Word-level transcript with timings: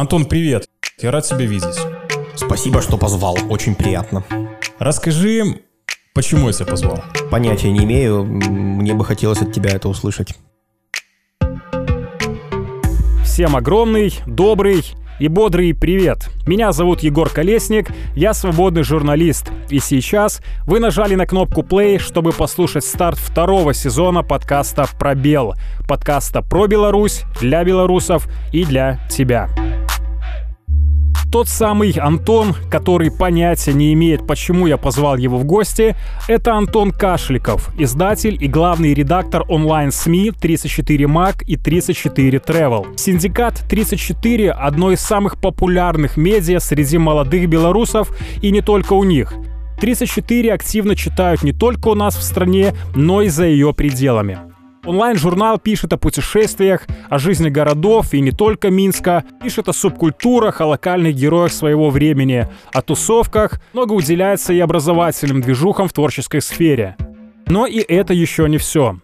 Антон, 0.00 0.24
привет. 0.24 0.66
Я 1.02 1.10
рад 1.10 1.26
тебя 1.26 1.44
видеть. 1.44 1.78
Спасибо, 2.34 2.80
что 2.80 2.96
позвал. 2.96 3.36
Очень 3.50 3.74
приятно. 3.74 4.24
Расскажи, 4.78 5.60
почему 6.14 6.46
я 6.46 6.54
тебя 6.54 6.64
позвал? 6.64 7.04
Понятия 7.30 7.70
не 7.70 7.84
имею. 7.84 8.24
Мне 8.24 8.94
бы 8.94 9.04
хотелось 9.04 9.42
от 9.42 9.52
тебя 9.52 9.72
это 9.72 9.90
услышать. 9.90 10.34
Всем 13.26 13.54
огромный, 13.54 14.14
добрый 14.26 14.86
и 15.20 15.28
бодрый 15.28 15.74
привет! 15.74 16.30
Меня 16.46 16.72
зовут 16.72 17.00
Егор 17.00 17.28
Колесник, 17.28 17.90
я 18.16 18.32
свободный 18.32 18.84
журналист. 18.84 19.50
И 19.68 19.80
сейчас 19.80 20.40
вы 20.66 20.80
нажали 20.80 21.14
на 21.14 21.26
кнопку 21.26 21.60
play, 21.60 21.98
чтобы 21.98 22.32
послушать 22.32 22.86
старт 22.86 23.18
второго 23.18 23.74
сезона 23.74 24.22
подкаста 24.22 24.86
«Пробел». 24.98 25.56
Подкаста 25.86 26.40
про 26.40 26.68
Беларусь, 26.68 27.24
для 27.38 27.62
белорусов 27.64 28.28
и 28.50 28.64
для 28.64 28.98
тебя. 29.10 29.50
Тот 31.30 31.48
самый 31.48 31.92
Антон, 31.92 32.56
который 32.68 33.12
понятия 33.12 33.72
не 33.72 33.92
имеет, 33.92 34.26
почему 34.26 34.66
я 34.66 34.76
позвал 34.76 35.16
его 35.16 35.38
в 35.38 35.44
гости, 35.44 35.94
это 36.26 36.54
Антон 36.54 36.90
Кашликов, 36.90 37.70
издатель 37.78 38.36
и 38.40 38.48
главный 38.48 38.94
редактор 38.94 39.44
онлайн-СМИ 39.48 40.32
34 40.32 41.04
Mag 41.04 41.44
и 41.46 41.56
34 41.56 42.38
Travel. 42.38 42.98
Синдикат 42.98 43.62
34— 43.68 44.50
одно 44.50 44.90
из 44.90 45.00
самых 45.00 45.40
популярных 45.40 46.16
медиа 46.16 46.58
среди 46.58 46.98
молодых 46.98 47.48
белорусов 47.48 48.10
и 48.42 48.50
не 48.50 48.60
только 48.60 48.94
у 48.94 49.04
них. 49.04 49.32
34 49.80 50.52
активно 50.52 50.96
читают 50.96 51.44
не 51.44 51.52
только 51.52 51.88
у 51.88 51.94
нас 51.94 52.16
в 52.16 52.24
стране, 52.24 52.74
но 52.96 53.22
и 53.22 53.28
за 53.28 53.46
ее 53.46 53.72
пределами. 53.72 54.49
Онлайн-журнал 54.84 55.58
пишет 55.58 55.92
о 55.92 55.98
путешествиях, 55.98 56.86
о 57.10 57.18
жизни 57.18 57.50
городов 57.50 58.14
и 58.14 58.20
не 58.20 58.30
только 58.30 58.70
Минска, 58.70 59.24
пишет 59.42 59.68
о 59.68 59.74
субкультурах, 59.74 60.62
о 60.62 60.66
локальных 60.66 61.14
героях 61.14 61.52
своего 61.52 61.90
времени, 61.90 62.48
о 62.72 62.80
тусовках, 62.80 63.60
много 63.74 63.92
уделяется 63.92 64.54
и 64.54 64.58
образовательным 64.58 65.42
движухам 65.42 65.86
в 65.86 65.92
творческой 65.92 66.40
сфере. 66.40 66.96
Но 67.46 67.66
и 67.66 67.78
это 67.78 68.14
еще 68.14 68.48
не 68.48 68.56
все. 68.56 68.96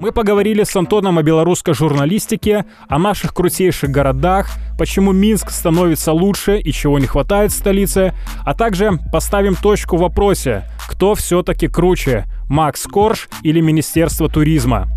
Мы 0.00 0.12
поговорили 0.12 0.62
с 0.62 0.76
Антоном 0.76 1.18
о 1.18 1.24
белорусской 1.24 1.74
журналистике, 1.74 2.64
о 2.88 3.00
наших 3.00 3.34
крутейших 3.34 3.90
городах, 3.90 4.50
почему 4.78 5.10
Минск 5.10 5.50
становится 5.50 6.12
лучше 6.12 6.58
и 6.58 6.72
чего 6.72 7.00
не 7.00 7.06
хватает 7.06 7.50
в 7.50 7.56
столице, 7.56 8.14
а 8.44 8.54
также 8.54 9.00
поставим 9.12 9.56
точку 9.56 9.96
в 9.96 10.00
вопросе, 10.00 10.64
кто 10.88 11.16
все-таки 11.16 11.66
круче, 11.66 12.26
Макс 12.48 12.84
Корж 12.84 13.28
или 13.42 13.60
Министерство 13.60 14.28
туризма. 14.28 14.88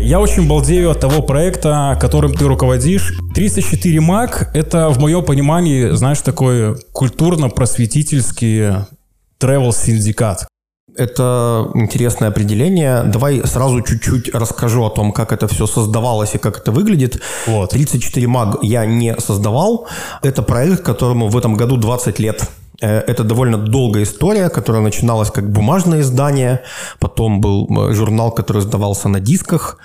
Я 0.00 0.20
очень 0.20 0.46
балдею 0.46 0.90
от 0.90 1.00
того 1.00 1.22
проекта, 1.22 1.98
которым 2.00 2.32
ты 2.32 2.46
руководишь. 2.46 3.14
304 3.34 3.98
Mac— 3.98 4.48
это, 4.54 4.90
в 4.90 4.98
моем 5.00 5.24
понимании, 5.24 5.90
знаешь, 5.90 6.20
такой 6.20 6.76
культурно-просветительский 6.92 8.86
travel-синдикат. 9.40 10.46
Это 10.96 11.70
интересное 11.74 12.28
определение. 12.28 13.02
Давай 13.04 13.42
сразу 13.44 13.82
чуть-чуть 13.82 14.34
расскажу 14.34 14.84
о 14.84 14.90
том, 14.90 15.12
как 15.12 15.32
это 15.32 15.46
все 15.48 15.66
создавалось 15.66 16.34
и 16.34 16.38
как 16.38 16.58
это 16.58 16.72
выглядит. 16.72 17.20
Вот. 17.46 17.70
34 17.70 18.26
Mag 18.26 18.58
я 18.62 18.86
не 18.86 19.16
создавал. 19.18 19.88
Это 20.22 20.42
проект, 20.42 20.82
которому 20.82 21.28
в 21.28 21.36
этом 21.36 21.56
году 21.56 21.76
20 21.76 22.18
лет. 22.18 22.48
Э, 22.80 23.00
это 23.00 23.24
довольно 23.24 23.58
долгая 23.58 24.04
история, 24.04 24.48
которая 24.48 24.82
начиналась 24.82 25.30
как 25.30 25.50
бумажное 25.50 26.00
издание, 26.00 26.62
потом 27.00 27.40
был 27.40 27.66
э, 27.68 27.94
журнал, 27.94 28.30
который 28.30 28.60
издавался 28.60 29.08
на 29.08 29.20
дисках, 29.20 29.78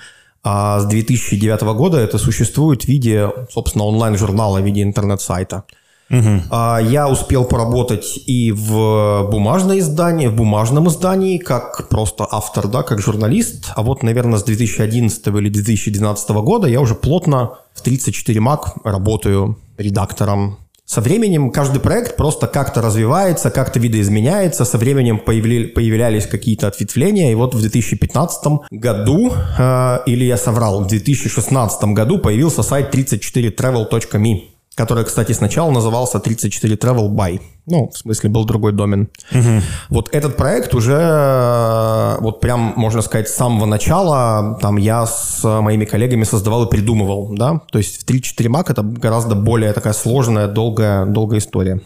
а 0.44 0.78
с 0.80 0.86
2009 0.86 1.62
года 1.62 1.98
это 1.98 2.18
существует 2.18 2.84
в 2.84 2.88
виде, 2.88 3.30
собственно, 3.50 3.84
онлайн-журнала, 3.84 4.60
в 4.60 4.64
виде 4.64 4.82
интернет-сайта. 4.82 5.64
Угу. 6.10 6.54
Я 6.90 7.08
успел 7.08 7.46
поработать 7.46 8.20
и 8.26 8.52
в 8.52 9.26
бумажное 9.30 9.78
издание, 9.78 10.28
в 10.28 10.36
бумажном 10.36 10.86
издании, 10.88 11.38
как 11.38 11.88
просто 11.88 12.26
автор, 12.30 12.68
да, 12.68 12.82
как 12.82 13.00
журналист. 13.00 13.72
А 13.74 13.82
вот, 13.82 14.02
наверное, 14.02 14.38
с 14.38 14.44
2011 14.44 15.26
или 15.28 15.48
2012 15.48 16.30
года 16.42 16.68
я 16.68 16.82
уже 16.82 16.94
плотно 16.94 17.54
в 17.72 17.80
34 17.80 18.38
Mac 18.38 18.60
работаю 18.84 19.56
редактором 19.78 20.58
со 20.86 21.00
временем 21.00 21.50
каждый 21.50 21.80
проект 21.80 22.16
просто 22.16 22.46
как-то 22.46 22.82
развивается, 22.82 23.50
как-то 23.50 23.78
видоизменяется, 23.78 24.64
со 24.64 24.76
временем 24.76 25.18
появли, 25.18 25.66
появлялись 25.66 26.26
какие-то 26.26 26.68
ответвления, 26.68 27.32
и 27.32 27.34
вот 27.34 27.54
в 27.54 27.60
2015 27.60 28.68
году, 28.70 29.32
э, 29.58 29.98
или 30.06 30.24
я 30.24 30.36
соврал, 30.36 30.84
в 30.84 30.86
2016 30.86 31.94
году 31.94 32.18
появился 32.18 32.62
сайт 32.62 32.94
34travel.me 32.94 34.53
который, 34.74 35.04
кстати, 35.04 35.32
сначала 35.32 35.70
назывался 35.70 36.18
34 36.18 36.76
Travel 36.76 37.08
By. 37.10 37.40
Ну, 37.66 37.90
в 37.90 37.96
смысле, 37.96 38.30
был 38.30 38.44
другой 38.44 38.72
домен. 38.72 39.08
Угу. 39.32 39.62
Вот 39.88 40.08
этот 40.12 40.36
проект 40.36 40.74
уже, 40.74 42.16
вот 42.20 42.40
прям, 42.40 42.74
можно 42.76 43.00
сказать, 43.02 43.28
с 43.28 43.34
самого 43.34 43.66
начала, 43.66 44.58
там 44.60 44.76
я 44.76 45.06
с 45.06 45.42
моими 45.44 45.84
коллегами 45.84 46.24
создавал 46.24 46.64
и 46.64 46.70
придумывал, 46.70 47.34
да. 47.34 47.60
То 47.70 47.78
есть 47.78 48.02
в 48.02 48.06
3-4 48.06 48.48
Mac 48.48 48.64
это 48.68 48.82
гораздо 48.82 49.34
более 49.34 49.72
такая 49.72 49.94
сложная, 49.94 50.48
долгая, 50.48 51.06
долгая 51.06 51.38
история. 51.38 51.80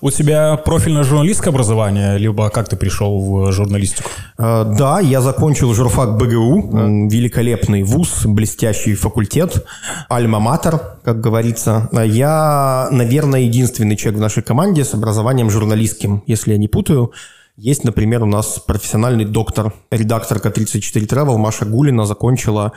У 0.00 0.10
тебя 0.10 0.56
профильное 0.56 1.02
журналистское 1.02 1.52
образование, 1.52 2.18
либо 2.18 2.48
как 2.50 2.68
ты 2.68 2.76
пришел 2.76 3.20
в 3.20 3.52
журналистику? 3.52 4.08
Э, 4.38 4.64
да, 4.78 5.00
я 5.00 5.20
закончил 5.20 5.74
журфак 5.74 6.16
БГУ, 6.16 7.08
великолепный 7.08 7.82
вуз, 7.82 8.24
блестящий 8.24 8.94
факультет, 8.94 9.66
альма-матер, 10.08 10.80
как 11.04 11.20
говорится. 11.20 11.88
Я, 11.92 12.88
наверное, 12.90 13.40
единственный 13.40 13.96
человек 13.96 14.18
в 14.18 14.22
нашей 14.22 14.42
команде 14.42 14.84
с 14.84 14.94
образованием 14.94 15.50
журналистским, 15.50 16.22
если 16.26 16.52
я 16.52 16.58
не 16.58 16.68
путаю. 16.68 17.12
Есть, 17.56 17.84
например, 17.84 18.22
у 18.22 18.26
нас 18.26 18.58
профессиональный 18.58 19.24
доктор, 19.24 19.72
редакторка 19.90 20.50
34 20.50 21.06
Travel 21.06 21.38
Маша 21.38 21.64
Гулина 21.64 22.04
закончила 22.04 22.72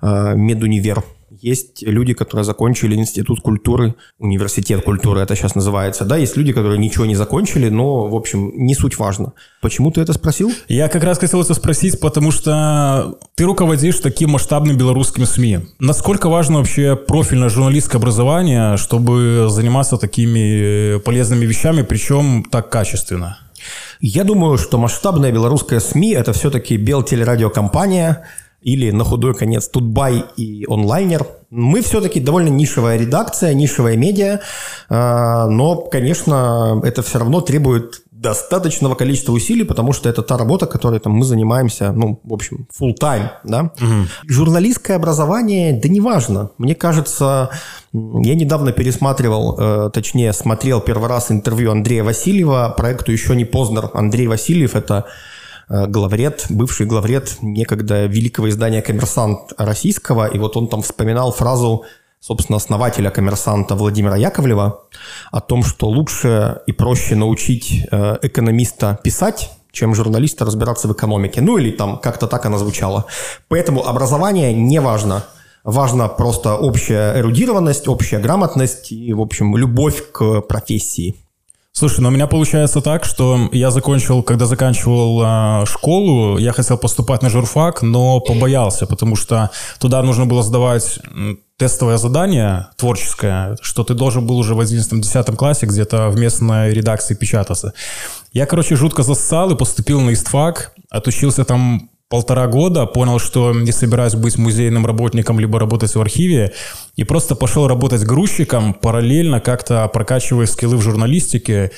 э, 0.00 0.34
медунивер 0.34 1.04
есть 1.40 1.82
люди, 1.82 2.14
которые 2.14 2.44
закончили 2.44 2.94
институт 2.94 3.40
культуры, 3.40 3.94
университет 4.18 4.84
культуры 4.84 5.20
это 5.20 5.34
сейчас 5.34 5.54
называется, 5.54 6.04
да, 6.04 6.16
есть 6.16 6.36
люди, 6.36 6.52
которые 6.52 6.78
ничего 6.78 7.06
не 7.06 7.14
закончили, 7.14 7.68
но, 7.68 8.08
в 8.08 8.14
общем, 8.14 8.52
не 8.54 8.74
суть 8.74 8.98
важно. 8.98 9.32
Почему 9.60 9.90
ты 9.90 10.00
это 10.00 10.12
спросил? 10.12 10.52
Я 10.68 10.88
как 10.88 11.04
раз 11.04 11.18
хотел 11.18 11.40
это 11.40 11.54
спросить, 11.54 12.00
потому 12.00 12.30
что 12.30 13.18
ты 13.34 13.44
руководишь 13.44 13.98
таким 14.00 14.30
масштабным 14.30 14.76
белорусским 14.76 15.24
СМИ. 15.24 15.60
Насколько 15.78 16.28
важно 16.28 16.58
вообще 16.58 16.96
профильное 16.96 17.48
журналистское 17.48 18.00
образование, 18.00 18.76
чтобы 18.76 19.46
заниматься 19.48 19.96
такими 19.96 20.98
полезными 20.98 21.44
вещами, 21.46 21.82
причем 21.82 22.44
так 22.50 22.68
качественно? 22.68 23.38
Я 24.00 24.24
думаю, 24.24 24.58
что 24.58 24.78
масштабная 24.78 25.30
белорусская 25.30 25.80
СМИ– 25.80 26.12
это 26.14 26.32
все-таки 26.32 26.76
Белтелерадиокомпания, 26.76 28.24
или 28.62 28.90
на 28.90 29.04
худой 29.04 29.34
конец 29.34 29.68
Тутбай 29.68 30.24
и 30.36 30.64
онлайнер. 30.68 31.26
Мы 31.50 31.82
все-таки 31.82 32.20
довольно 32.20 32.48
нишевая 32.48 32.98
редакция, 32.98 33.54
нишевая 33.54 33.96
медиа, 33.96 34.40
а, 34.88 35.48
но, 35.48 35.76
конечно, 35.76 36.80
это 36.84 37.02
все 37.02 37.18
равно 37.18 37.40
требует 37.40 38.02
достаточного 38.22 38.94
количества 38.94 39.32
усилий, 39.32 39.64
потому 39.64 39.92
что 39.92 40.08
это 40.08 40.22
та 40.22 40.38
работа, 40.38 40.66
которой 40.66 41.00
там, 41.00 41.12
мы 41.12 41.24
занимаемся, 41.24 41.92
ну, 41.92 42.20
в 42.22 42.32
общем, 42.32 42.68
full 42.80 42.94
time, 42.98 43.30
да. 43.44 43.72
Угу. 43.80 44.28
Журналистское 44.28 44.96
образование, 44.96 45.72
да 45.72 45.88
неважно. 45.88 46.50
Мне 46.56 46.76
кажется, 46.76 47.50
я 47.92 48.34
недавно 48.34 48.70
пересматривал, 48.72 49.56
э, 49.58 49.90
точнее, 49.92 50.32
смотрел 50.32 50.80
первый 50.80 51.08
раз 51.08 51.32
интервью 51.32 51.72
Андрея 51.72 52.04
Васильева 52.04 52.72
проекту 52.76 53.10
«Еще 53.10 53.34
не 53.34 53.44
поздно». 53.44 53.90
Андрей 53.92 54.28
Васильев– 54.28 54.74
это 54.76 55.06
главред, 55.68 56.46
бывший 56.50 56.86
главред 56.86 57.38
некогда 57.40 58.06
великого 58.06 58.48
издания 58.48 58.82
«Коммерсант» 58.82 59.52
российского, 59.58 60.26
и 60.26 60.38
вот 60.38 60.56
он 60.56 60.68
там 60.68 60.82
вспоминал 60.82 61.32
фразу 61.32 61.84
собственно, 62.22 62.56
основателя 62.56 63.10
«Коммерсанта» 63.10 63.74
Владимира 63.74 64.16
Яковлева 64.16 64.84
о 65.32 65.40
том, 65.40 65.64
что 65.64 65.88
лучше 65.88 66.60
и 66.66 66.72
проще 66.72 67.16
научить 67.16 67.86
э, 67.90 68.18
экономиста 68.22 68.98
писать, 69.02 69.50
чем 69.72 69.94
журналиста 69.94 70.44
разбираться 70.44 70.86
в 70.86 70.92
экономике. 70.92 71.40
Ну 71.40 71.58
или 71.58 71.72
там 71.72 71.98
как-то 71.98 72.28
так 72.28 72.46
она 72.46 72.58
звучала. 72.58 73.06
Поэтому 73.48 73.84
образование 73.84 74.54
не 74.54 74.80
важно. 74.80 75.24
Важна 75.64 76.08
просто 76.08 76.56
общая 76.56 77.18
эрудированность, 77.18 77.88
общая 77.88 78.18
грамотность 78.18 78.92
и, 78.92 79.12
в 79.12 79.20
общем, 79.20 79.56
любовь 79.56 80.12
к 80.12 80.42
профессии. 80.42 81.16
Слушай, 81.74 82.00
ну 82.00 82.08
у 82.08 82.12
меня 82.12 82.26
получается 82.26 82.82
так, 82.82 83.04
что 83.04 83.48
я 83.50 83.70
закончил, 83.70 84.22
когда 84.22 84.44
заканчивал 84.44 85.22
э, 85.62 85.66
школу, 85.66 86.36
я 86.36 86.52
хотел 86.52 86.76
поступать 86.76 87.22
на 87.22 87.30
журфак, 87.30 87.80
но 87.80 88.20
побоялся, 88.20 88.86
потому 88.86 89.16
что 89.16 89.50
туда 89.78 90.02
нужно 90.02 90.26
было 90.26 90.42
сдавать 90.42 90.98
тестовое 91.56 91.96
задание 91.96 92.66
творческое, 92.76 93.56
что 93.62 93.84
ты 93.84 93.94
должен 93.94 94.26
был 94.26 94.36
уже 94.36 94.54
в 94.54 94.60
11-10 94.60 95.34
классе 95.36 95.64
где-то 95.66 96.08
в 96.10 96.16
местной 96.18 96.74
редакции 96.74 97.14
печататься. 97.14 97.72
Я, 98.32 98.44
короче, 98.44 98.76
жутко 98.76 99.02
зассал 99.02 99.50
и 99.52 99.56
поступил 99.56 100.00
на 100.00 100.12
истфак, 100.12 100.74
отучился 100.90 101.44
там 101.44 101.88
полтора 102.12 102.46
года, 102.46 102.84
понял, 102.84 103.18
что 103.18 103.54
не 103.54 103.72
собираюсь 103.72 104.14
быть 104.14 104.36
музейным 104.36 104.84
работником, 104.84 105.40
либо 105.40 105.58
работать 105.58 105.94
в 105.94 106.00
архиве, 106.00 106.52
и 106.94 107.04
просто 107.04 107.34
пошел 107.34 107.66
работать 107.66 108.04
грузчиком, 108.04 108.74
параллельно 108.74 109.40
как-то 109.40 109.88
прокачивая 109.88 110.44
скиллы 110.44 110.76
в 110.76 110.82
журналистике, 110.82 111.70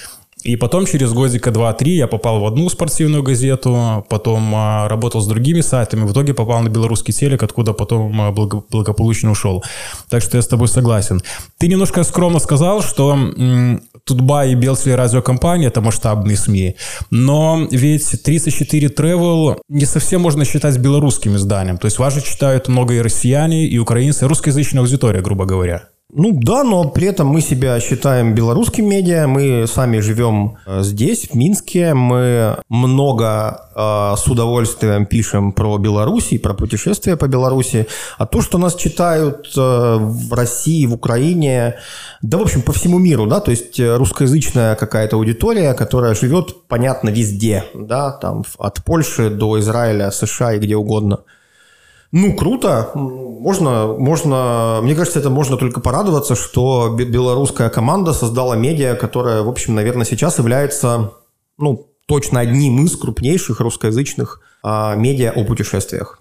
и 0.45 0.57
потом 0.57 0.85
через 0.85 1.13
годика 1.13 1.51
два-три 1.51 1.97
я 1.97 2.07
попал 2.07 2.39
в 2.39 2.47
одну 2.47 2.69
спортивную 2.69 3.23
газету, 3.23 4.05
потом 4.11 4.55
а, 4.55 4.89
работал 4.89 5.23
с 5.23 5.27
другими 5.27 5.63
сайтами, 5.63 6.05
в 6.05 6.13
итоге 6.13 6.35
попал 6.35 6.61
на 6.61 6.69
белорусский 6.69 7.15
телек, 7.15 7.43
откуда 7.43 7.73
потом 7.73 8.21
а, 8.21 8.31
благо, 8.31 8.63
благополучно 8.71 9.31
ушел. 9.31 9.65
Так 10.11 10.23
что 10.23 10.37
я 10.37 10.43
с 10.43 10.47
тобой 10.47 10.69
согласен. 10.69 11.23
Ты 11.59 11.69
немножко 11.69 12.05
скромно 12.05 12.41
сказал, 12.41 12.83
что 12.83 13.19
Тутба 14.05 14.45
и 14.45 14.55
Белсли 14.55 14.93
радиокомпания– 14.93 15.69
это 15.69 15.81
масштабные 15.81 16.37
СМИ, 16.37 16.77
но 17.11 17.67
ведь 17.71 18.23
34 18.23 18.89
Travel 18.89 19.57
не 19.71 19.87
совсем 19.87 20.21
можно 20.21 20.45
считать 20.45 20.77
белорусским 20.77 21.37
изданием. 21.37 21.79
То 21.79 21.87
есть 21.87 21.99
вас 21.99 22.13
же 22.13 22.23
читают 22.23 22.69
много 22.69 22.93
и 22.93 23.01
россияне, 23.01 23.67
и 23.67 23.79
украинцы, 23.79 24.29
русскоязычная 24.29 24.83
аудитория, 24.83 25.23
грубо 25.23 25.47
говоря. 25.47 25.89
Ну 26.17 26.31
да, 26.33 26.63
но 26.63 26.85
при 26.91 27.09
этом 27.09 27.27
мы 27.27 27.41
себя 27.41 27.81
считаем 27.81 28.37
белорусским 28.37 28.89
медиа, 28.89 29.27
мы 29.27 29.67
сами 29.67 29.99
живем 29.99 30.59
э, 30.65 30.83
здесь, 30.83 31.29
в 31.29 31.35
Минске, 31.35 31.93
мы 31.93 32.57
много 32.69 33.69
э, 33.75 34.15
с 34.17 34.25
удовольствием 34.29 35.07
пишем 35.07 35.51
про 35.51 35.77
Беларусь 35.77 36.31
и 36.31 36.39
про 36.39 36.55
путешествия 36.55 37.17
по 37.17 37.27
Беларуси, 37.27 37.89
а 38.17 38.27
то, 38.27 38.43
что 38.43 38.59
нас 38.59 38.77
читают 38.77 39.53
э, 39.57 39.61
в 39.61 40.33
России, 40.33 40.87
в 40.87 40.95
Украине, 40.95 41.75
да, 42.23 42.39
в 42.39 42.43
общем, 42.43 42.63
по 42.63 42.73
всему 42.73 43.01
миру, 43.01 43.27
да, 43.27 43.41
то 43.41 43.51
есть 43.51 43.81
э, 43.81 43.97
русскоязычная 43.97 44.77
какая-то 44.77 45.17
аудитория, 45.17 45.75
которая 45.75 46.15
живет, 46.15 46.69
понятно, 46.69 47.09
везде, 47.09 47.65
да, 47.75 48.13
там 48.13 48.45
от 48.59 48.85
Польши 48.85 49.31
до 49.31 49.59
Израиля, 49.59 50.13
США 50.13 50.53
и 50.55 50.61
где 50.61 50.77
угодно– 50.77 51.25
ну, 52.15 52.33
круто. 52.33 52.93
Можно, 52.95 53.89
можно, 53.99 54.79
мне 54.83 54.95
кажется, 54.95 55.19
это 55.19 55.31
можно 55.31 55.57
только 55.57 55.81
порадоваться, 55.81 56.37
что 56.37 56.95
белорусская 56.97 57.69
команда 57.71 58.13
создала 58.13 58.55
медиа, 58.55 58.95
которая, 58.95 59.43
в 59.43 59.49
общем, 59.49 59.75
наверное, 59.75 60.07
сейчас 60.07 60.39
является, 60.39 61.11
ну, 61.59 61.89
точно 62.07 62.39
одним 62.39 62.85
из 62.85 62.97
крупнейших 62.97 63.59
русскоязычных 63.59 64.41
а, 64.63 64.95
медиа 64.95 65.33
о 65.35 65.43
путешествиях. 65.43 66.21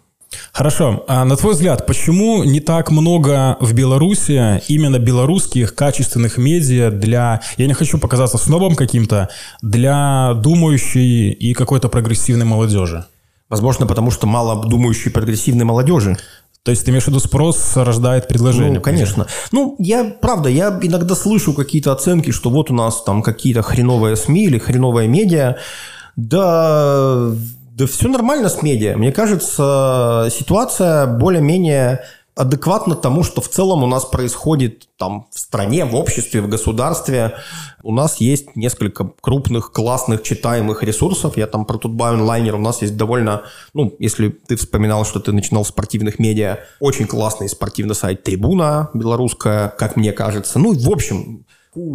Хорошо. 0.52 1.06
А 1.08 1.26
на 1.26 1.36
твой 1.36 1.54
взгляд, 1.54 1.86
почему 1.86 2.44
не 2.44 2.60
так 2.60 2.90
много 2.90 3.58
в 3.60 3.74
Беларуси 3.74 4.64
именно 4.68 4.98
белорусских 4.98 5.76
качественных 5.76 6.40
медиа 6.40 6.90
для, 6.90 7.42
я 7.58 7.68
не 7.68 7.74
хочу 7.74 8.00
показаться 8.00 8.40
снобом 8.40 8.76
каким-то, 8.76 9.30
для 9.62 10.34
думающей 10.34 11.30
и 11.30 11.54
какой-то 11.54 11.88
прогрессивной 11.88 12.46
молодежи? 12.46 13.06
Возможно, 13.54 13.86
потому 13.86 14.10
что 14.10 14.26
мало 14.26 14.66
думающей 14.66 15.12
прогрессивной 15.12 15.64
молодежи. 15.64 16.18
То 16.64 16.72
есть 16.72 16.86
ты 16.86 16.90
имеешь 16.90 17.04
в 17.04 17.10
виду 17.10 17.20
спрос 17.20 17.74
рождает 17.76 18.28
предложение? 18.28 18.74
Ну, 18.74 18.82
конечно. 18.82 19.28
Ну, 19.52 19.76
я, 19.78 20.06
правда, 20.06 20.50
я 20.50 20.80
иногда 20.82 21.14
слышу 21.14 21.54
какие-то 21.54 21.92
оценки, 21.92 22.32
что 22.32 22.50
вот 22.50 22.72
у 22.72 22.74
нас 22.74 23.04
там 23.04 23.22
какие-то 23.22 23.62
хреновые 23.62 24.16
СМИ 24.16 24.46
или 24.46 24.58
хреновые 24.58 25.08
медиа. 25.08 25.58
Да, 26.16 27.30
да 27.76 27.86
все 27.86 28.08
нормально 28.08 28.50
с 28.50 28.64
медиа. 28.64 28.98
Мне 28.98 29.12
кажется, 29.12 30.30
ситуация 30.32 31.06
более-менее 31.06 32.00
адекватно 32.36 32.96
тому, 32.96 33.24
что 33.24 33.42
в 33.42 33.48
целом 33.48 33.84
у 33.84 33.88
нас 33.88 34.06
происходит 34.06 34.88
там 34.98 35.28
в 35.32 35.40
стране, 35.40 35.86
в 35.86 35.96
обществе, 35.96 36.42
в 36.42 36.50
государстве. 36.50 37.36
У 37.84 37.94
нас 37.94 38.18
есть 38.18 38.56
несколько 38.56 39.12
крупных, 39.22 39.72
классных, 39.72 40.24
читаемых 40.24 40.84
ресурсов. 40.84 41.38
Я 41.38 41.48
там 41.48 41.66
про 41.66 41.78
Тутбай 41.78 42.14
онлайнер. 42.14 42.56
У 42.56 42.60
нас 42.60 42.82
есть 42.82 42.98
довольно, 42.98 43.44
ну, 43.74 43.96
если 44.00 44.30
ты 44.30 44.56
вспоминал, 44.56 45.06
что 45.06 45.20
ты 45.20 45.32
начинал 45.32 45.64
с 45.64 45.70
спортивных 45.70 46.18
медиа, 46.18 46.60
очень 46.80 47.06
классный 47.06 47.50
спортивный 47.50 47.96
сайт 47.96 48.24
Трибуна 48.24 48.90
белорусская, 48.94 49.70
как 49.70 49.96
мне 49.96 50.12
кажется. 50.12 50.58
Ну, 50.58 50.74
в 50.74 50.90
общем, 50.90 51.46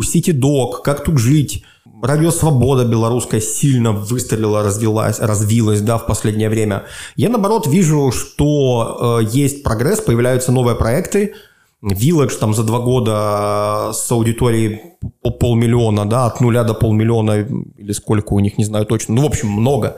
Ситидок, 0.02 0.82
как 0.82 1.04
тут 1.04 1.18
жить, 1.18 1.64
Радио 2.00 2.30
Свобода 2.30 2.84
белорусская 2.84 3.40
сильно 3.40 3.92
выстрелила, 3.92 4.62
развилась, 4.62 5.18
развилась 5.18 5.80
да, 5.80 5.98
в 5.98 6.06
последнее 6.06 6.48
время. 6.48 6.84
Я, 7.16 7.28
наоборот, 7.28 7.66
вижу, 7.66 8.12
что 8.12 9.20
э, 9.20 9.24
есть 9.32 9.64
прогресс, 9.64 10.00
появляются 10.00 10.52
новые 10.52 10.76
проекты. 10.76 11.34
Village 11.82 12.36
там 12.38 12.54
за 12.54 12.64
два 12.64 12.80
года 12.80 13.90
с 13.92 14.10
аудиторией 14.10 14.80
по 15.22 15.30
полмиллиона, 15.30 16.08
да, 16.08 16.26
от 16.26 16.40
нуля 16.40 16.64
до 16.64 16.74
полмиллиона, 16.74 17.46
или 17.76 17.92
сколько 17.92 18.32
у 18.32 18.40
них, 18.40 18.58
не 18.58 18.64
знаю 18.64 18.86
точно. 18.86 19.14
Ну, 19.14 19.22
в 19.22 19.26
общем, 19.26 19.48
много. 19.48 19.96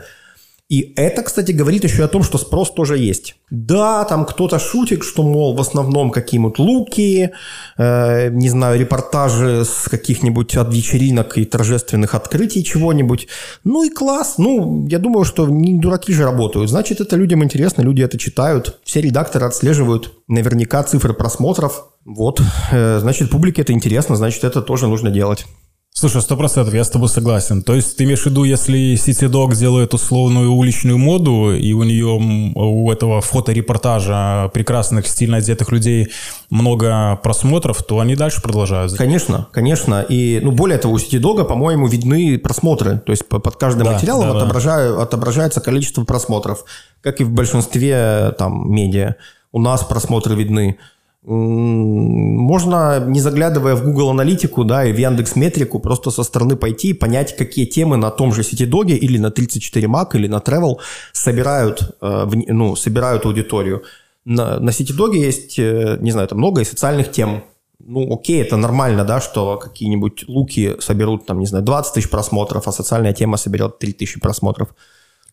И 0.70 0.92
это, 0.94 1.22
кстати, 1.22 1.50
говорит 1.50 1.82
еще 1.82 2.04
о 2.04 2.08
том, 2.08 2.22
что 2.22 2.38
спрос 2.38 2.72
тоже 2.72 2.96
есть. 2.96 3.34
Да, 3.50 4.04
там 4.04 4.24
кто-то 4.24 4.60
шутит, 4.60 5.02
что, 5.02 5.24
мол, 5.24 5.56
в 5.56 5.60
основном 5.60 6.12
какие-нибудь 6.12 6.60
луки, 6.60 7.30
э, 7.76 8.30
не 8.30 8.48
знаю, 8.48 8.78
репортажи 8.78 9.64
с 9.64 9.88
каких-нибудь 9.88 10.56
от 10.56 10.72
вечеринок 10.72 11.36
и 11.38 11.44
торжественных 11.44 12.14
открытий 12.14 12.62
чего-нибудь. 12.62 13.26
Ну 13.64 13.82
и 13.82 13.90
класс. 13.90 14.34
Ну, 14.38 14.86
я 14.86 15.00
думаю, 15.00 15.24
что 15.24 15.48
не 15.48 15.80
дураки 15.80 16.12
же 16.12 16.22
работают. 16.22 16.70
Значит, 16.70 17.00
это 17.00 17.16
людям 17.16 17.42
интересно, 17.42 17.82
люди 17.82 18.02
это 18.02 18.16
читают. 18.16 18.78
Все 18.84 19.00
редакторы 19.00 19.46
отслеживают 19.46 20.12
наверняка 20.28 20.84
цифры 20.84 21.14
просмотров. 21.14 21.86
Вот. 22.04 22.40
Э, 22.70 23.00
значит, 23.00 23.30
публике 23.30 23.62
это 23.62 23.72
интересно, 23.72 24.14
значит, 24.14 24.44
это 24.44 24.62
тоже 24.62 24.86
нужно 24.86 25.10
делать. 25.10 25.46
Слушай, 25.92 26.22
сто 26.22 26.36
процентов, 26.36 26.72
я 26.72 26.84
с 26.84 26.88
тобой 26.88 27.08
согласен. 27.08 27.62
То 27.62 27.74
есть 27.74 27.96
ты 27.96 28.04
имеешь 28.04 28.22
в 28.22 28.26
виду, 28.26 28.44
если 28.44 28.94
CityDog 28.94 29.54
делает 29.54 29.92
условную 29.92 30.52
уличную 30.52 30.96
моду, 30.96 31.52
и 31.52 31.72
у 31.72 31.82
нее, 31.82 32.06
у 32.54 32.90
этого 32.90 33.20
фоторепортажа 33.20 34.50
прекрасных, 34.54 35.06
стильно 35.06 35.38
одетых 35.38 35.70
людей 35.72 36.08
много 36.48 37.18
просмотров, 37.22 37.82
то 37.82 37.98
они 37.98 38.16
дальше 38.16 38.40
продолжают. 38.40 38.96
Конечно, 38.96 39.48
конечно. 39.52 40.00
И, 40.08 40.40
ну, 40.42 40.52
более 40.52 40.78
того, 40.78 40.94
у 40.94 40.96
CityDog, 40.96 41.44
по-моему, 41.44 41.86
видны 41.86 42.38
просмотры. 42.38 42.98
То 43.04 43.12
есть 43.12 43.28
под 43.28 43.56
каждым 43.56 43.84
да, 43.84 43.92
материалом 43.92 44.30
да, 44.30 44.36
отображаю, 44.38 44.96
да. 44.96 45.02
отображается 45.02 45.60
количество 45.60 46.04
просмотров, 46.04 46.64
как 47.02 47.20
и 47.20 47.24
в 47.24 47.30
большинстве 47.30 48.34
там 48.38 48.72
медиа. 48.72 49.16
У 49.52 49.60
нас 49.60 49.82
просмотры 49.84 50.34
видны 50.36 50.78
можно, 51.22 53.04
не 53.06 53.20
заглядывая 53.20 53.74
в 53.74 53.84
Google 53.84 54.10
аналитику, 54.10 54.64
да, 54.64 54.86
и 54.86 54.92
в 54.92 54.96
Яндекс 54.96 55.36
Метрику, 55.36 55.78
просто 55.78 56.10
со 56.10 56.22
стороны 56.22 56.56
пойти 56.56 56.90
и 56.90 56.94
понять, 56.94 57.36
какие 57.36 57.66
темы 57.66 57.98
на 57.98 58.10
том 58.10 58.32
же 58.32 58.40
CityDog 58.40 58.92
или 58.92 59.18
на 59.18 59.30
34 59.30 59.86
Mac 59.86 60.14
или 60.14 60.28
на 60.28 60.38
Travel 60.38 60.76
собирают, 61.12 61.96
э, 62.00 62.26
ну, 62.48 62.74
собирают 62.74 63.26
аудиторию. 63.26 63.82
На, 64.24 64.58
на 64.60 64.70
CityDog 64.70 65.14
есть, 65.14 65.58
э, 65.58 65.98
не 66.00 66.10
знаю, 66.10 66.28
там 66.28 66.38
много 66.38 66.62
и 66.62 66.64
социальных 66.64 67.10
тем. 67.10 67.44
Ну, 67.78 68.14
окей, 68.14 68.40
это 68.40 68.56
нормально, 68.56 69.04
да, 69.04 69.20
что 69.20 69.58
какие-нибудь 69.58 70.24
луки 70.26 70.76
соберут, 70.80 71.26
там, 71.26 71.38
не 71.38 71.46
знаю, 71.46 71.64
20 71.64 71.94
тысяч 71.94 72.10
просмотров, 72.10 72.66
а 72.66 72.72
социальная 72.72 73.12
тема 73.12 73.36
соберет 73.36 73.78
3 73.78 73.92
тысячи 73.92 74.18
просмотров. 74.20 74.74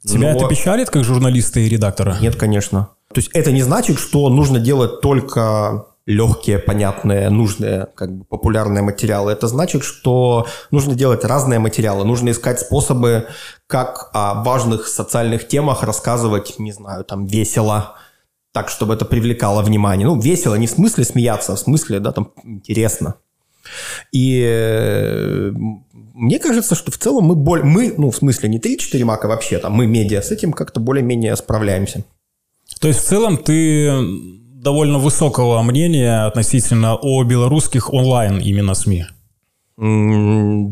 Тебя 0.04 0.34
Но... 0.34 0.38
это 0.38 0.48
печалит, 0.48 0.90
как 0.90 1.04
журналиста 1.04 1.60
и 1.60 1.70
редактора? 1.70 2.18
Нет, 2.22 2.36
конечно. 2.36 2.90
То 3.14 3.20
есть 3.20 3.30
это 3.34 3.52
не 3.52 3.62
значит, 3.62 4.00
что 4.00 4.30
нужно 4.30 4.60
делать 4.60 5.02
только 5.02 5.88
легкие, 6.08 6.58
понятные, 6.58 7.30
нужные, 7.30 7.88
как 7.94 8.18
бы 8.18 8.24
популярные 8.24 8.82
материалы. 8.82 9.32
Это 9.32 9.48
значит, 9.48 9.84
что 9.84 10.48
нужно 10.72 10.96
делать 10.96 11.26
разные 11.26 11.60
материалы, 11.60 12.06
нужно 12.06 12.30
искать 12.30 12.60
способы, 12.60 13.28
как 13.68 14.10
о 14.14 14.42
важных 14.42 14.88
социальных 14.88 15.48
темах 15.48 15.84
рассказывать, 15.84 16.60
не 16.60 16.72
знаю, 16.72 17.04
там 17.04 17.26
весело, 17.26 17.96
так, 18.54 18.70
чтобы 18.70 18.94
это 18.94 19.04
привлекало 19.04 19.62
внимание. 19.62 20.08
Ну, 20.08 20.20
весело 20.20 20.56
не 20.56 20.68
в 20.68 20.72
смысле 20.72 21.04
смеяться, 21.04 21.54
а 21.54 21.56
в 21.58 21.60
смысле, 21.60 22.00
да, 22.00 22.14
там 22.14 22.32
интересно. 22.44 23.16
И 24.12 24.44
э, 24.46 25.52
мне 26.14 26.40
кажется, 26.40 26.76
что 26.76 26.92
в 26.92 26.98
целом 26.98 27.26
мы, 27.26 27.36
боль, 27.36 27.64
мы 27.64 27.94
ну, 27.98 28.10
в 28.10 28.16
смысле 28.16 28.50
не 28.50 28.60
3-4 28.60 29.04
мака 29.06 29.28
вообще, 29.28 29.60
там, 29.60 29.74
мы 29.74 29.86
медиа, 29.86 30.22
с 30.22 30.32
этим 30.32 30.52
как-то 30.54 30.80
более-менее 30.80 31.36
справляемся. 31.36 32.04
То 32.80 32.88
есть 32.88 33.02
в 33.02 33.04
целом 33.04 33.38
ты 33.38 33.92
довольно 34.62 34.98
высокого 34.98 35.62
мнения 35.62 36.26
относительно 36.26 36.96
о 36.96 37.24
белорусских 37.24 37.94
онлайн 37.94 38.40
именно 38.40 38.74
СМИ. 38.74 39.06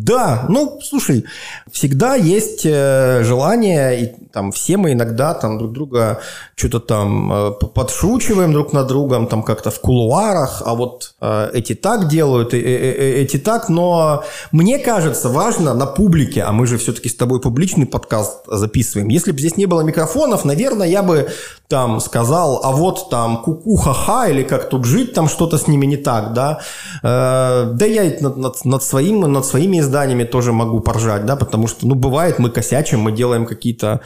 Да, 0.06 0.46
ну, 0.50 0.80
слушай, 0.84 1.26
всегда 1.72 2.14
есть 2.14 2.62
э, 2.64 3.24
желание, 3.24 4.04
и 4.04 4.14
там 4.32 4.52
все 4.52 4.78
мы 4.78 4.92
иногда 4.92 5.34
там 5.34 5.58
друг 5.58 5.74
друга 5.74 6.20
что-то 6.56 6.80
там 6.80 7.34
э, 7.34 7.52
подшучиваем 7.52 8.54
друг 8.54 8.72
над 8.72 8.88
другом, 8.88 9.26
там 9.26 9.42
как-то 9.42 9.72
в 9.72 9.80
кулуарах, 9.80 10.62
а 10.64 10.76
вот 10.76 11.16
э, 11.22 11.50
эти 11.56 11.74
так 11.74 12.08
делают, 12.08 12.54
эти 12.54 13.38
так, 13.40 13.68
но 13.68 14.24
мне 14.52 14.78
кажется, 14.78 15.30
важно 15.30 15.74
на 15.74 15.88
публике, 15.88 16.44
а 16.44 16.52
мы 16.52 16.68
же 16.68 16.78
все-таки 16.78 17.10
с 17.10 17.16
тобой 17.16 17.42
публичный 17.42 17.88
подкаст 17.88 18.46
записываем, 18.46 19.08
если 19.08 19.32
бы 19.32 19.40
здесь 19.40 19.58
не 19.58 19.66
было 19.66 19.82
микрофонов, 19.82 20.46
наверное, 20.46 20.88
я 20.88 21.02
бы 21.02 21.30
там 21.68 22.00
сказал, 22.00 22.62
а 22.64 22.72
вот 22.72 23.10
там 23.10 23.42
куку 23.44 23.76
ха-ха, 23.76 24.28
или 24.28 24.44
как 24.44 24.70
тут 24.70 24.86
жить, 24.86 25.14
там 25.14 25.28
что-то 25.28 25.58
с 25.58 25.68
ними 25.68 25.86
не 25.86 25.98
так, 25.98 26.34
да. 26.34 26.62
Э, 27.04 27.72
да 27.74 27.86
я 27.86 28.18
над, 28.22 28.38
над, 28.38 28.66
над, 28.66 28.84
своим, 28.84 29.22
над 29.22 29.46
своими 29.46 29.80
изданиями 29.80 30.24
тоже 30.24 30.52
могу 30.52 30.80
поржать, 30.80 31.26
да, 31.26 31.36
потому 31.36 31.68
что, 31.68 31.88
ну, 31.88 31.96
бывает, 31.96 32.40
мы 32.40 32.50
косячим, 32.50 33.00
мы 33.00 33.12
делаем 33.12 33.46
какие-то 33.46 34.02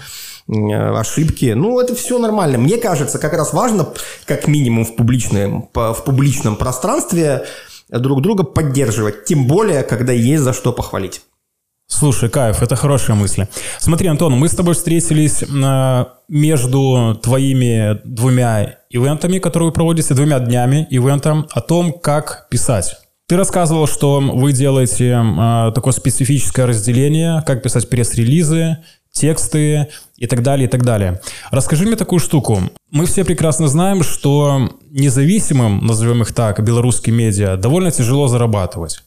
ошибки. 0.47 1.53
Ну, 1.55 1.79
это 1.79 1.93
все 1.93 2.17
нормально. 2.17 2.57
Мне 2.57 2.77
кажется, 2.77 3.19
как 3.19 3.33
раз 3.33 3.53
важно, 3.53 3.87
как 4.25 4.47
минимум 4.47 4.83
в 4.83 4.95
публичном, 4.95 5.69
в 5.73 6.03
публичном 6.03 6.55
пространстве 6.55 7.45
друг 7.89 8.21
друга 8.21 8.43
поддерживать. 8.43 9.25
Тем 9.25 9.45
более, 9.45 9.83
когда 9.83 10.11
есть 10.11 10.43
за 10.43 10.53
что 10.53 10.73
похвалить. 10.73 11.21
Слушай, 11.89 12.29
кайф, 12.29 12.61
это 12.61 12.75
хорошая 12.75 13.15
мысль. 13.17 13.47
Смотри, 13.79 14.07
Антон, 14.07 14.33
мы 14.33 14.47
с 14.47 14.51
тобой 14.51 14.75
встретились 14.75 15.41
э, 15.41 16.05
между 16.29 17.19
твоими 17.21 17.99
двумя 18.05 18.75
ивентами, 18.91 19.39
которые 19.39 19.69
вы 19.69 19.73
проводите, 19.73 20.13
двумя 20.13 20.39
днями 20.39 20.87
ивентом, 20.91 21.47
о 21.51 21.61
том, 21.61 21.91
как 21.91 22.47
писать. 22.49 22.95
Ты 23.27 23.37
рассказывал, 23.37 23.87
что 23.87 24.19
вы 24.21 24.53
делаете 24.53 25.19
э, 25.19 25.71
такое 25.73 25.91
специфическое 25.91 26.67
разделение, 26.67 27.43
как 27.45 27.63
писать 27.63 27.89
пресс-релизы, 27.89 28.77
тексты 29.11 29.87
и 30.15 30.27
так 30.27 30.43
далее, 30.43 30.67
и 30.67 30.69
так 30.69 30.85
далее. 30.85 31.19
Расскажи 31.49 31.85
мне 31.85 31.95
такую 31.95 32.19
штуку. 32.19 32.61
Мы 32.91 33.07
все 33.07 33.25
прекрасно 33.25 33.67
знаем, 33.67 34.03
что 34.03 34.69
независимым, 34.91 35.85
назовем 35.85 36.21
их 36.21 36.33
так, 36.33 36.63
белорусским 36.63 37.15
медиа, 37.15 37.57
довольно 37.57 37.91
тяжело 37.91 38.27
зарабатывать. 38.27 39.03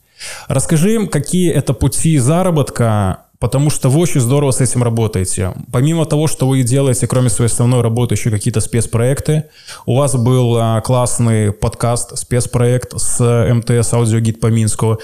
Расскажи, 0.48 1.06
какие 1.06 1.52
это 1.52 1.72
пути 1.74 2.18
заработка, 2.18 3.24
потому 3.42 3.70
что 3.70 3.88
вы 3.88 3.98
очень 3.98 4.20
здорово 4.20 4.52
с 4.52 4.60
этим 4.60 4.84
работаете. 4.84 5.52
Помимо 5.72 6.06
того, 6.06 6.28
что 6.28 6.46
вы 6.46 6.62
делаете, 6.62 7.08
кроме 7.08 7.28
своей 7.28 7.50
основной 7.50 7.80
работы, 7.80 8.14
еще 8.14 8.30
какие-то 8.30 8.60
спецпроекты. 8.60 9.46
У 9.84 9.96
вас 9.96 10.14
был 10.14 10.56
а, 10.56 10.80
классный 10.80 11.52
подкаст, 11.52 12.16
спецпроект 12.16 12.92
с 12.96 13.18
МТС 13.52 13.94
«Аудиогид 13.94 14.38
по 14.38 14.46
Минску». 14.46 15.00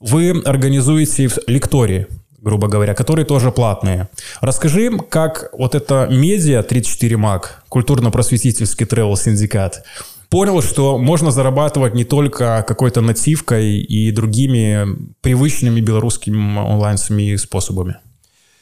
Вы 0.00 0.30
организуете 0.46 1.28
лектории, 1.46 2.06
грубо 2.40 2.68
говоря, 2.68 2.94
которые 2.94 3.26
тоже 3.26 3.50
платные. 3.50 4.08
Расскажи, 4.40 4.90
как 5.10 5.50
вот 5.52 5.74
это 5.74 6.08
медиа 6.10 6.62
34 6.62 7.16
МАК, 7.18 7.64
культурно-просветительский 7.68 8.86
тревел-синдикат, 8.86 9.82
понял, 10.34 10.62
что 10.62 10.98
можно 10.98 11.30
зарабатывать 11.30 11.94
не 11.94 12.04
только 12.04 12.64
какой-то 12.66 13.00
нативкой 13.00 13.78
и 13.78 14.10
другими 14.10 14.84
привычными 15.20 15.80
белорусскими 15.80 16.58
онлайн-СМИ 16.58 17.36
способами. 17.36 17.98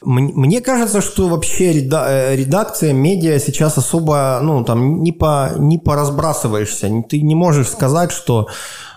Мне 0.03 0.61
кажется, 0.61 1.01
что 1.01 1.29
вообще 1.29 1.73
э, 1.73 2.37
редакция 2.37 2.93
медиа 2.93 3.39
сейчас 3.39 3.79
особо, 3.79 4.39
ну, 4.43 4.65
там, 4.65 5.03
не, 5.03 5.13
по, 5.13 5.53
не 5.57 5.79
поразбрасываешься. 5.79 6.91
Ты 7.09 7.23
не 7.23 7.35
можешь 7.35 7.69
сказать, 7.69 8.13
что 8.13 8.49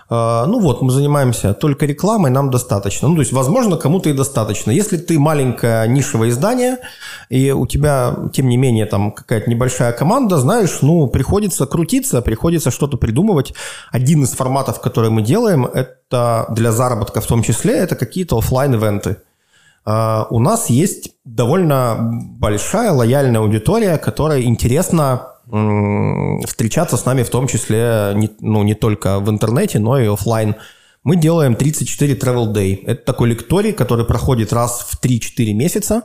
ну 0.08 0.60
вот, 0.60 0.82
мы 0.82 0.92
занимаемся 0.92 1.52
только 1.52 1.86
рекламой, 1.86 2.30
нам 2.30 2.50
достаточно. 2.50 3.08
Ну, 3.08 3.14
то 3.14 3.20
есть, 3.20 3.32
возможно, 3.32 3.76
кому-то 3.76 4.08
и 4.08 4.12
достаточно. 4.12 4.70
Если 4.70 4.96
ты 4.96 5.18
маленькое 5.18 5.88
нишевое 5.88 6.30
издание, 6.30 6.78
и 7.28 7.50
у 7.50 7.66
тебя, 7.66 8.14
тем 8.32 8.48
не 8.48 8.56
менее, 8.56 8.86
там 8.86 9.10
какая-то 9.10 9.50
небольшая 9.50 9.92
команда, 9.92 10.38
знаешь, 10.38 10.78
ну, 10.82 11.08
приходится 11.08 11.66
крутиться, 11.66 12.22
приходится 12.22 12.70
что-то 12.70 12.96
придумывать. 12.96 13.54
Один 13.90 14.22
из 14.22 14.30
форматов, 14.30 14.80
который 14.80 15.10
мы 15.10 15.22
делаем, 15.22 15.66
это 15.66 16.46
для 16.50 16.70
заработка 16.70 17.20
в 17.20 17.26
том 17.26 17.42
числе, 17.42 17.74
это 17.74 17.96
какие-то 17.96 18.38
офлайн 18.38 18.74
ивенты 18.74 19.16
а, 19.86 20.26
у 20.30 20.40
нас 20.40 20.68
есть 20.68 21.12
довольно 21.24 21.96
большая 22.40 22.90
лояльная 22.90 23.40
аудитория, 23.40 23.96
которая 23.98 24.42
интересна 24.42 25.28
встречаться 25.46 26.96
с 26.96 27.04
нами 27.04 27.22
в 27.22 27.30
том 27.30 27.46
числе 27.46 28.12
не, 28.14 28.30
ну, 28.40 28.62
не 28.62 28.74
только 28.74 29.20
в 29.20 29.30
интернете, 29.30 29.78
но 29.78 29.98
и 29.98 30.06
офлайн. 30.06 30.56
Мы 31.04 31.16
делаем 31.16 31.54
34 31.54 32.14
Travel 32.14 32.52
Day. 32.52 32.82
Это 32.84 33.04
такой 33.04 33.28
лекторий, 33.28 33.72
который 33.72 34.04
проходит 34.04 34.52
раз 34.52 34.80
в 34.90 35.00
3-4 35.00 35.52
месяца 35.52 36.02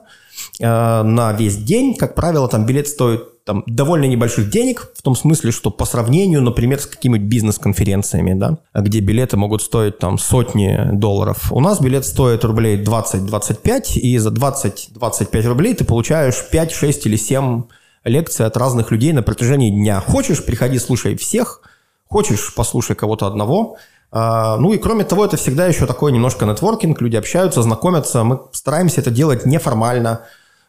э, 0.60 1.01
на 1.01 1.33
весь 1.33 1.57
день. 1.57 1.95
Как 1.95 2.13
правило, 2.13 2.48
там 2.48 2.67
билет 2.67 2.88
стоит 2.88 3.43
там, 3.43 3.63
довольно 3.65 4.05
небольших 4.05 4.51
денег, 4.51 4.91
в 4.95 5.01
том 5.01 5.15
смысле, 5.15 5.51
что 5.51 5.71
по 5.71 5.86
сравнению, 5.86 6.43
например, 6.43 6.79
с 6.79 6.86
какими-нибудь 6.86 7.27
бизнес-конференциями, 7.27 8.33
да, 8.33 8.60
где 8.75 9.00
билеты 9.00 9.38
могут 9.38 9.63
стоить 9.63 9.98
там 9.98 10.19
сотни 10.19 10.77
долларов. 10.91 11.51
У 11.51 11.60
нас 11.60 11.81
билет 11.81 12.05
стоит 12.05 12.45
рублей 12.45 12.77
20-25, 12.83 13.93
и 13.95 14.17
за 14.19 14.29
20-25 14.29 15.48
рублей 15.48 15.74
ты 15.74 15.83
получаешь 15.83 16.36
5, 16.51 16.71
6 16.71 17.05
или 17.07 17.15
7 17.15 17.63
лекции 18.03 18.46
от 18.46 18.58
разных 18.58 18.91
людей 18.91 19.13
на 19.13 19.22
протяжении 19.22 19.70
дня. 19.70 20.00
Хочешь, 20.00 20.43
приходи, 20.43 20.79
слушай 20.79 21.15
всех, 21.15 21.62
хочешь, 22.10 22.53
послушай 22.55 22.96
кого-то 22.96 23.27
одного. 23.27 23.77
А, 24.12 24.58
ну 24.58 24.74
и 24.74 24.77
кроме 24.77 25.03
того, 25.03 25.25
это 25.25 25.38
всегда 25.38 25.67
еще 25.67 25.86
такой 25.86 26.12
немножко 26.12 26.46
нетворкинг, 26.46 27.01
люди 27.01 27.15
общаются, 27.15 27.62
знакомятся. 27.62 28.24
Мы 28.24 28.41
стараемся 28.51 29.01
это 29.01 29.12
делать 29.12 29.46
неформально. 29.46 30.22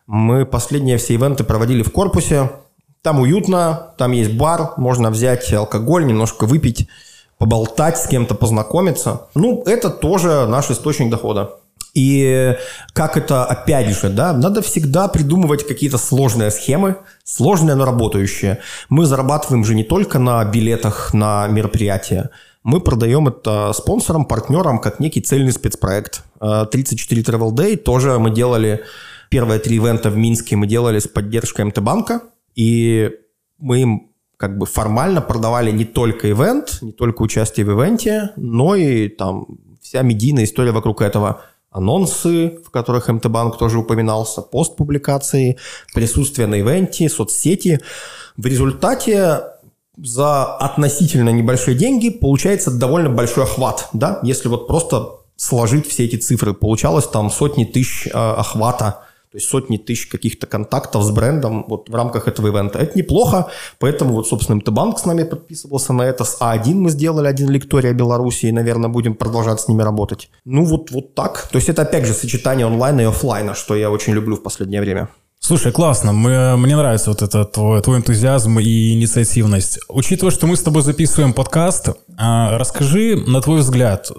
Мы 0.06 0.46
последние 0.46 0.98
все 0.98 1.14
ивенты 1.14 1.44
проводили 1.44 1.82
в 1.82 1.90
корпусе. 1.90 2.50
Там 3.02 3.18
уютно, 3.18 3.94
там 3.98 4.12
есть 4.12 4.34
бар, 4.34 4.74
можно 4.76 5.10
взять 5.10 5.52
алкоголь, 5.52 6.06
немножко 6.06 6.46
выпить, 6.46 6.88
поболтать 7.36 7.98
с 7.98 8.06
кем-то, 8.06 8.36
познакомиться. 8.36 9.22
Ну, 9.34 9.62
это 9.66 9.90
тоже 9.90 10.46
наш 10.46 10.70
источник 10.70 11.10
дохода. 11.10 11.56
И 11.94 12.56
как 12.94 13.16
это, 13.16 13.44
опять 13.44 13.94
же, 13.94 14.08
да, 14.08 14.32
надо 14.32 14.62
всегда 14.62 15.08
придумывать 15.08 15.66
какие-то 15.66 15.98
сложные 15.98 16.50
схемы, 16.50 16.96
сложные, 17.24 17.76
но 17.76 17.84
работающие. 17.84 18.60
Мы 18.88 19.04
зарабатываем 19.04 19.64
же 19.64 19.74
не 19.74 19.84
только 19.84 20.18
на 20.18 20.42
билетах 20.44 21.12
на 21.12 21.46
мероприятия, 21.48 22.30
мы 22.62 22.80
продаем 22.80 23.28
это 23.28 23.72
спонсорам, 23.74 24.24
партнерам, 24.24 24.78
как 24.78 25.00
некий 25.00 25.20
цельный 25.20 25.52
спецпроект. 25.52 26.22
34 26.40 27.20
э, 27.20 27.24
Travel 27.24 27.50
Day 27.50 27.76
тоже 27.76 28.18
мы 28.18 28.30
делали, 28.30 28.84
первые 29.28 29.58
три 29.58 29.76
ивента 29.76 30.10
в 30.10 30.16
Минске 30.16 30.56
мы 30.56 30.66
делали 30.66 30.98
с 30.98 31.08
поддержкой 31.08 31.64
МТ-банка, 31.66 32.22
и 32.54 33.10
мы 33.58 33.82
им 33.82 34.08
как 34.36 34.58
бы 34.58 34.66
формально 34.66 35.20
продавали 35.20 35.70
не 35.72 35.84
только 35.84 36.30
ивент, 36.30 36.78
не 36.82 36.92
только 36.92 37.22
участие 37.22 37.66
в 37.66 37.70
ивенте, 37.70 38.30
но 38.36 38.76
и 38.76 39.08
там 39.08 39.46
вся 39.80 40.02
медийная 40.02 40.44
история 40.44 40.72
вокруг 40.72 41.02
этого– 41.02 41.42
анонсы, 41.72 42.58
в 42.64 42.70
которых 42.70 43.08
МТ-банк 43.08 43.58
тоже 43.58 43.78
упоминался, 43.78 44.42
постпубликации, 44.42 45.58
присутствие 45.94 46.46
на 46.46 46.60
ивенте, 46.60 47.08
соцсети. 47.08 47.80
В 48.36 48.46
результате 48.46 49.40
за 49.96 50.56
относительно 50.56 51.30
небольшие 51.30 51.76
деньги 51.76 52.10
получается 52.10 52.70
довольно 52.70 53.10
большой 53.10 53.44
охват, 53.44 53.88
да, 53.92 54.20
если 54.22 54.48
вот 54.48 54.66
просто 54.66 55.18
сложить 55.36 55.88
все 55.88 56.04
эти 56.04 56.16
цифры. 56.16 56.54
Получалось 56.54 57.06
там 57.06 57.30
сотни 57.30 57.64
тысяч 57.64 58.06
э, 58.06 58.10
охвата 58.10 59.00
то 59.32 59.38
есть 59.38 59.48
сотни 59.48 59.78
тысяч 59.78 60.08
каких-то 60.08 60.46
контактов 60.46 61.02
с 61.04 61.10
брендом 61.10 61.64
вот 61.66 61.88
в 61.88 61.94
рамках 61.94 62.28
этого 62.28 62.48
ивента. 62.48 62.78
Это 62.78 62.98
неплохо, 62.98 63.48
поэтому 63.78 64.12
вот, 64.12 64.28
собственно, 64.28 64.56
МТ-банк 64.56 64.98
с 64.98 65.06
нами 65.06 65.22
подписывался 65.22 65.94
на 65.94 66.02
это. 66.02 66.24
С 66.24 66.38
А1 66.38 66.74
мы 66.74 66.90
сделали 66.90 67.28
один 67.28 67.48
лекторий 67.48 67.90
о 67.90 67.94
Беларуси 67.94 68.46
и, 68.46 68.52
наверное, 68.52 68.90
будем 68.90 69.14
продолжать 69.14 69.58
с 69.62 69.68
ними 69.68 69.80
работать. 69.80 70.28
Ну 70.44 70.66
вот, 70.66 70.90
вот 70.90 71.14
так. 71.14 71.48
То 71.50 71.56
есть 71.56 71.70
это, 71.70 71.80
опять 71.80 72.04
же, 72.04 72.12
сочетание 72.12 72.66
онлайна 72.66 73.00
и 73.00 73.04
офлайна, 73.04 73.54
что 73.54 73.74
я 73.74 73.90
очень 73.90 74.12
люблю 74.12 74.36
в 74.36 74.42
последнее 74.42 74.82
время. 74.82 75.08
Слушай, 75.40 75.72
классно. 75.72 76.12
Мы, 76.12 76.58
мне 76.58 76.76
нравится 76.76 77.08
вот 77.08 77.22
этот 77.22 77.52
твой, 77.52 77.80
твой 77.80 77.98
энтузиазм 77.98 78.58
и 78.58 78.92
инициативность. 78.92 79.80
Учитывая, 79.88 80.30
что 80.30 80.46
мы 80.46 80.56
с 80.56 80.62
тобой 80.62 80.82
записываем 80.82 81.32
подкаст, 81.32 81.88
а, 82.18 82.58
расскажи, 82.58 83.16
на 83.26 83.40
твой 83.40 83.60
взгляд, 83.60 84.10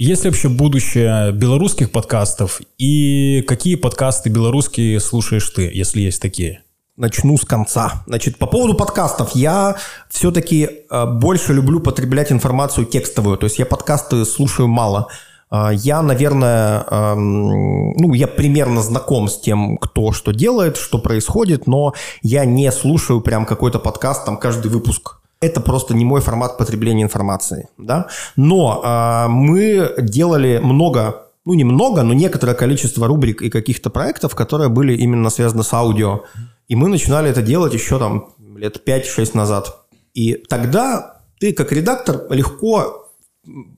есть 0.00 0.24
ли 0.24 0.30
вообще 0.30 0.48
будущее 0.48 1.30
белорусских 1.32 1.92
подкастов? 1.92 2.62
И 2.78 3.44
какие 3.46 3.74
подкасты 3.74 4.30
белорусские 4.30 4.98
слушаешь 4.98 5.46
ты, 5.50 5.70
если 5.70 6.00
есть 6.00 6.22
такие? 6.22 6.62
Начну 6.96 7.36
с 7.36 7.44
конца. 7.44 8.02
Значит, 8.06 8.38
по 8.38 8.46
поводу 8.46 8.72
подкастов. 8.72 9.34
Я 9.34 9.76
все-таки 10.08 10.70
э, 10.90 11.06
больше 11.06 11.52
люблю 11.52 11.80
потреблять 11.80 12.32
информацию 12.32 12.86
текстовую. 12.86 13.36
То 13.36 13.44
есть 13.44 13.58
я 13.58 13.66
подкасты 13.66 14.24
слушаю 14.24 14.68
мало. 14.68 15.08
Э, 15.50 15.68
я, 15.74 16.00
наверное, 16.00 16.82
э, 16.90 17.14
ну, 17.14 18.14
я 18.14 18.26
примерно 18.26 18.80
знаком 18.80 19.28
с 19.28 19.38
тем, 19.38 19.76
кто 19.76 20.12
что 20.12 20.32
делает, 20.32 20.78
что 20.78 20.98
происходит, 20.98 21.66
но 21.66 21.92
я 22.22 22.46
не 22.46 22.72
слушаю 22.72 23.20
прям 23.20 23.44
какой-то 23.44 23.78
подкаст 23.78 24.24
там 24.24 24.38
каждый 24.38 24.70
выпуск 24.70 25.19
это 25.40 25.60
просто 25.60 25.94
не 25.94 26.04
мой 26.04 26.20
формат 26.20 26.58
потребления 26.58 27.02
информации, 27.02 27.68
да. 27.78 28.08
Но 28.36 28.82
э, 28.84 29.28
мы 29.28 29.94
делали 29.98 30.60
много, 30.62 31.28
ну 31.44 31.54
не 31.54 31.64
много, 31.64 32.02
но 32.02 32.12
некоторое 32.12 32.54
количество 32.54 33.06
рубрик 33.06 33.40
и 33.42 33.50
каких-то 33.50 33.90
проектов, 33.90 34.34
которые 34.34 34.68
были 34.68 34.94
именно 34.96 35.30
связаны 35.30 35.62
с 35.62 35.72
аудио. 35.72 36.24
И 36.68 36.76
мы 36.76 36.88
начинали 36.88 37.30
это 37.30 37.42
делать 37.42 37.72
еще 37.72 37.98
там 37.98 38.28
лет 38.56 38.82
5-6 38.86 39.30
назад. 39.34 39.86
И 40.12 40.34
тогда 40.34 41.22
ты 41.38 41.54
как 41.54 41.72
редактор 41.72 42.26
легко, 42.30 43.08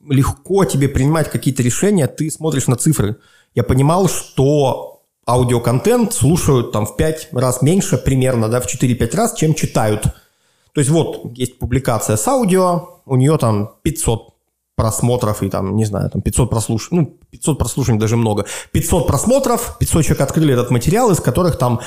легко 0.08 0.64
тебе 0.64 0.88
принимать 0.88 1.30
какие-то 1.30 1.62
решения, 1.62 2.08
ты 2.08 2.28
смотришь 2.30 2.66
на 2.66 2.74
цифры. 2.74 3.18
Я 3.54 3.62
понимал, 3.62 4.08
что 4.08 5.04
аудиоконтент 5.28 6.12
слушают 6.12 6.72
там 6.72 6.86
в 6.86 6.96
5 6.96 7.28
раз 7.32 7.62
меньше 7.62 7.98
примерно, 7.98 8.48
да, 8.48 8.60
в 8.60 8.66
4-5 8.66 9.16
раз, 9.16 9.34
чем 9.34 9.54
читают. 9.54 10.06
То 10.74 10.80
есть 10.80 10.90
вот 10.90 11.36
есть 11.36 11.58
публикация 11.58 12.16
с 12.16 12.26
аудио, 12.26 13.00
у 13.04 13.16
нее 13.16 13.36
там 13.38 13.74
500 13.82 14.32
просмотров 14.74 15.42
и 15.42 15.50
там, 15.50 15.76
не 15.76 15.84
знаю, 15.84 16.10
там 16.10 16.22
500 16.22 16.50
прослушиваний, 16.50 17.04
ну, 17.04 17.18
500 17.30 17.58
прослушиваний 17.58 18.00
даже 18.00 18.16
много. 18.16 18.46
500 18.72 19.06
просмотров, 19.06 19.76
500 19.78 20.04
человек 20.04 20.20
открыли 20.22 20.54
этот 20.54 20.70
материал, 20.70 21.10
из 21.10 21.20
которых 21.20 21.58
там 21.58 21.80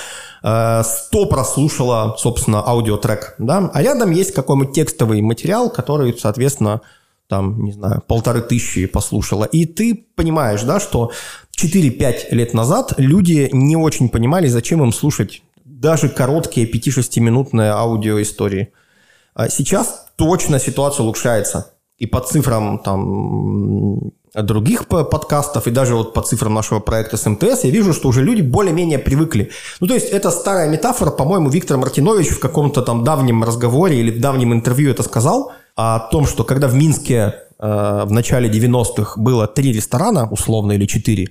э, 0.44 0.84
100 0.84 1.25
прослушало, 1.25 2.15
собственно, 2.18 2.62
аудиотрек, 2.65 3.36
да, 3.39 3.72
а 3.74 3.82
рядом 3.82 4.12
есть 4.12 4.34
какой-нибудь 4.34 4.75
текстовый 4.75 5.22
материал, 5.22 5.70
который, 5.70 6.15
соответственно, 6.18 6.82
там, 7.27 7.63
не 7.63 7.72
знаю, 7.72 8.04
полторы 8.08 8.42
тысячи 8.42 8.86
послушало. 8.86 9.46
И 9.46 9.65
ты 9.65 10.06
понимаешь, 10.15 10.62
да, 10.62 10.80
что 10.80 11.12
4-5 11.58 12.27
лет 12.32 12.54
назад 12.54 12.94
люди 12.98 13.50
не 13.51 13.75
очень 13.75 14.10
понимали, 14.10 14.48
зачем 14.48 14.84
им 14.84 14.94
слушать 14.94 15.42
даже 15.86 16.10
короткие 16.10 16.65
5-6-минутные 16.72 17.70
аудиоистории. 17.70 18.74
А 19.36 19.50
сейчас 19.50 20.08
точно 20.15 20.60
ситуация 20.60 21.04
улучшается 21.04 21.74
и 22.00 22.08
по 22.08 22.22
цифрам 22.22 22.80
там 22.80 24.12
других 24.34 24.88
подкастов, 24.88 25.68
и 25.68 25.72
даже 25.72 25.96
вот 25.96 26.13
по 26.13 26.22
цифрам 26.22 26.54
нашего 26.54 26.80
проекта 26.80 27.18
с 27.18 27.30
МТС, 27.30 27.63
я 27.63 27.70
вижу, 27.70 27.94
что 27.94 28.10
уже 28.10 28.24
люди 28.24 28.42
более-менее 28.42 29.00
привыкли. 29.00 29.51
Ну, 29.80 29.88
то 29.88 29.94
есть, 29.94 30.10
это 30.10 30.32
старая 30.32 30.68
метафора, 30.68 31.12
по-моему, 31.12 31.50
Виктор 31.50 31.77
Мартинович 31.77 32.30
в 32.30 32.39
каком-то 32.39 32.82
там 32.82 33.04
давнем 33.04 33.44
разговоре 33.44 33.98
или 34.00 34.12
в 34.12 34.20
давнем 34.20 34.51
интервью 34.54 34.92
это 34.92 35.04
сказал, 35.04 35.51
о 35.75 36.00
том, 36.00 36.25
что 36.25 36.44
когда 36.44 36.68
в 36.68 36.74
Минске 36.74 37.36
э, 37.60 38.04
в 38.06 38.12
начале 38.12 38.50
90-х 38.50 39.22
было 39.22 39.48
три 39.48 39.72
ресторана, 39.72 40.27
условно, 40.30 40.74
или 40.74 40.86
четыре, 40.86 41.30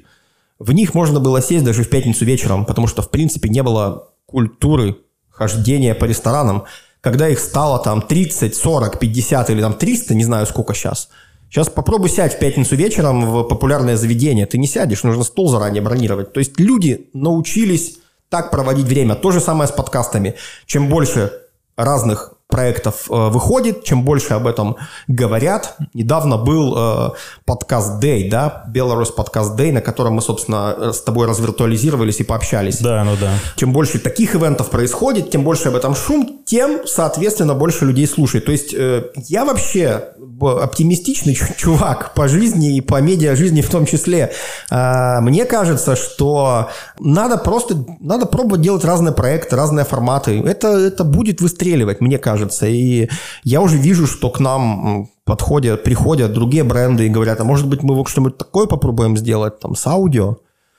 в 0.59 0.73
них 0.73 0.95
можно 0.95 1.21
было 1.21 1.43
сесть 1.43 1.65
даже 1.65 1.83
в 1.83 1.91
пятницу 1.91 2.25
вечером, 2.25 2.65
потому 2.65 2.87
что, 2.87 3.03
в 3.03 3.11
принципе, 3.11 3.49
не 3.49 3.63
было 3.63 4.09
культуры 4.27 4.97
хождения 5.31 5.95
по 5.95 6.05
ресторанам 6.05 6.65
когда 7.05 7.29
их 7.29 7.39
стало 7.39 7.81
там 7.81 8.01
30, 8.01 8.57
40, 8.57 8.99
50 8.99 9.51
или 9.51 9.61
там 9.61 9.75
300, 9.75 10.15
не 10.15 10.25
знаю 10.25 10.47
сколько 10.47 10.73
сейчас. 10.73 11.11
Сейчас 11.51 11.69
попробуй 11.69 12.09
сядь 12.09 12.35
в 12.35 12.39
пятницу 12.39 12.77
вечером 12.77 13.31
в 13.31 13.43
популярное 13.45 13.99
заведение. 13.99 14.47
Ты 14.47 14.57
не 14.57 14.67
сядешь, 14.67 15.03
нужно 15.03 15.23
стол 15.23 15.49
заранее 15.49 15.83
бронировать. 15.83 16.33
То 16.33 16.41
есть 16.41 16.59
люди 16.59 17.11
научились 17.13 17.99
так 18.31 18.51
проводить 18.51 18.87
время. 18.87 19.17
То 19.17 19.33
же 19.33 19.41
самое 19.41 19.69
с 19.69 19.71
подкастами. 19.71 20.35
Чем 20.65 20.89
больше 20.89 21.31
разных 21.77 22.33
проектов 22.55 23.11
э, 23.11 23.31
выходит, 23.31 23.83
чем 23.83 24.05
больше 24.05 24.35
об 24.35 24.47
этом 24.47 24.77
говорят. 25.09 25.77
Недавно 25.93 26.37
был 26.37 26.75
э, 26.77 27.11
подкаст 27.45 28.01
Day, 28.01 28.31
да, 28.31 28.63
Беларусь 28.69 29.11
подкаст 29.11 29.59
Day, 29.59 29.73
на 29.73 29.81
котором 29.81 30.13
мы, 30.13 30.23
собственно, 30.23 30.93
с 30.93 31.01
тобой 31.01 31.27
развиртуализировались 31.27 32.21
и 32.21 32.23
пообщались. 32.23 32.79
Да, 32.79 33.03
ну 33.03 33.17
да. 33.21 33.33
Чем 33.57 33.73
больше 33.73 33.99
таких 33.99 34.37
ивентов 34.37 34.71
происходит, 34.71 35.33
тем 35.33 35.43
больше 35.43 35.67
об 35.67 35.75
этом 35.75 35.97
шум, 35.97 36.43
тем, 36.47 36.87
соответственно, 36.87 37.55
больше 37.55 37.87
людей 37.87 38.07
слушает. 38.07 38.45
То 38.45 38.53
есть 38.53 38.73
э, 38.73 39.11
я 39.17 39.45
вообще 39.45 40.11
оптимистичный 40.41 41.39
чувак 41.57 42.15
по 42.15 42.29
жизни 42.29 42.77
и 42.77 42.81
по 42.81 43.01
медиа 43.01 43.37
жизни 43.37 43.61
в 43.61 43.71
том 43.71 43.87
числе. 43.87 44.33
Э, 44.71 45.21
мне 45.21 45.45
кажется, 45.45 45.97
что 45.97 46.69
надо 46.99 47.39
просто, 47.39 47.85
надо 48.01 48.27
пробовать 48.27 48.63
делать 48.63 48.85
разные 48.85 49.15
проекты, 49.15 49.57
разные 49.57 49.85
форматы. 49.85 50.41
Это, 50.41 50.69
это 50.69 51.05
будет 51.05 51.41
выстреливать, 51.41 52.01
мне 52.01 52.19
кажется. 52.19 52.67
И 52.67 53.09
я 53.43 53.61
уже 53.61 53.77
вижу, 53.77 54.07
что 54.07 54.31
к 54.31 54.41
нам 54.41 55.09
подходят, 55.25 55.83
приходят 55.83 56.33
другие 56.33 56.65
бренды 56.65 57.07
и 57.07 57.11
говорят, 57.11 57.41
а 57.41 57.45
может 57.45 57.69
быть 57.69 57.83
мы 57.83 58.05
что-нибудь 58.07 58.37
такое 58.37 58.67
попробуем 58.67 59.17
сделать 59.17 59.61
там 59.61 59.75
с 59.75 59.87
аудио. 59.87 60.37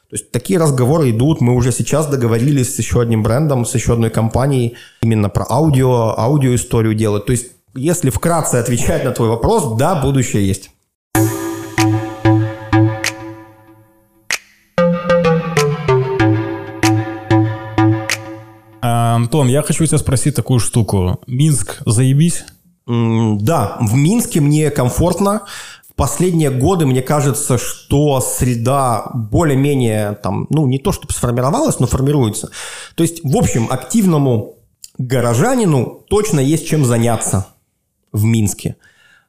То 0.10 0.18
есть 0.18 0.32
такие 0.32 0.60
разговоры 0.60 1.10
идут. 1.10 1.42
Мы 1.42 1.56
уже 1.56 1.72
сейчас 1.72 2.06
договорились 2.06 2.76
с 2.76 2.78
еще 2.78 3.02
одним 3.02 3.24
брендом, 3.24 3.66
с 3.66 3.74
еще 3.74 3.94
одной 3.94 4.12
компанией 4.12 4.76
именно 5.02 5.30
про 5.30 5.46
аудио, 5.50 6.14
аудиоисторию 6.18 6.94
делать. 6.94 7.26
То 7.26 7.32
есть 7.32 7.55
если 7.76 8.10
вкратце 8.10 8.56
отвечать 8.56 9.04
на 9.04 9.12
твой 9.12 9.30
вопрос, 9.30 9.78
да, 9.78 9.96
будущее 10.02 10.48
есть. 10.48 10.72
Антон, 18.82 19.48
я 19.48 19.62
хочу 19.62 19.86
тебя 19.86 19.98
спросить 19.98 20.36
такую 20.36 20.60
штуку. 20.60 21.20
Минск, 21.28 21.82
заебись? 21.86 22.46
Да, 22.88 23.78
в 23.82 23.94
Минске 23.96 24.40
мне 24.40 24.70
комфортно. 24.72 25.42
В 25.90 25.96
последние 25.96 26.52
годы 26.52 26.86
мне 26.86 27.02
кажется, 27.02 27.58
что 27.58 28.20
среда 28.20 29.10
более-менее 29.14 30.18
там, 30.22 30.46
ну, 30.50 30.68
не 30.68 30.78
то 30.78 30.92
чтобы 30.92 31.14
сформировалась, 31.14 31.80
но 31.80 31.88
формируется. 31.88 32.52
То 32.96 33.04
есть, 33.04 33.22
в 33.24 33.36
общем, 33.38 33.68
активному 33.70 34.56
горожанину 34.98 36.04
точно 36.10 36.42
есть 36.42 36.68
чем 36.68 36.86
заняться 36.86 37.48
в 38.16 38.24
Минске. 38.24 38.76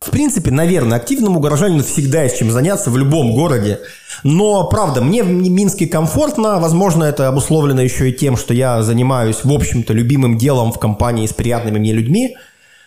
В 0.01 0.11
принципе, 0.11 0.51
наверное, 0.51 0.99
активному 0.99 1.41
горожанину 1.41 1.83
всегда 1.83 2.23
есть 2.23 2.39
чем 2.39 2.51
заняться 2.51 2.91
в 2.91 2.97
любом 2.97 3.33
городе. 3.33 3.81
Но, 4.25 4.69
правда, 4.69 5.01
мне 5.01 5.23
в 5.23 5.29
Минске 5.29 5.87
комфортно. 5.87 6.61
Возможно, 6.61 7.05
это 7.05 7.29
обусловлено 7.29 7.81
еще 7.83 8.11
и 8.11 8.13
тем, 8.13 8.37
что 8.37 8.55
я 8.55 8.83
занимаюсь, 8.83 9.43
в 9.43 9.53
общем-то, 9.53 9.93
любимым 9.93 10.37
делом 10.37 10.73
в 10.73 10.79
компании 10.79 11.27
с 11.27 11.33
приятными 11.33 11.79
мне 11.79 11.93
людьми. 11.93 12.37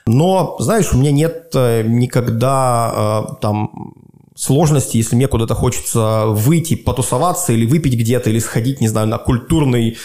Но, 0.05 0.55
знаешь, 0.59 0.93
у 0.93 0.97
меня 0.97 1.11
нет 1.11 1.51
э, 1.55 1.83
никогда 1.83 3.25
э, 3.31 3.41
там 3.41 3.93
сложности, 4.39 4.95
если 4.95 5.17
мне 5.17 5.27
куда-то 5.27 5.53
хочется 5.53 6.27
выйти, 6.27 6.75
потусоваться 6.75 7.51
или 7.51 7.65
выпить 7.65 7.95
где-то, 7.95 8.29
или 8.29 8.39
сходить, 8.39 8.79
не 8.79 8.87
знаю, 8.87 9.07
на 9.07 9.17
культурный 9.17 9.97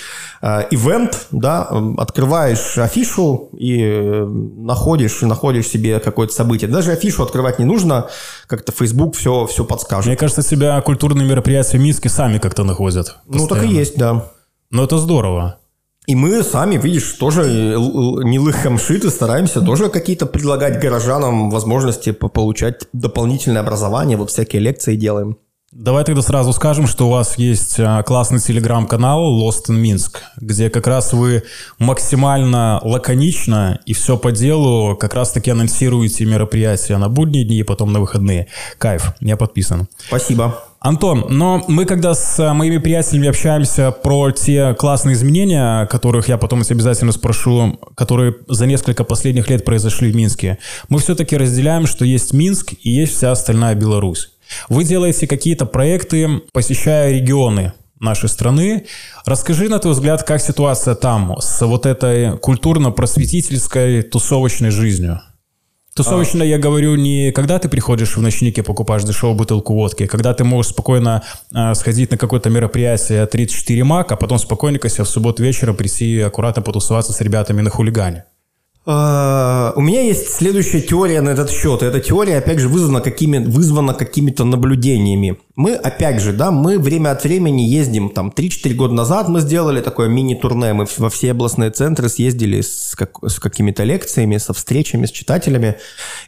э, 0.42 0.66
ивент, 0.72 1.28
да, 1.30 1.70
открываешь 1.98 2.76
афишу 2.78 3.50
и 3.56 3.80
э, 3.80 4.24
находишь, 4.24 5.22
и 5.22 5.26
находишь 5.26 5.68
себе 5.68 6.00
какое-то 6.00 6.34
событие. 6.34 6.68
Даже 6.68 6.90
афишу 6.90 7.22
открывать 7.22 7.60
не 7.60 7.64
нужно, 7.64 8.08
как-то 8.48 8.72
Facebook 8.72 9.14
все, 9.14 9.46
все 9.46 9.64
подскажет. 9.64 10.06
Мне 10.06 10.16
кажется, 10.16 10.42
себя 10.42 10.80
культурные 10.80 11.28
мероприятия 11.28 11.78
в 11.78 11.80
Минске 11.80 12.08
сами 12.08 12.38
как-то 12.38 12.64
находят. 12.64 13.16
Постоянно. 13.26 13.42
Ну, 13.42 13.46
так 13.46 13.64
и 13.64 13.68
есть, 13.68 13.96
да. 13.96 14.32
Но 14.70 14.82
это 14.82 14.98
здорово. 14.98 15.60
И 16.06 16.14
мы 16.14 16.42
сами, 16.42 16.76
видишь, 16.76 17.12
тоже 17.12 17.48
не 17.48 18.38
лыхамшиты, 18.38 19.08
стараемся 19.10 19.62
тоже 19.62 19.88
какие-то 19.88 20.26
предлагать 20.26 20.80
горожанам 20.80 21.50
возможности 21.50 22.12
получать 22.12 22.82
дополнительное 22.92 23.62
образование, 23.62 24.16
вот 24.16 24.30
всякие 24.30 24.60
лекции 24.60 24.96
делаем. 24.96 25.38
Давай 25.74 26.04
тогда 26.04 26.22
сразу 26.22 26.52
скажем, 26.52 26.86
что 26.86 27.08
у 27.08 27.10
вас 27.10 27.36
есть 27.36 27.80
а, 27.80 28.04
классный 28.04 28.38
телеграм-канал 28.38 29.42
Lost 29.42 29.70
in 29.70 29.82
Minsk, 29.82 30.18
где 30.36 30.70
как 30.70 30.86
раз 30.86 31.12
вы 31.12 31.42
максимально 31.80 32.80
лаконично 32.84 33.80
и 33.84 33.92
все 33.92 34.16
по 34.16 34.30
делу 34.30 34.96
как 34.96 35.14
раз-таки 35.14 35.50
анонсируете 35.50 36.26
мероприятия 36.26 36.96
на 36.96 37.08
будние 37.08 37.44
дни 37.44 37.58
и 37.58 37.62
потом 37.64 37.92
на 37.92 37.98
выходные. 37.98 38.46
Кайф, 38.78 39.14
я 39.18 39.36
подписан. 39.36 39.88
Спасибо. 40.06 40.62
Антон, 40.84 41.24
но 41.30 41.64
мы 41.66 41.86
когда 41.86 42.12
с 42.12 42.38
э, 42.38 42.52
моими 42.52 42.76
приятелями 42.76 43.28
общаемся 43.28 43.90
про 43.90 44.32
те 44.32 44.74
классные 44.74 45.14
изменения, 45.14 45.86
которых 45.86 46.28
я 46.28 46.36
потом 46.36 46.60
обязательно 46.60 47.12
спрошу, 47.12 47.80
которые 47.96 48.34
за 48.48 48.66
несколько 48.66 49.02
последних 49.02 49.48
лет 49.48 49.64
произошли 49.64 50.12
в 50.12 50.14
Минске, 50.14 50.58
мы 50.90 50.98
все-таки 50.98 51.38
разделяем, 51.38 51.86
что 51.86 52.04
есть 52.04 52.34
Минск 52.34 52.74
и 52.82 52.90
есть 52.90 53.16
вся 53.16 53.32
остальная 53.32 53.74
Беларусь. 53.74 54.32
Вы 54.68 54.84
делаете 54.84 55.26
какие-то 55.26 55.64
проекты, 55.64 56.42
посещая 56.52 57.12
регионы 57.12 57.72
нашей 57.98 58.28
страны. 58.28 58.84
Расскажи, 59.24 59.70
на 59.70 59.78
твой 59.78 59.94
взгляд, 59.94 60.22
как 60.22 60.42
ситуация 60.42 60.94
там 60.94 61.36
с 61.40 61.64
вот 61.64 61.86
этой 61.86 62.36
культурно-просветительской 62.36 64.02
тусовочной 64.02 64.68
жизнью? 64.68 65.22
Тусовочно 65.94 66.42
а... 66.42 66.46
я 66.46 66.58
говорю 66.58 66.96
не 66.96 67.30
когда 67.30 67.58
ты 67.58 67.68
приходишь 67.68 68.16
в 68.16 68.20
ночнике, 68.20 68.62
покупаешь 68.62 69.04
дешевую 69.04 69.36
бутылку 69.36 69.74
водки, 69.74 70.04
а 70.04 70.08
когда 70.08 70.34
ты 70.34 70.42
можешь 70.42 70.72
спокойно 70.72 71.22
э, 71.54 71.74
сходить 71.74 72.10
на 72.10 72.18
какое-то 72.18 72.50
мероприятие 72.50 73.26
34 73.26 73.84
мак, 73.84 74.10
а 74.10 74.16
потом 74.16 74.38
спокойненько 74.38 74.88
себе 74.88 75.04
в 75.04 75.08
субботу 75.08 75.42
вечером 75.42 75.76
прийти 75.76 76.16
и 76.16 76.20
аккуратно 76.20 76.62
потусоваться 76.62 77.12
с 77.12 77.20
ребятами 77.20 77.60
на 77.60 77.70
хулигане. 77.70 78.24
А, 78.86 79.72
у 79.76 79.80
меня 79.80 80.02
есть 80.02 80.28
следующая 80.28 80.82
теория 80.82 81.22
на 81.22 81.30
этот 81.30 81.50
счет. 81.50 81.82
Эта 81.82 82.00
теория, 82.00 82.38
опять 82.38 82.58
же, 82.58 82.68
вызвана, 82.68 83.00
какими, 83.00 83.38
вызвана 83.38 83.94
какими-то 83.94 84.44
наблюдениями. 84.44 85.38
Мы, 85.56 85.74
опять 85.74 86.20
же, 86.20 86.32
да, 86.34 86.50
мы 86.50 86.78
время 86.78 87.12
от 87.12 87.24
времени 87.24 87.62
ездим, 87.62 88.10
там, 88.10 88.30
3-4 88.36 88.74
года 88.74 88.92
назад 88.92 89.28
мы 89.28 89.40
сделали 89.40 89.80
такое 89.80 90.08
мини-турне, 90.08 90.74
мы 90.74 90.86
во 90.98 91.08
все 91.08 91.30
областные 91.30 91.70
центры 91.70 92.10
съездили 92.10 92.60
с, 92.60 92.94
как, 92.94 93.18
с 93.24 93.38
какими-то 93.38 93.84
лекциями, 93.84 94.36
со 94.36 94.52
встречами 94.52 95.06
с 95.06 95.10
читателями, 95.10 95.76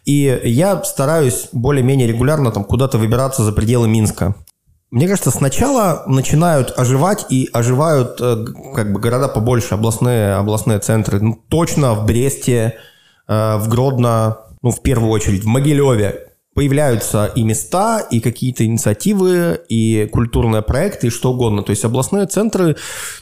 и 0.07 0.40
я 0.45 0.83
стараюсь 0.85 1.49
более-менее 1.53 2.09
регулярно 2.09 2.53
там 2.53 2.64
куда-то 2.64 2.97
выбираться 2.97 3.42
за 3.42 3.53
пределы 3.53 3.88
Минска. 3.88 4.35
Мне 4.96 5.09
кажется, 5.09 5.30
сначала 5.30 6.04
начинают 6.06 6.72
оживать 6.74 7.26
и 7.28 7.50
оживают 7.52 8.18
э, 8.18 8.46
как 8.74 8.94
бы 8.94 8.98
города 8.98 9.28
побольше, 9.28 9.74
областные, 9.74 10.32
областные 10.37 10.78
центры. 10.78 11.20
Ну, 11.20 11.38
точно 11.50 11.92
в 11.92 12.06
Бресте, 12.06 12.78
э, 13.28 13.56
в 13.59 13.68
Гродно, 13.68 14.38
ну, 14.62 14.70
в 14.70 14.80
первую 14.80 15.11
очередь, 15.11 15.44
в 15.44 15.46
Могилеве. 15.46 16.28
появляются 16.54 17.26
и 17.26 17.42
места, 17.42 18.00
и 18.11 18.20
какие-то 18.20 18.64
инициативы, 18.64 19.61
и 19.68 20.09
культурные 20.11 20.62
проекты, 20.62 21.09
и 21.09 21.11
что 21.11 21.32
угодно. 21.32 21.62
То 21.62 21.72
есть 21.72 21.85
областные 21.85 22.24
центры, 22.24 22.76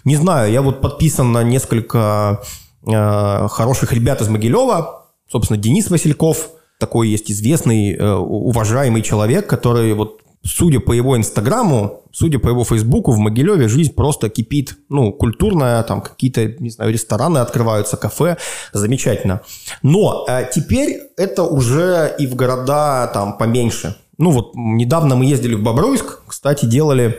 не 0.04 0.14
знаю, 0.14 0.52
я 0.52 0.62
вот 0.62 0.80
подписан 0.80 1.32
на 1.32 1.42
несколько 1.42 2.40
э, 2.86 3.48
хороших 3.48 3.92
ребят 3.92 4.20
из 4.20 4.28
Могилева, 4.28 5.08
собственно, 5.28 5.58
Денис 5.58 5.90
Васильков, 5.90 6.50
такой 6.78 7.08
есть 7.08 7.32
известный, 7.32 7.96
уважаемый 7.98 9.02
человек, 9.02 9.48
который 9.48 9.92
вот 9.94 10.23
судя 10.44 10.80
по 10.80 10.92
его 10.92 11.16
инстаграму, 11.16 12.02
судя 12.12 12.38
по 12.38 12.48
его 12.48 12.64
фейсбуку, 12.64 13.12
в 13.12 13.18
Могилеве 13.18 13.68
жизнь 13.68 13.94
просто 13.94 14.28
кипит. 14.28 14.76
Ну, 14.88 15.12
культурная, 15.12 15.82
там 15.82 16.00
какие-то, 16.00 16.46
не 16.46 16.70
знаю, 16.70 16.92
рестораны 16.92 17.38
открываются, 17.38 17.96
кафе. 17.96 18.36
Замечательно. 18.72 19.40
Но 19.82 20.26
э, 20.28 20.48
теперь 20.54 21.00
это 21.16 21.42
уже 21.44 22.14
и 22.18 22.26
в 22.26 22.36
города 22.36 23.10
там 23.12 23.38
поменьше. 23.38 23.96
Ну, 24.18 24.30
вот 24.30 24.52
недавно 24.54 25.16
мы 25.16 25.24
ездили 25.24 25.54
в 25.54 25.62
Бобруйск, 25.62 26.20
кстати, 26.26 26.66
делали 26.66 27.18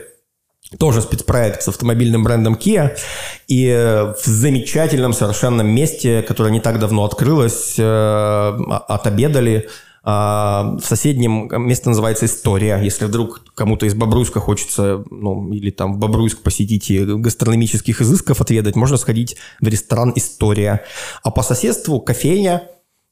тоже 0.79 1.01
спецпроект 1.01 1.61
с 1.61 1.67
автомобильным 1.67 2.23
брендом 2.23 2.55
Kia. 2.55 2.97
И 3.47 3.67
в 4.23 4.25
замечательном 4.25 5.13
совершенно 5.13 5.61
месте, 5.61 6.21
которое 6.21 6.51
не 6.51 6.59
так 6.59 6.79
давно 6.79 7.03
открылось, 7.05 7.75
э, 7.77 7.83
отобедали 8.87 9.69
в 10.05 10.81
соседнем 10.83 11.49
место 11.65 11.89
называется 11.89 12.27
«История». 12.27 12.79
Если 12.83 13.05
вдруг 13.05 13.41
кому-то 13.55 13.87
из 13.87 13.95
Бобруйска 13.95 14.39
хочется, 14.39 15.03
ну, 15.09 15.51
или 15.51 15.71
там 15.71 15.95
в 15.95 15.97
Бобруйск 15.97 16.43
посетить 16.43 16.91
и 16.91 17.03
гастрономических 17.03 18.01
изысков 18.01 18.39
отведать, 18.39 18.75
можно 18.75 18.97
сходить 18.97 19.35
в 19.61 19.67
ресторан 19.67 20.13
«История». 20.15 20.83
А 21.23 21.31
по 21.31 21.41
соседству 21.41 21.99
кофейня, 21.99 22.69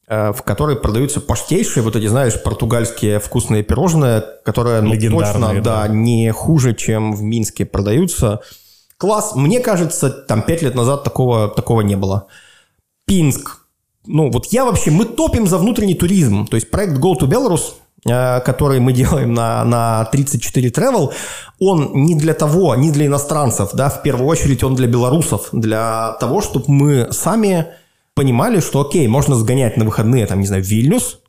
э, 0.08 0.34
в 0.34 0.44
которой 0.44 0.76
продаются 0.76 1.20
паштейшие, 1.20 1.82
вот 1.82 1.96
эти, 1.96 2.06
знаешь, 2.06 2.42
португальские 2.44 3.20
вкусные 3.20 3.64
пирожные, 3.64 4.24
которые 4.46 4.82
ну, 4.82 4.92
точно, 4.92 5.62
да, 5.64 5.88
да, 5.88 5.88
не 5.88 6.32
хуже, 6.32 6.76
чем 6.76 7.16
в 7.16 7.24
Минске 7.24 7.66
продаются. 7.66 8.42
Класс. 8.98 9.34
Мне 9.34 9.62
кажется, 9.62 10.12
там 10.12 10.44
пять 10.44 10.62
лет 10.62 10.76
назад 10.76 11.04
такого, 11.04 11.50
такого 11.50 11.82
не 11.82 11.98
было. 11.98 12.28
Пинск 13.08 13.63
ну, 14.06 14.30
вот 14.32 14.48
я 14.48 14.66
вообще, 14.66 14.92
мы 14.92 15.06
топим 15.06 15.48
за 15.48 15.58
внутренний 15.58 15.96
туризм. 15.96 16.46
То 16.48 16.56
есть 16.56 16.70
проект 16.70 16.94
Go 16.98 17.14
to 17.20 17.28
Belarus, 17.28 17.74
э, 18.06 18.42
который 18.42 18.80
мы 18.80 18.94
делаем 18.94 19.34
на, 19.34 19.64
на 19.64 20.06
34 20.06 20.70
Travel, 20.70 21.14
он 21.60 21.92
не 21.94 22.16
для 22.16 22.34
того, 22.34 22.76
не 22.76 22.92
для 22.92 23.06
иностранцев, 23.06 23.70
да, 23.74 23.90
в 23.90 24.02
первую 24.04 24.28
очередь 24.28 24.64
он 24.64 24.76
для 24.76 24.88
белорусов, 24.88 25.50
для 25.52 26.18
того, 26.20 26.42
чтобы 26.42 26.66
мы 26.68 27.08
сами 27.12 27.68
понимали, 28.14 28.60
что 28.60 28.82
окей, 28.82 29.08
можно 29.08 29.36
сгонять 29.36 29.78
на 29.78 29.86
выходные, 29.86 30.26
там, 30.26 30.40
не 30.40 30.48
знаю, 30.48 30.64
в 30.64 30.68
Вильнюс, 30.68 31.20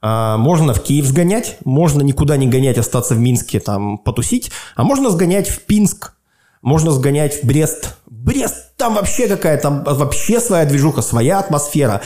а, 0.00 0.36
можно 0.36 0.74
в 0.74 0.82
Киев 0.82 1.06
сгонять, 1.06 1.58
можно 1.64 2.02
никуда 2.02 2.36
не 2.36 2.46
гонять, 2.46 2.78
остаться 2.78 3.14
в 3.14 3.18
Минске, 3.18 3.60
там, 3.60 3.98
потусить, 3.98 4.50
а 4.76 4.84
можно 4.84 5.10
сгонять 5.10 5.48
в 5.48 5.60
Пинск, 5.62 6.14
можно 6.62 6.90
сгонять 6.90 7.42
в 7.42 7.46
Брест. 7.46 7.96
Брест, 8.06 8.76
там 8.76 8.94
вообще 8.94 9.28
какая, 9.28 9.58
там 9.58 9.84
вообще 9.84 10.40
своя 10.40 10.64
движуха, 10.64 11.02
своя 11.02 11.38
атмосфера. 11.38 12.02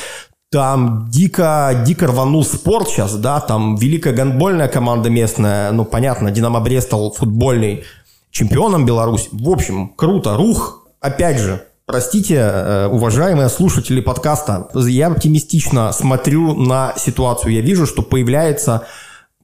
Там 0.51 1.09
дико, 1.11 1.83
дико 1.87 2.09
рванул 2.09 2.45
спорт 2.45 2.89
сейчас, 2.89 3.15
да, 3.15 3.41
там 3.41 3.77
великая 3.77 4.13
гандбольная 4.13 4.69
команда 4.69 5.09
местная, 5.09 5.73
ну, 5.73 5.87
понятно, 5.87 6.31
Динамо 6.31 6.61
Брест 6.61 6.89
стал 6.89 7.13
футбольный 7.13 7.85
чемпионом 8.31 8.85
Беларуси. 8.85 9.29
В 9.33 9.49
общем, 9.49 9.89
круто, 9.89 10.37
рух, 10.37 10.87
опять 11.01 11.39
же, 11.39 11.63
Простите, 11.85 12.37
э, 12.37 12.87
уважаемые 12.87 13.49
слушатели 13.49 14.01
подкаста, 14.01 14.71
я 14.75 15.09
оптимистично 15.09 15.93
смотрю 15.93 16.55
на 16.55 16.95
ситуацию. 16.97 17.53
Я 17.53 17.61
вижу, 17.61 17.87
что 17.87 18.03
появляется... 18.03 18.87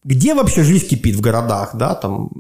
Где 0.05 0.33
вообще 0.35 0.63
жизнь 0.63 0.87
кипит 0.87 1.17
в 1.17 1.21
городах, 1.21 1.71
да, 1.75 1.95
там 1.95 2.31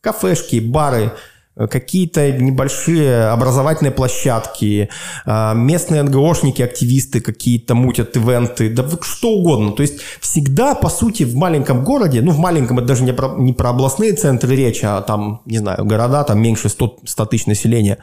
кафешки, 0.00 0.60
бары, 0.60 1.12
какие-то 1.56 2.30
небольшие 2.32 3.26
образовательные 3.26 3.90
площадки, 3.90 4.88
а, 5.26 5.52
местные 5.54 6.02
НГОшники, 6.02 6.62
активисты 6.62 7.20
какие-то 7.20 7.74
мутят 7.74 8.16
ивенты, 8.16 8.70
да 8.70 8.88
что 9.02 9.30
угодно. 9.30 9.72
То 9.72 9.82
есть 9.82 10.00
всегда, 10.20 10.74
по 10.74 10.88
сути, 10.88 11.24
в 11.24 11.34
маленьком 11.34 11.84
городе, 11.84 12.22
ну, 12.22 12.30
в 12.30 12.38
маленьком 12.38 12.78
это 12.78 12.88
даже 12.88 13.02
не 13.02 13.12
про, 13.12 13.34
не 13.36 13.52
про 13.52 13.70
областные 13.70 14.12
центры 14.12 14.54
речи, 14.54 14.84
а 14.84 15.02
там, 15.02 15.42
не 15.44 15.58
знаю, 15.58 15.84
города, 15.84 16.24
там 16.24 16.40
меньше 16.40 16.68
100, 16.68 17.00
100 17.04 17.26
тысяч 17.26 17.46
населения. 17.46 17.98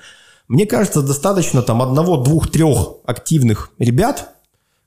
Мне 0.48 0.66
кажется, 0.66 1.02
достаточно 1.02 1.62
там 1.62 1.82
одного, 1.82 2.18
двух, 2.18 2.50
трех 2.50 2.96
активных 3.06 3.72
ребят, 3.80 4.30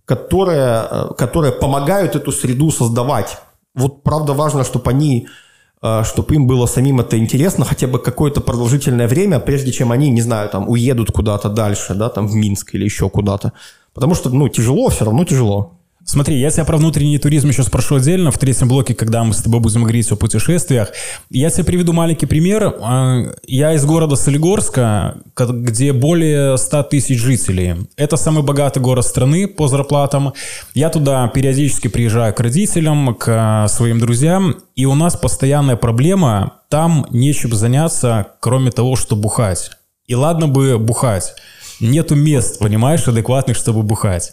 которые, 0.05 0.87
э, 0.91 1.09
которые 1.17 1.53
помогают 1.53 2.15
эту 2.15 2.33
среду 2.33 2.71
создавать. 2.71 3.39
Вот 3.75 4.03
правда 4.03 4.33
важно, 4.33 4.65
чтобы 4.65 4.91
они 4.91 5.29
Э, 5.29 5.29
чтобы 5.83 6.35
им 6.35 6.47
было 6.47 6.67
самим 6.67 7.01
это 7.01 7.19
интересно 7.19 7.65
хотя 7.65 7.87
бы 7.87 7.99
какое-то 7.99 8.41
продолжительное 8.41 9.09
время, 9.09 9.41
прежде 9.41 9.73
чем 9.73 9.93
они, 9.93 10.11
не 10.11 10.21
знаю, 10.21 10.49
там, 10.51 10.69
уедут 10.69 11.11
куда-то 11.11 11.49
дальше, 11.49 11.95
да, 11.95 12.09
там, 12.11 12.27
в 12.27 12.35
Минск 12.35 12.75
или 12.75 12.85
еще 12.85 13.09
куда-то. 13.09 13.53
Потому 13.95 14.15
что, 14.15 14.31
ну, 14.31 14.49
тяжело, 14.49 14.89
все 14.91 15.05
равно 15.05 15.25
тяжело. 15.25 15.80
Смотри, 16.05 16.41
я 16.41 16.51
тебя 16.51 16.65
про 16.65 16.79
внутренний 16.79 17.19
туризм 17.19 17.49
еще 17.49 17.63
спрошу 17.63 17.97
отдельно 17.97 18.31
в 18.31 18.39
третьем 18.39 18.69
блоке, 18.69 18.95
когда 18.95 19.23
мы 19.23 19.35
с 19.35 19.43
тобой 19.43 19.61
будем 19.61 19.83
говорить 19.83 20.11
о 20.11 20.17
путешествиях. 20.17 20.91
Я 21.29 21.51
тебе 21.51 21.65
приведу 21.65 21.93
маленький 21.93 22.27
пример. 22.27 22.75
А, 22.81 23.35
я 23.47 23.75
из 23.75 23.85
города 23.85 24.17
Солигорска, 24.17 25.19
где 25.37 25.93
более 25.93 26.57
100 26.57 26.83
тысяч 26.85 27.21
жителей. 27.21 27.87
Это 27.97 28.17
самый 28.17 28.43
богатый 28.43 28.81
город 28.81 29.05
страны 29.05 29.47
по 29.47 29.69
зарплатам. 29.69 30.33
Я 30.75 30.89
туда 30.89 31.29
периодически 31.29 31.89
приезжаю 31.89 32.35
к 32.35 32.41
родителям, 32.41 33.15
к 33.15 33.67
своим 33.69 34.01
друзьям, 34.01 34.57
и 34.75 34.87
у 34.87 34.95
нас 34.95 35.17
постоянная 35.17 35.77
проблема, 35.77 36.55
там 36.71 37.07
нечем 37.11 37.53
заняться, 37.53 38.29
кроме 38.41 38.71
того, 38.71 38.97
что 38.97 39.17
бухать. 39.17 39.71
И 40.07 40.15
ладно 40.15 40.49
бы 40.49 40.79
бухать. 40.79 41.35
Нету 41.79 42.17
мест, 42.17 42.59
понимаешь, 42.59 43.07
адекватных, 43.07 43.57
чтобы 43.57 43.83
бухать. 43.83 44.33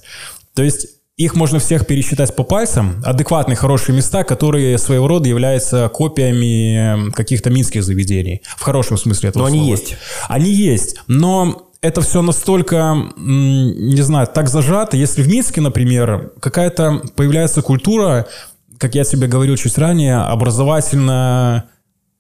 То 0.56 0.63
есть 0.63 0.96
их 1.17 1.34
можно 1.36 1.58
всех 1.58 1.88
пересчитать 1.88 2.36
по 2.36 2.43
пальцам. 2.43 3.01
Адекватные, 3.03 3.56
хорошие 3.56 3.95
места, 3.95 4.23
которые 4.23 4.77
своего 4.77 5.08
рода 5.08 5.27
являются 5.27 5.89
копиями 5.89 7.12
каких-то 7.12 7.49
минских 7.49 7.84
заведений. 7.84 8.43
В 8.56 8.62
хорошем 8.62 8.97
смысле 8.97 9.30
этого 9.30 9.43
Но 9.43 9.49
слова. 9.49 9.63
они 9.63 9.71
есть. 9.71 9.97
Они 10.30 10.51
есть. 10.51 10.97
Но 11.08 11.69
это 11.82 12.01
все 12.01 12.21
настолько, 12.21 12.95
не 13.17 14.01
знаю, 14.03 14.27
так 14.27 14.47
зажато. 14.47 14.95
Если 14.95 15.23
в 15.23 15.27
Минске, 15.27 15.60
например, 15.60 16.34
какая-то 16.39 17.01
появляется 17.15 17.63
культура, 17.63 18.27
как 18.77 18.93
я 18.93 19.03
тебе 19.03 19.27
говорил 19.27 19.56
чуть 19.58 19.77
ранее, 19.80 20.17
образовательная 20.17 21.65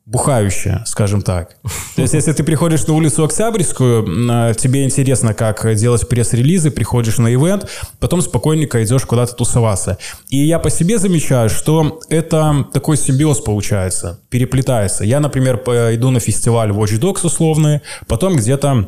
бухающая, 0.07 0.83
скажем 0.85 1.21
так. 1.21 1.57
То 1.95 2.01
есть, 2.01 2.13
если 2.13 2.31
ты 2.31 2.43
приходишь 2.43 2.87
на 2.87 2.93
улицу 2.93 3.25
Октябрьскую, 3.25 4.55
тебе 4.55 4.85
интересно, 4.85 5.33
как 5.33 5.75
делать 5.75 6.07
пресс-релизы, 6.07 6.71
приходишь 6.71 7.17
на 7.17 7.33
ивент, 7.33 7.69
потом 7.99 8.21
спокойненько 8.21 8.83
идешь 8.83 9.05
куда-то 9.05 9.35
тусоваться. 9.35 9.97
И 10.29 10.37
я 10.37 10.59
по 10.59 10.69
себе 10.69 10.97
замечаю, 10.97 11.49
что 11.49 11.99
это 12.09 12.65
такой 12.73 12.95
симбиоз 12.97 13.41
получается, 13.41 14.21
переплетается. 14.29 15.03
Я, 15.03 15.19
например, 15.19 15.57
иду 15.57 16.09
на 16.09 16.21
фестиваль 16.21 16.71
Watch 16.71 16.99
Dogs 16.99 17.25
условный, 17.25 17.81
потом 18.07 18.37
где-то 18.37 18.87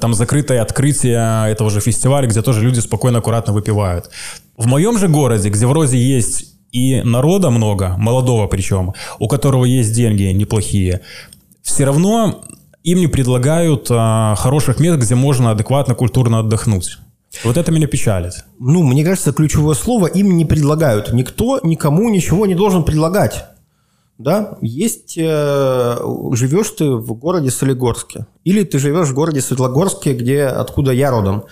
там 0.00 0.12
закрытое 0.12 0.60
открытие 0.60 1.50
этого 1.50 1.70
же 1.70 1.80
фестиваля, 1.80 2.26
где 2.26 2.42
тоже 2.42 2.62
люди 2.62 2.80
спокойно, 2.80 3.18
аккуратно 3.18 3.54
выпивают. 3.54 4.10
В 4.56 4.66
моем 4.66 4.98
же 4.98 5.08
городе, 5.08 5.48
где 5.48 5.66
вроде 5.66 5.96
есть 5.96 6.57
и 6.72 7.02
народа 7.02 7.50
много, 7.50 7.96
молодого 7.98 8.46
причем, 8.46 8.92
у 9.18 9.28
которого 9.28 9.64
есть 9.64 9.92
деньги 9.92 10.24
неплохие, 10.24 11.00
все 11.62 11.84
равно 11.84 12.42
им 12.84 13.00
не 13.00 13.06
предлагают 13.06 13.88
а, 13.90 14.34
хороших 14.36 14.80
мест, 14.80 14.98
где 14.98 15.14
можно 15.14 15.50
адекватно, 15.50 15.94
культурно 15.94 16.40
отдохнуть. 16.40 16.98
Вот 17.44 17.56
это 17.56 17.70
меня 17.70 17.86
печалит. 17.86 18.44
Ну, 18.58 18.82
мне 18.82 19.04
кажется, 19.04 19.32
ключевое 19.32 19.74
слово 19.74 20.06
им 20.06 20.36
не 20.36 20.44
предлагают. 20.44 21.12
Никто 21.12 21.60
никому 21.62 22.08
ничего 22.08 22.46
не 22.46 22.54
должен 22.54 22.84
предлагать. 22.84 23.44
Да, 24.16 24.58
есть, 24.60 25.16
э, 25.16 25.96
живешь 26.32 26.70
ты 26.70 26.90
в 26.90 27.12
городе 27.14 27.50
Солигорске, 27.50 28.26
или 28.42 28.64
ты 28.64 28.80
живешь 28.80 29.08
в 29.08 29.14
городе 29.14 29.40
Светлогорске, 29.40 30.12
где, 30.14 30.46
откуда 30.46 30.90
я 30.90 31.10
родом. 31.12 31.44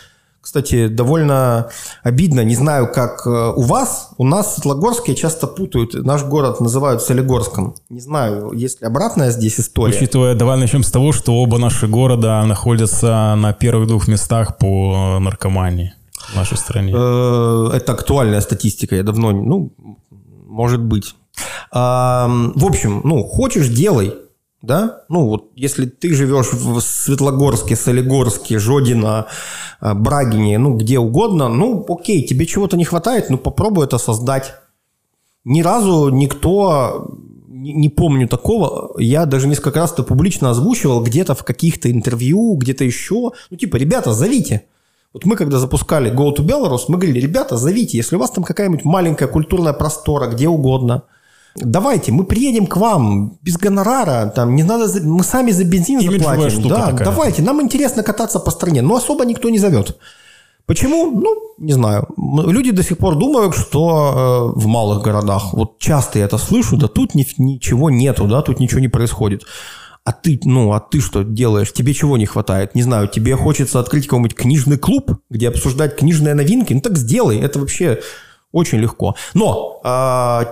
Кстати, 0.46 0.86
довольно 0.86 1.70
обидно, 2.04 2.44
не 2.44 2.54
знаю, 2.54 2.92
как 2.92 3.26
э, 3.26 3.52
у 3.56 3.62
вас, 3.62 4.10
у 4.16 4.24
нас 4.24 4.54
Светлогорские 4.54 5.16
часто 5.16 5.48
путают, 5.48 5.94
наш 5.94 6.22
город 6.22 6.60
называют 6.60 7.02
Солигорском. 7.02 7.74
Не 7.88 8.00
знаю, 8.00 8.52
есть 8.52 8.80
ли 8.80 8.86
обратная 8.86 9.32
здесь 9.32 9.58
история. 9.58 9.96
Учитывая, 9.96 10.36
давай 10.36 10.56
начнем 10.56 10.84
с 10.84 10.90
того, 10.92 11.10
что 11.10 11.34
оба 11.34 11.58
наши 11.58 11.88
города 11.88 12.44
находятся 12.44 13.34
на 13.36 13.52
первых 13.54 13.88
двух 13.88 14.06
местах 14.06 14.56
по 14.56 15.18
наркомании 15.18 15.94
в 16.32 16.36
нашей 16.36 16.58
стране. 16.58 16.94
Э, 16.96 17.70
это 17.74 17.94
актуальная 17.94 18.40
статистика, 18.40 18.94
я 18.94 19.02
давно, 19.02 19.32
ну, 19.32 19.72
может 20.46 20.80
быть. 20.80 21.16
В 21.72 22.64
общем, 22.64 23.00
ну, 23.02 23.24
хочешь, 23.24 23.66
делай 23.66 24.14
да? 24.66 25.02
Ну, 25.08 25.26
вот 25.26 25.52
если 25.54 25.86
ты 25.86 26.14
живешь 26.14 26.52
в 26.52 26.80
Светлогорске, 26.80 27.76
Солигорске, 27.76 28.58
Жодино, 28.58 29.26
э, 29.80 29.94
Брагине, 29.94 30.58
ну, 30.58 30.76
где 30.76 30.98
угодно, 30.98 31.48
ну, 31.48 31.84
окей, 31.88 32.26
тебе 32.26 32.46
чего-то 32.46 32.76
не 32.76 32.84
хватает, 32.84 33.30
ну, 33.30 33.38
попробуй 33.38 33.86
это 33.86 33.98
создать. 33.98 34.54
Ни 35.44 35.62
разу 35.62 36.08
никто 36.08 37.08
не 37.48 37.88
помню 37.88 38.28
такого. 38.28 38.94
Я 38.98 39.26
даже 39.26 39.48
несколько 39.48 39.80
раз 39.80 39.92
это 39.92 40.02
публично 40.02 40.50
озвучивал 40.50 41.02
где-то 41.02 41.34
в 41.34 41.44
каких-то 41.44 41.90
интервью, 41.90 42.54
где-то 42.56 42.84
еще. 42.84 43.32
Ну, 43.50 43.56
типа, 43.56 43.76
ребята, 43.76 44.12
зовите. 44.12 44.66
Вот 45.12 45.24
мы, 45.24 45.36
когда 45.36 45.58
запускали 45.58 46.12
Go 46.12 46.34
to 46.36 46.44
Belarus, 46.44 46.82
мы 46.88 46.98
говорили, 46.98 47.20
ребята, 47.20 47.56
зовите, 47.56 47.96
если 47.96 48.16
у 48.16 48.18
вас 48.18 48.30
там 48.30 48.44
какая-нибудь 48.44 48.84
маленькая 48.84 49.28
культурная 49.28 49.72
простора, 49.72 50.26
где 50.26 50.48
угодно, 50.48 51.04
давайте, 51.56 52.12
мы 52.12 52.24
приедем 52.24 52.66
к 52.66 52.76
вам 52.76 53.38
без 53.42 53.56
гонорара, 53.56 54.32
там 54.34 54.54
не 54.54 54.62
надо, 54.62 54.86
мы 55.02 55.22
сами 55.24 55.50
за 55.50 55.64
бензин 55.64 56.00
Имиджевая 56.00 56.50
заплатим. 56.50 56.68
Да, 56.68 56.86
такая. 56.86 57.04
давайте, 57.04 57.42
нам 57.42 57.60
интересно 57.62 58.02
кататься 58.02 58.38
по 58.38 58.50
стране, 58.50 58.82
но 58.82 58.96
особо 58.96 59.24
никто 59.24 59.50
не 59.50 59.58
зовет. 59.58 59.98
Почему? 60.66 61.12
Ну, 61.12 61.54
не 61.58 61.72
знаю. 61.72 62.08
Люди 62.16 62.72
до 62.72 62.82
сих 62.82 62.98
пор 62.98 63.14
думают, 63.14 63.54
что 63.54 64.52
э, 64.56 64.58
в 64.58 64.66
малых 64.66 65.02
городах, 65.02 65.52
вот 65.52 65.78
часто 65.78 66.18
я 66.18 66.24
это 66.24 66.38
слышу, 66.38 66.76
да 66.76 66.88
тут 66.88 67.14
ни, 67.14 67.24
ничего 67.38 67.88
нету, 67.88 68.26
да, 68.26 68.42
тут 68.42 68.58
ничего 68.58 68.80
не 68.80 68.88
происходит. 68.88 69.44
А 70.02 70.12
ты, 70.12 70.40
ну, 70.44 70.72
а 70.72 70.80
ты 70.80 71.00
что 71.00 71.22
делаешь? 71.22 71.72
Тебе 71.72 71.94
чего 71.94 72.16
не 72.16 72.26
хватает? 72.26 72.74
Не 72.74 72.82
знаю, 72.82 73.08
тебе 73.08 73.36
хочется 73.36 73.78
открыть 73.80 74.06
какой-нибудь 74.06 74.34
книжный 74.34 74.76
клуб, 74.76 75.18
где 75.30 75.48
обсуждать 75.48 75.96
книжные 75.96 76.34
новинки? 76.34 76.72
Ну 76.74 76.80
так 76.80 76.96
сделай, 76.96 77.38
это 77.40 77.60
вообще 77.60 78.00
очень 78.52 78.78
легко. 78.78 79.14
Но 79.34 79.80
э, 79.84 80.44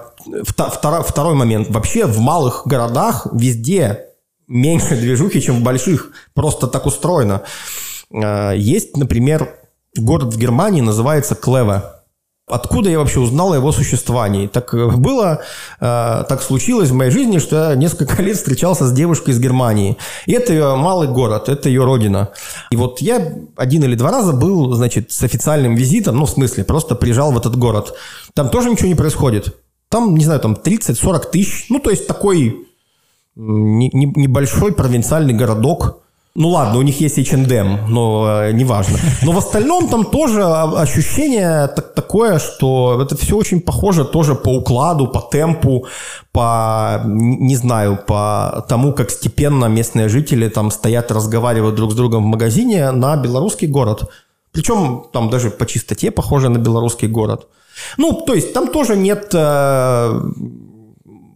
втор, 0.44 1.02
второй 1.02 1.34
момент. 1.34 1.70
Вообще 1.70 2.06
в 2.06 2.18
малых 2.18 2.62
городах 2.66 3.26
везде 3.32 4.06
меньше 4.46 4.96
движухи, 4.96 5.40
чем 5.40 5.56
в 5.56 5.62
больших. 5.62 6.10
Просто 6.34 6.66
так 6.66 6.87
устроено. 6.87 7.42
Э, 8.10 8.52
есть, 8.56 8.96
например, 8.96 9.54
город 9.96 10.34
в 10.34 10.38
Германии 10.38 10.80
называется 10.80 11.34
Клеве. 11.34 11.82
Откуда 12.46 12.90
я 12.90 12.98
вообще 12.98 13.20
узнал 13.20 13.54
о 13.54 13.56
его 13.56 13.72
существовании? 13.72 14.48
Так 14.48 14.74
э, 14.74 14.88
было, 14.88 15.40
э, 15.80 16.24
так 16.28 16.42
случилось 16.42 16.90
в 16.90 16.94
моей 16.94 17.10
жизни, 17.10 17.38
что 17.38 17.70
я 17.70 17.74
несколько 17.74 18.22
лет 18.22 18.37
встречался 18.37 18.87
с 18.87 18.92
девушкой 18.92 19.30
из 19.30 19.40
Германии. 19.40 19.96
И 20.26 20.32
это 20.32 20.52
ее 20.52 20.76
малый 20.76 21.08
город, 21.08 21.48
это 21.48 21.70
ее 21.70 21.84
родина. 21.84 22.30
И 22.70 22.76
вот 22.76 23.00
я 23.00 23.32
один 23.56 23.84
или 23.84 23.94
два 23.94 24.10
раза 24.10 24.34
был, 24.34 24.74
значит, 24.74 25.10
с 25.10 25.22
официальным 25.22 25.74
визитом, 25.74 26.18
ну, 26.18 26.26
в 26.26 26.30
смысле, 26.30 26.64
просто 26.64 26.94
приезжал 26.94 27.32
в 27.32 27.38
этот 27.38 27.56
город. 27.56 27.94
Там 28.34 28.50
тоже 28.50 28.68
ничего 28.68 28.88
не 28.88 28.94
происходит. 28.94 29.56
Там, 29.94 30.16
не 30.16 30.24
знаю, 30.24 30.40
там 30.40 30.54
30-40 30.54 31.30
тысяч. 31.30 31.66
Ну, 31.70 31.78
то 31.78 31.90
есть 31.90 32.09
такой 32.09 32.66
небольшой 33.37 34.72
провинциальный 34.72 35.35
городок– 35.35 36.00
ну 36.37 36.48
ладно, 36.48 36.78
у 36.78 36.83
них 36.83 37.00
есть 37.00 37.16
H&M, 37.16 37.78
но 37.88 38.42
э, 38.42 38.52
неважно. 38.52 38.98
Но 39.22 39.30
в 39.30 39.38
остальном 39.38 39.88
там 39.88 40.04
тоже 40.04 40.42
ощущение 40.42 41.68
так, 41.68 41.94
такое, 41.94 42.40
что 42.40 43.00
это 43.00 43.16
все 43.16 43.37
очень 43.37 43.61
похоже 43.61 44.04
тоже 44.04 44.35
по 44.35 44.48
укладу, 44.48 45.07
по 45.07 45.20
темпу, 45.20 45.87
по, 46.33 47.02
не 47.07 47.54
знаю, 47.54 47.96
по 48.04 48.66
тому, 48.68 48.92
как 48.92 49.11
степенно 49.11 49.66
местные 49.66 50.09
жители 50.09 50.48
там 50.48 50.72
стоят, 50.72 51.12
разговаривают 51.12 51.76
друг 51.76 51.92
с 51.92 51.94
другом 51.94 52.24
в 52.24 52.26
магазине 52.26 52.90
на 52.90 53.16
белорусский 53.16 53.68
город. 53.68 54.11
Причем 54.50 55.04
там 55.12 55.30
даже 55.30 55.50
по 55.50 55.66
чистоте 55.66 56.11
похоже 56.11 56.48
на 56.48 56.59
белорусский 56.59 57.07
город. 57.07 57.46
Ну, 57.96 58.12
то 58.12 58.34
есть 58.34 58.52
там 58.52 58.68
тоже 58.68 58.96
нет 58.96 59.30
э, 59.32 60.20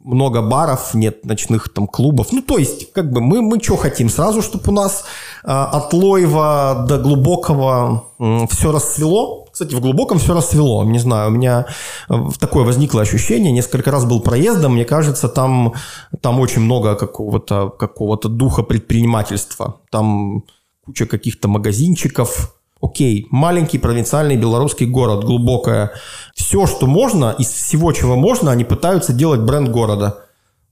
много 0.09 0.40
баров, 0.40 0.94
нет 0.94 1.27
ночных 1.27 1.68
там 1.68 1.87
клубов. 1.87 2.29
Ну, 2.33 2.40
то 2.40 2.57
есть, 2.57 2.92
как 2.92 3.12
бы 3.12 3.20
мы, 3.20 3.42
мы 3.42 3.62
что 3.62 3.77
хотим? 3.77 4.09
Сразу, 4.09 4.40
чтобы 4.40 4.64
у 4.68 4.72
нас 4.72 5.05
э, 5.44 5.48
от 5.48 5.92
Лоева 5.92 6.87
до 6.88 6.98
Глубокого 6.98 8.05
э, 8.18 8.46
все 8.51 8.72
расцвело. 8.72 9.46
Кстати, 9.53 9.74
в 9.74 9.81
Глубоком 9.81 10.18
все 10.18 10.35
расцвело. 10.35 10.85
Не 10.85 10.98
знаю, 10.98 11.29
у 11.29 11.35
меня 11.35 11.66
э, 12.09 12.14
такое 12.40 12.64
возникло 12.64 13.03
ощущение. 13.03 13.53
Несколько 13.53 13.90
раз 13.90 14.07
был 14.07 14.20
проездом. 14.20 14.74
Мне 14.74 14.85
кажется, 14.87 15.29
там, 15.29 15.74
там 16.22 16.40
очень 16.40 16.62
много 16.62 16.94
какого-то 16.94 17.68
какого 17.68 18.16
духа 18.16 18.62
предпринимательства. 18.62 19.81
Там 19.90 20.44
куча 20.87 21.05
каких-то 21.05 21.48
магазинчиков, 21.48 22.58
Окей, 22.81 23.27
маленький 23.31 23.79
провинциальный 23.79 24.37
белорусский 24.37 24.87
город, 24.87 25.25
глубокое. 25.25 25.93
Все, 26.35 26.67
что 26.67 26.87
можно, 26.87 27.35
из 27.38 27.49
всего, 27.49 27.93
чего 27.93 28.14
можно, 28.14 28.53
они 28.53 28.64
пытаются 28.64 29.12
делать 29.12 29.41
бренд 29.41 29.69
города. 29.69 30.25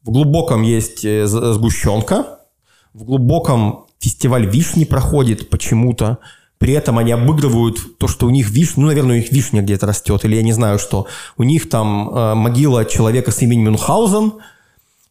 В 0.04 0.10
глубоком 0.10 0.62
есть 0.62 1.04
э, 1.04 1.26
сгущенка, 1.26 2.38
в 2.94 3.04
глубоком 3.04 3.86
фестиваль 3.98 4.46
вишни 4.46 4.84
проходит 4.84 5.50
почему-то. 5.50 6.18
При 6.58 6.72
этом 6.72 6.96
они 6.96 7.12
обыгрывают 7.12 7.98
то, 7.98 8.08
что 8.08 8.26
у 8.26 8.30
них 8.30 8.50
вишня, 8.50 8.82
ну, 8.82 8.86
наверное, 8.86 9.16
у 9.16 9.18
них 9.18 9.32
вишня 9.32 9.60
где-то 9.60 9.86
растет, 9.86 10.24
или 10.24 10.36
я 10.36 10.42
не 10.42 10.52
знаю 10.52 10.78
что. 10.78 11.06
У 11.36 11.42
них 11.42 11.68
там 11.68 12.08
э, 12.08 12.34
могила 12.34 12.84
человека 12.84 13.32
с 13.32 13.42
именем 13.42 13.64
Мюнхгаузен– 13.64 14.34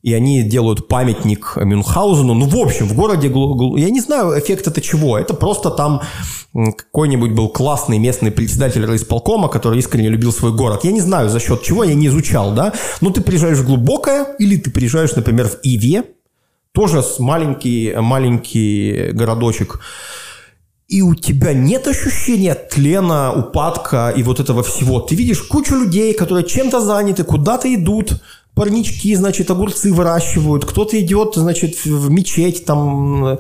и 0.05 0.13
они 0.13 0.43
делают 0.43 0.87
памятник 0.87 1.57
Мюнхгаузену. 1.57 2.35
Ну, 2.35 2.45
в 2.45 2.55
общем, 2.57 2.87
в 2.87 2.93
городе, 2.93 3.27
я 3.27 3.89
не 3.89 4.01
знаю, 4.01 4.39
эффект 4.39 4.67
это 4.67 4.79
чего. 4.79 5.17
Это 5.17 5.33
просто 5.33 5.71
там 5.71 6.01
какой-нибудь 6.53 7.31
был 7.31 7.49
классный 7.49 7.97
местный 7.97 8.29
председатель 8.29 8.85
райисполкома, 8.85 9.47
который 9.47 9.79
искренне 9.79 10.09
любил 10.09 10.31
свой 10.31 10.53
город. 10.53 10.81
Я 10.83 10.91
не 10.91 11.01
знаю, 11.01 11.29
за 11.29 11.39
счет 11.39 11.63
чего, 11.63 11.83
я 11.83 11.95
не 11.95 12.05
изучал, 12.05 12.53
да. 12.53 12.71
Но 13.01 13.09
ты 13.09 13.21
приезжаешь 13.21 13.57
в 13.57 13.65
глубокое, 13.65 14.27
или 14.37 14.57
ты 14.57 14.69
приезжаешь, 14.69 15.15
например, 15.15 15.47
в 15.47 15.57
Иве, 15.63 16.03
тоже 16.71 17.03
маленький, 17.17 17.95
маленький 17.97 19.09
городочек, 19.11 19.79
и 20.87 21.01
у 21.01 21.15
тебя 21.15 21.53
нет 21.53 21.87
ощущения 21.87 22.53
тлена, 22.53 23.33
упадка 23.33 24.13
и 24.15 24.21
вот 24.21 24.39
этого 24.39 24.61
всего. 24.61 24.99
Ты 24.99 25.15
видишь 25.15 25.41
кучу 25.41 25.73
людей, 25.73 26.13
которые 26.13 26.45
чем-то 26.45 26.79
заняты, 26.79 27.23
куда-то 27.23 27.73
идут, 27.73 28.21
парнички, 28.55 29.13
значит, 29.15 29.51
огурцы 29.51 29.93
выращивают, 29.93 30.65
кто-то 30.65 30.99
идет, 30.99 31.35
значит, 31.35 31.85
в 31.85 32.09
мечеть, 32.09 32.65
там, 32.65 33.37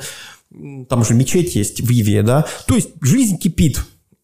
там 0.89 1.03
же 1.03 1.13
мечеть 1.13 1.55
есть 1.55 1.81
в 1.81 1.89
Иве, 1.89 2.21
да, 2.21 2.45
то 2.67 2.75
есть 2.75 2.89
жизнь 3.01 3.37
кипит. 3.37 3.79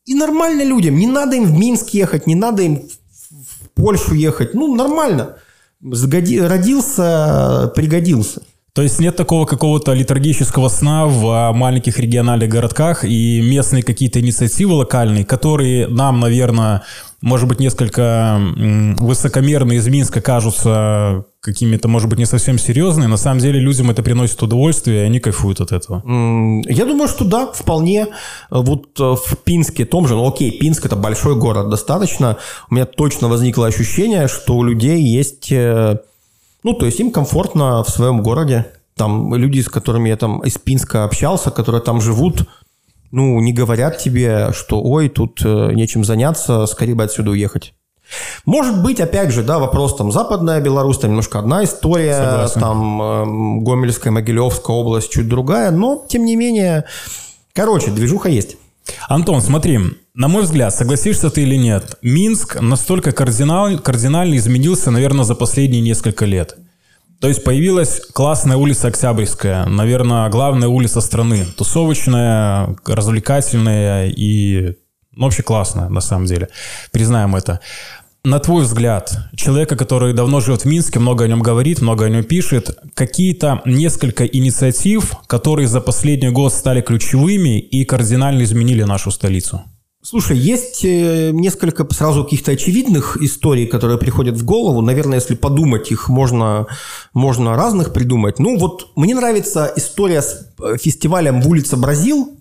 И 0.06 0.14
нормально 0.14 0.64
людям, 0.64 0.98
не 0.98 1.08
надо 1.08 1.38
им 1.38 1.46
в 1.46 1.58
Минск 1.58 1.90
ехать, 1.90 2.28
не 2.28 2.36
надо 2.36 2.64
им 2.64 2.90
в 3.30 3.70
Польшу 3.74 4.14
ехать, 4.14 4.54
ну, 4.54 4.76
нормально. 4.76 5.38
Сгоди... 5.82 6.40
Родился, 6.40 7.72
пригодился. 7.76 8.44
То 8.74 8.82
есть 8.82 9.00
нет 9.00 9.18
такого 9.18 9.46
какого-то 9.46 9.92
литургического 9.92 10.70
сна 10.70 11.06
в 11.06 11.28
а, 11.28 11.52
маленьких 11.52 12.00
региональных 12.00 12.48
городках 12.48 13.04
и 13.04 13.42
местные 13.42 13.84
какие-то 13.84 14.22
инициативы 14.22 14.74
локальные, 14.76 15.26
которые 15.26 15.88
нам, 15.88 16.22
наверное, 16.22 16.84
может 17.22 17.50
быть, 17.50 17.60
несколько 17.60 18.40
высокомерные 18.98 19.78
из 19.78 19.88
Минска 19.88 20.22
кажутся 20.22 21.26
какими-то, 21.42 21.90
может 21.90 22.10
быть, 22.10 22.18
не 22.18 22.26
совсем 22.26 22.58
серьезные. 22.58 23.10
На 23.10 23.18
самом 23.18 23.42
деле 23.42 23.60
людям 23.60 23.92
это 23.92 24.04
приносит 24.04 24.42
удовольствие, 24.42 25.04
и 25.04 25.06
они 25.06 25.20
кайфуют 25.20 25.60
от 25.60 25.74
этого. 25.74 26.02
Я 26.66 26.86
думаю, 26.86 27.10
что 27.10 27.26
да, 27.26 27.48
вполне. 27.48 28.08
Вот 28.50 29.00
э, 29.00 29.04
в 29.04 29.38
Пинске 29.44 29.86
том 29.86 30.08
же, 30.08 30.16
ну 30.16 30.28
окей, 30.28 30.58
Пинск 30.58 30.86
это 30.86 30.96
большой 30.96 31.36
город 31.36 31.70
достаточно. 31.70 32.38
У 32.70 32.76
меня 32.76 32.86
точно 32.86 33.28
возникло 33.28 33.68
ощущение, 33.68 34.28
что 34.28 34.56
у 34.56 34.64
людей 34.64 35.02
есть 35.02 35.52
э, 35.52 35.98
ну, 36.64 36.74
то 36.74 36.86
есть 36.86 37.00
им 37.00 37.12
комфортно 37.12 37.84
в 37.84 37.90
своем 37.90 38.22
городе. 38.22 38.66
Там 38.96 39.34
люди, 39.36 39.62
с 39.62 39.70
которыми 39.70 40.10
я 40.10 40.18
там 40.18 40.42
из 40.42 40.58
Пинска 40.58 41.04
общался, 41.06 41.50
которые 41.50 41.82
там 41.82 42.02
живут, 42.02 42.48
ну, 43.12 43.40
не 43.40 43.54
говорят 43.54 43.98
тебе, 43.98 44.52
что 44.54 44.82
ой, 44.82 45.10
тут 45.10 45.42
э, 45.44 45.72
нечем 45.74 46.04
заняться, 46.04 46.66
скорее 46.66 46.96
бы 46.96 47.04
отсюда 47.04 47.32
уехать. 47.32 47.74
Может 48.46 48.84
быть, 48.84 49.00
опять 49.00 49.32
же, 49.32 49.44
да, 49.44 49.60
вопрос 49.60 49.96
там 49.96 50.12
Западная 50.12 50.60
Беларусь, 50.62 50.98
там 50.98 51.12
немножко 51.12 51.40
одна 51.40 51.64
история, 51.64 52.16
Согласен. 52.16 52.60
там 52.62 53.02
э, 53.02 53.62
Гомельская, 53.64 54.12
Могилевская 54.12 54.76
область 54.76 55.12
чуть 55.12 55.28
другая, 55.28 55.72
но 55.72 56.06
тем 56.08 56.26
не 56.26 56.36
менее, 56.36 56.86
короче, 57.54 57.92
движуха 57.92 58.30
есть. 58.30 58.58
Антон, 59.08 59.42
смотри, 59.42 59.80
на 60.14 60.28
мой 60.28 60.44
взгляд, 60.44 60.74
согласишься 60.76 61.30
ты 61.30 61.44
или 61.44 61.56
нет, 61.56 61.98
Минск 62.02 62.60
настолько 62.60 63.12
кардинал, 63.12 63.78
кардинально 63.80 64.36
изменился, 64.36 64.92
наверное, 64.92 65.24
за 65.24 65.36
последние 65.36 65.82
несколько 65.82 66.26
лет. 66.26 66.58
То 67.22 67.28
есть 67.28 67.44
появилась 67.44 68.02
классная 68.14 68.58
улица 68.58 68.88
Октябрьская, 68.88 69.66
наверное, 69.68 70.28
главная 70.30 70.68
улица 70.68 71.02
страны. 71.02 71.46
Тусовочная, 71.56 72.76
развлекательная 72.86 74.08
и 74.10 74.76
ну, 75.12 75.26
вообще 75.26 75.44
классная, 75.44 75.88
на 75.90 76.02
самом 76.02 76.26
деле. 76.26 76.50
Признаем 76.92 77.36
это. 77.36 77.60
На 78.24 78.40
твой 78.40 78.64
взгляд, 78.64 79.12
человека, 79.36 79.76
который 79.76 80.14
давно 80.14 80.42
живет 80.42 80.62
в 80.62 80.66
Минске, 80.66 81.00
много 81.00 81.26
о 81.26 81.28
нем 81.28 81.42
говорит, 81.42 81.82
много 81.82 82.06
о 82.06 82.10
нем 82.10 82.24
пишет, 82.24 82.78
какие-то 82.96 83.62
несколько 83.66 84.26
инициатив, 84.26 85.14
которые 85.28 85.68
за 85.68 85.82
последний 85.82 86.30
год 86.30 86.54
стали 86.54 86.82
ключевыми 86.82 87.60
и 87.60 87.86
кардинально 87.86 88.44
изменили 88.44 88.84
нашу 88.84 89.12
столицу? 89.12 89.62
Слушай, 90.04 90.38
есть 90.38 90.84
э, 90.84 91.30
несколько 91.32 91.88
сразу 91.94 92.24
каких-то 92.24 92.52
очевидных 92.52 93.18
историй, 93.22 93.68
которые 93.68 94.00
приходят 94.00 94.36
в 94.36 94.44
голову. 94.44 94.82
Наверное, 94.82 95.20
если 95.20 95.36
подумать, 95.36 95.92
их 95.92 96.10
можно, 96.10 96.66
можно 97.14 97.56
разных 97.56 97.94
придумать. 97.94 98.40
Ну 98.40 98.58
вот 98.58 98.88
мне 98.96 99.14
нравится 99.14 99.72
история 99.76 100.24
с 100.24 100.48
э, 100.60 100.78
фестивалем 100.78 101.42
в 101.42 101.48
улице 101.48 101.78
Бразил, 101.78 102.38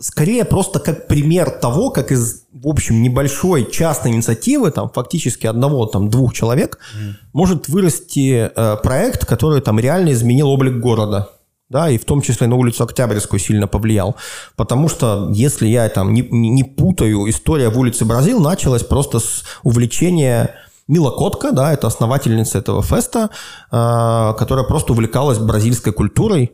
Скорее 0.00 0.44
просто 0.44 0.80
как 0.80 1.06
пример 1.06 1.50
того, 1.50 1.90
как 1.90 2.12
из, 2.12 2.44
в 2.52 2.66
общем, 2.68 3.02
небольшой 3.02 3.70
частной 3.70 4.12
инициативы, 4.12 4.70
там, 4.70 4.90
фактически 4.90 5.46
одного, 5.46 5.86
там, 5.86 6.08
двух 6.08 6.32
человек, 6.32 6.78
mm. 6.96 7.12
может 7.32 7.68
вырасти 7.68 8.50
э, 8.54 8.76
проект, 8.82 9.26
который 9.26 9.60
там 9.60 9.78
реально 9.78 10.12
изменил 10.12 10.48
облик 10.48 10.80
города 10.80 11.28
да, 11.72 11.90
и 11.90 11.98
в 11.98 12.04
том 12.04 12.20
числе 12.22 12.46
на 12.46 12.54
улицу 12.54 12.84
Октябрьскую 12.84 13.40
сильно 13.40 13.66
повлиял. 13.66 14.14
Потому 14.56 14.88
что, 14.88 15.30
если 15.32 15.66
я 15.66 15.88
там 15.88 16.14
не, 16.14 16.20
не 16.30 16.62
путаю, 16.62 17.28
история 17.28 17.70
в 17.70 17.78
улице 17.78 18.04
Бразил 18.04 18.40
началась 18.40 18.84
просто 18.84 19.18
с 19.18 19.42
увлечения 19.64 20.54
Мила 20.86 21.10
Котка, 21.10 21.50
да, 21.50 21.72
это 21.72 21.86
основательница 21.86 22.58
этого 22.58 22.82
феста, 22.82 23.30
э, 23.70 24.34
которая 24.38 24.64
просто 24.64 24.92
увлекалась 24.92 25.38
бразильской 25.38 25.92
культурой. 25.92 26.52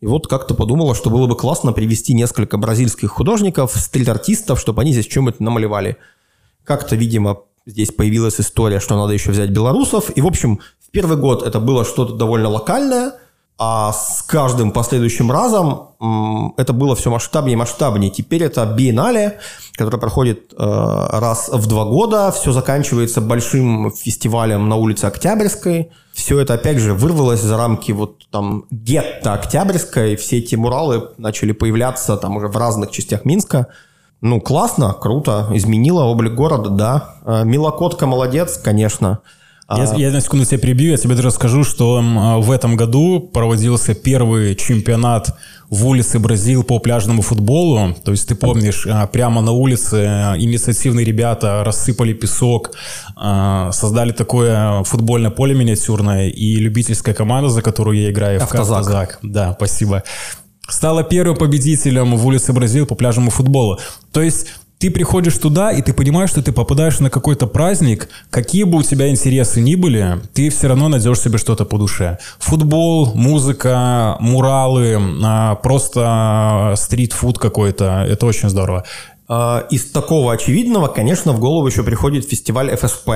И 0.00 0.06
вот 0.06 0.26
как-то 0.26 0.54
подумала, 0.54 0.94
что 0.94 1.08
было 1.08 1.26
бы 1.26 1.36
классно 1.36 1.72
привести 1.72 2.12
несколько 2.12 2.58
бразильских 2.58 3.10
художников, 3.10 3.72
стрит-артистов, 3.74 4.60
чтобы 4.60 4.82
они 4.82 4.92
здесь 4.92 5.06
чем-то 5.06 5.42
намалевали. 5.42 5.96
Как-то, 6.64 6.96
видимо, 6.96 7.38
здесь 7.64 7.92
появилась 7.92 8.40
история, 8.40 8.80
что 8.80 8.96
надо 8.96 9.12
еще 9.12 9.30
взять 9.30 9.50
белорусов. 9.50 10.10
И, 10.14 10.20
в 10.20 10.26
общем, 10.26 10.60
в 10.80 10.90
первый 10.90 11.16
год 11.16 11.46
это 11.46 11.60
было 11.60 11.84
что-то 11.84 12.14
довольно 12.14 12.48
локальное– 12.48 13.12
а 13.58 13.92
с 13.92 14.22
каждым 14.22 14.70
последующим 14.70 15.32
разом 15.32 16.52
это 16.58 16.74
было 16.74 16.94
все 16.94 17.10
масштабнее 17.10 17.54
и 17.54 17.56
масштабнее. 17.56 18.10
Теперь 18.10 18.42
это 18.42 18.66
биеннале, 18.66 19.38
которое 19.76 19.96
проходит 19.96 20.52
э, 20.52 20.56
раз 20.58 21.48
в 21.48 21.66
два 21.66 21.86
года. 21.86 22.30
Все 22.32 22.52
заканчивается 22.52 23.22
большим 23.22 23.90
фестивалем 23.92 24.68
на 24.68 24.76
улице 24.76 25.06
Октябрьской. 25.06 25.90
Все 26.12 26.38
это, 26.38 26.54
опять 26.54 26.78
же, 26.78 26.92
вырвалось 26.92 27.40
за 27.40 27.56
рамки 27.56 27.92
вот 27.92 28.28
там 28.30 28.66
гетто 28.70 29.32
Октябрьской. 29.32 30.16
Все 30.16 30.38
эти 30.38 30.54
муралы 30.54 31.08
начали 31.16 31.52
появляться 31.52 32.18
там 32.18 32.36
уже 32.36 32.48
в 32.48 32.56
разных 32.58 32.90
частях 32.90 33.24
Минска. 33.24 33.68
Ну, 34.20 34.38
классно, 34.38 34.92
круто, 34.92 35.48
изменило 35.52 36.04
облик 36.04 36.34
города, 36.34 36.68
да. 36.68 37.16
Э, 37.24 37.44
Милокотка 37.44 38.06
молодец, 38.06 38.58
конечно. 38.58 39.20
Я, 39.68 39.90
а... 39.90 39.96
я 39.96 40.10
на 40.12 40.20
секунду 40.20 40.44
тебя 40.44 40.58
перебью, 40.58 40.90
я 40.92 40.96
тебе 40.96 41.16
даже 41.16 41.32
скажу, 41.32 41.64
что 41.64 42.00
в 42.40 42.50
этом 42.52 42.76
году 42.76 43.20
проводился 43.20 43.94
первый 43.94 44.54
чемпионат 44.54 45.36
в 45.68 45.86
улице 45.86 46.20
Бразил 46.20 46.62
по 46.62 46.78
пляжному 46.78 47.22
футболу. 47.22 47.94
То 48.04 48.12
есть 48.12 48.28
ты 48.28 48.36
помнишь, 48.36 48.86
а, 48.88 49.08
прямо 49.08 49.40
на 49.40 49.50
улице 49.50 50.06
а, 50.06 50.34
инициативные 50.38 51.04
ребята 51.04 51.64
рассыпали 51.64 52.12
песок, 52.12 52.72
а, 53.16 53.72
создали 53.72 54.12
такое 54.12 54.84
футбольное 54.84 55.30
поле 55.32 55.54
миниатюрное 55.54 56.28
и 56.28 56.56
любительская 56.56 57.14
команда, 57.14 57.48
за 57.48 57.62
которую 57.62 57.98
я 57.98 58.10
играю, 58.10 58.40
Автозак. 58.40 58.78
Автозак. 58.78 59.18
Да, 59.22 59.54
спасибо 59.56 60.04
стала 60.68 61.04
первым 61.04 61.36
победителем 61.36 62.16
в 62.16 62.26
улице 62.26 62.52
Бразил 62.52 62.86
по 62.86 62.96
пляжному 62.96 63.30
футболу. 63.30 63.78
То 64.12 64.20
есть 64.20 64.48
ты 64.78 64.90
приходишь 64.90 65.38
туда, 65.38 65.72
и 65.72 65.80
ты 65.80 65.94
понимаешь, 65.94 66.30
что 66.30 66.42
ты 66.42 66.52
попадаешь 66.52 67.00
на 67.00 67.08
какой-то 67.08 67.46
праздник, 67.46 68.08
какие 68.30 68.64
бы 68.64 68.78
у 68.78 68.82
тебя 68.82 69.08
интересы 69.08 69.60
ни 69.60 69.74
были, 69.74 70.20
ты 70.34 70.50
все 70.50 70.68
равно 70.68 70.88
найдешь 70.88 71.20
себе 71.20 71.38
что-то 71.38 71.64
по 71.64 71.78
душе. 71.78 72.18
Футбол, 72.38 73.14
музыка, 73.14 74.16
муралы, 74.20 74.98
а, 75.24 75.54
просто 75.56 76.74
стрит-фуд 76.76 77.38
какой-то. 77.38 78.04
Это 78.06 78.26
очень 78.26 78.50
здорово. 78.50 78.84
А, 79.28 79.66
из 79.70 79.90
такого 79.90 80.32
очевидного, 80.34 80.88
конечно, 80.88 81.32
в 81.32 81.40
голову 81.40 81.66
еще 81.66 81.82
приходит 81.82 82.28
фестиваль 82.28 82.74
ФСП, 82.76 83.10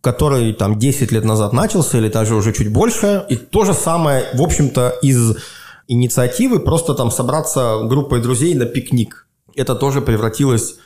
который 0.00 0.52
там 0.52 0.78
10 0.78 1.10
лет 1.10 1.24
назад 1.24 1.52
начался, 1.52 1.98
или 1.98 2.08
даже 2.08 2.36
уже 2.36 2.52
чуть 2.52 2.72
больше. 2.72 3.24
И 3.28 3.34
то 3.36 3.64
же 3.64 3.74
самое, 3.74 4.26
в 4.34 4.42
общем-то, 4.42 4.94
из 5.02 5.36
инициативы 5.88 6.60
просто 6.60 6.94
там 6.94 7.10
собраться 7.10 7.80
группой 7.82 8.22
друзей 8.22 8.54
на 8.54 8.64
пикник. 8.64 9.26
Это 9.56 9.74
тоже 9.74 10.00
превратилось 10.00 10.76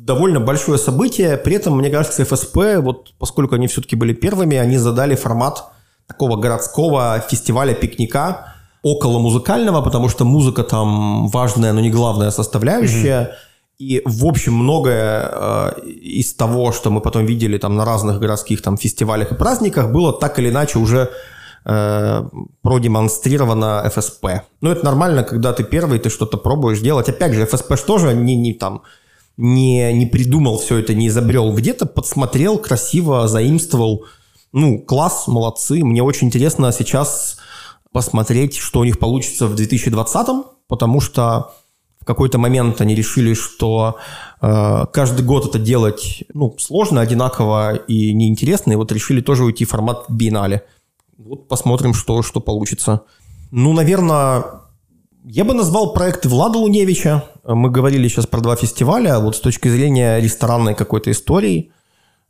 довольно 0.00 0.40
большое 0.40 0.78
событие. 0.78 1.36
При 1.36 1.56
этом, 1.56 1.76
мне 1.76 1.90
кажется, 1.90 2.24
ФСП, 2.24 2.56
вот 2.78 3.12
поскольку 3.18 3.54
они 3.54 3.66
все-таки 3.66 3.96
были 3.96 4.14
первыми, 4.14 4.56
они 4.56 4.78
задали 4.78 5.14
формат 5.14 5.64
такого 6.06 6.36
городского 6.36 7.22
фестиваля 7.28 7.74
пикника, 7.74 8.54
около 8.82 9.18
музыкального, 9.18 9.80
потому 9.80 10.08
что 10.08 10.24
музыка 10.24 10.64
там 10.64 11.28
важная, 11.28 11.72
но 11.72 11.80
не 11.80 11.90
главная 11.90 12.30
составляющая. 12.30 13.20
Mm-hmm. 13.20 13.52
И, 13.78 14.02
в 14.04 14.26
общем, 14.26 14.54
многое 14.54 15.28
э, 15.30 15.80
из 15.86 16.34
того, 16.34 16.72
что 16.72 16.90
мы 16.90 17.00
потом 17.00 17.26
видели 17.26 17.58
там 17.58 17.76
на 17.76 17.84
разных 17.84 18.18
городских 18.18 18.62
там 18.62 18.76
фестивалях 18.76 19.32
и 19.32 19.34
праздниках, 19.34 19.92
было 19.92 20.12
так 20.12 20.38
или 20.38 20.50
иначе 20.50 20.78
уже 20.78 21.10
э, 21.64 22.22
продемонстрировано 22.62 23.88
ФСП. 23.88 24.26
Ну, 24.60 24.70
это 24.70 24.84
нормально, 24.84 25.22
когда 25.22 25.52
ты 25.52 25.64
первый, 25.64 25.98
ты 25.98 26.10
что-то 26.10 26.36
пробуешь 26.36 26.80
делать. 26.80 27.08
Опять 27.08 27.34
же, 27.34 27.46
ФСП 27.46 27.98
же 27.98 28.14
не, 28.14 28.36
не 28.36 28.54
там 28.54 28.82
не, 29.42 29.92
не 29.92 30.06
придумал 30.06 30.56
все 30.56 30.78
это, 30.78 30.94
не 30.94 31.08
изобрел. 31.08 31.52
Где-то 31.52 31.84
подсмотрел, 31.84 32.58
красиво 32.58 33.26
заимствовал. 33.26 34.04
Ну, 34.52 34.78
класс, 34.78 35.26
молодцы. 35.26 35.82
Мне 35.82 36.00
очень 36.00 36.28
интересно 36.28 36.70
сейчас 36.70 37.38
посмотреть, 37.90 38.56
что 38.56 38.80
у 38.80 38.84
них 38.84 39.00
получится 39.00 39.48
в 39.48 39.54
2020-м, 39.56 40.44
потому 40.68 41.00
что 41.00 41.50
в 42.00 42.04
какой-то 42.04 42.38
момент 42.38 42.80
они 42.80 42.94
решили, 42.94 43.34
что 43.34 43.96
э, 44.40 44.84
каждый 44.92 45.26
год 45.26 45.46
это 45.46 45.58
делать 45.58 46.22
ну, 46.32 46.54
сложно, 46.60 47.00
одинаково 47.00 47.74
и 47.74 48.14
неинтересно, 48.14 48.72
и 48.72 48.76
вот 48.76 48.92
решили 48.92 49.20
тоже 49.20 49.42
уйти 49.42 49.64
в 49.64 49.70
формат 49.70 50.04
биеннале. 50.08 50.62
Вот 51.18 51.48
посмотрим, 51.48 51.94
что, 51.94 52.22
что 52.22 52.38
получится. 52.38 53.02
Ну, 53.50 53.72
наверное, 53.72 54.44
я 55.24 55.44
бы 55.44 55.54
назвал 55.54 55.92
проект 55.92 56.26
Влада 56.26 56.58
Луневича. 56.58 57.24
Мы 57.44 57.70
говорили 57.70 58.08
сейчас 58.08 58.26
про 58.26 58.40
два 58.40 58.56
фестиваля. 58.56 59.18
Вот 59.18 59.36
с 59.36 59.40
точки 59.40 59.68
зрения 59.68 60.18
ресторанной 60.20 60.74
какой-то 60.74 61.10
истории, 61.10 61.70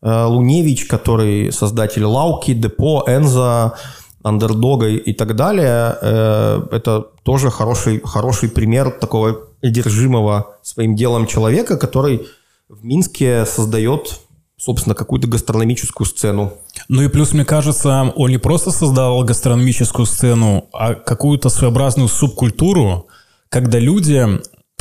э, 0.02 0.24
Луневич, 0.24 0.86
который 0.86 1.52
создатель 1.52 2.04
Лауки, 2.04 2.52
Депо, 2.52 3.04
Энза, 3.06 3.74
Андердога 4.22 4.88
и 4.88 5.12
так 5.12 5.34
далее, 5.36 5.96
э, 6.00 6.62
это 6.70 7.06
тоже 7.22 7.50
хороший, 7.50 8.00
хороший 8.04 8.48
пример 8.48 8.90
такого 8.90 9.48
одержимого 9.62 10.56
своим 10.62 10.94
делом 10.94 11.26
человека, 11.26 11.76
который 11.76 12.26
в 12.68 12.84
Минске 12.84 13.46
создает 13.46 14.20
собственно, 14.64 14.94
какую-то 14.94 15.26
гастрономическую 15.26 16.06
сцену. 16.06 16.52
Ну 16.88 17.02
и 17.02 17.08
плюс, 17.08 17.32
мне 17.32 17.44
кажется, 17.44 18.12
он 18.14 18.30
не 18.30 18.38
просто 18.38 18.70
создал 18.70 19.24
гастрономическую 19.24 20.06
сцену, 20.06 20.68
а 20.72 20.94
какую-то 20.94 21.48
своеобразную 21.48 22.08
субкультуру, 22.08 23.08
когда 23.48 23.80
люди 23.80 24.24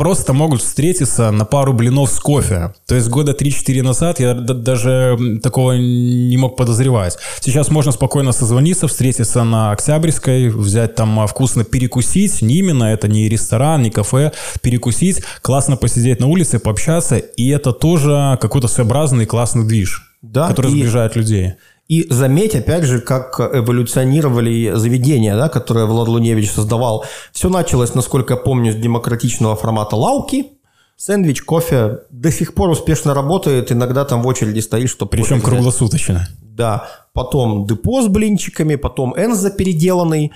просто 0.02 0.34
могут 0.34 0.64
встретиться 0.64 1.30
на 1.30 1.46
пару 1.46 1.74
блинов 1.74 2.10
с 2.10 2.20
кофе. 2.20 2.74
То 2.88 2.96
есть 2.96 3.08
года 3.08 3.34
3-4 3.40 3.84
назад 3.84 4.20
я 4.20 4.34
даже 4.34 5.16
такого 5.44 5.74
не 5.74 6.38
мог 6.38 6.58
подозревать. 6.58 7.20
Сейчас 7.40 7.70
можно 7.70 7.92
спокойно 7.92 8.32
созвониться, 8.32 8.88
встретиться 8.88 9.44
на 9.44 9.72
Октябрьской, 9.72 10.50
взять 10.50 10.96
там 10.96 11.20
а, 11.20 11.28
вкусно 11.28 11.64
перекусить. 11.64 12.42
Не 12.42 12.56
именно 12.56 12.86
это 12.86 13.08
не 13.08 13.30
ресторан, 13.30 13.84
не 13.84 13.92
кафе. 13.92 14.32
Перекусить, 14.64 15.22
классно 15.44 15.78
посидеть 15.78 16.20
на 16.20 16.26
улице, 16.26 16.58
пообщаться. 16.58 17.18
И 17.18 17.50
это 17.50 17.72
тоже 17.72 18.40
какой-то 18.42 18.68
своеобразный 18.68 19.28
классный 19.28 19.68
движ, 19.68 20.18
да, 20.24 20.48
который 20.48 20.72
и... 20.72 20.80
сближает 20.80 21.16
людей. 21.16 21.54
И 21.92 22.08
заметь, 22.10 22.56
опять 22.56 22.86
же, 22.86 23.02
как 23.02 23.38
эволюционировали 23.38 24.72
заведения, 24.76 25.36
да, 25.36 25.50
которые 25.50 25.86
Влад 25.88 26.08
Луневич 26.08 26.50
создавал. 26.50 27.04
Все 27.34 27.50
началось, 27.50 27.96
насколько 27.96 28.36
я 28.36 28.40
помню, 28.40 28.72
с 28.72 28.76
демократичного 28.78 29.58
формата 29.58 29.98
лауки. 29.98 30.54
Сэндвич, 30.96 31.42
кофе 31.42 32.04
до 32.10 32.32
сих 32.32 32.54
пор 32.54 32.70
успешно 32.70 33.14
работает. 33.14 33.74
Иногда 33.74 34.06
там 34.06 34.22
в 34.22 34.28
очереди 34.28 34.62
стоишь, 34.62 34.90
что 34.90 35.06
Причем 35.06 35.42
круглосуточно. 35.42 36.30
Да. 36.42 36.88
Потом 37.12 37.68
депо 37.68 38.02
с 38.02 38.08
блинчиками, 38.08 38.76
потом 38.76 39.14
Энза 39.18 39.52
переделанный. 39.52 40.32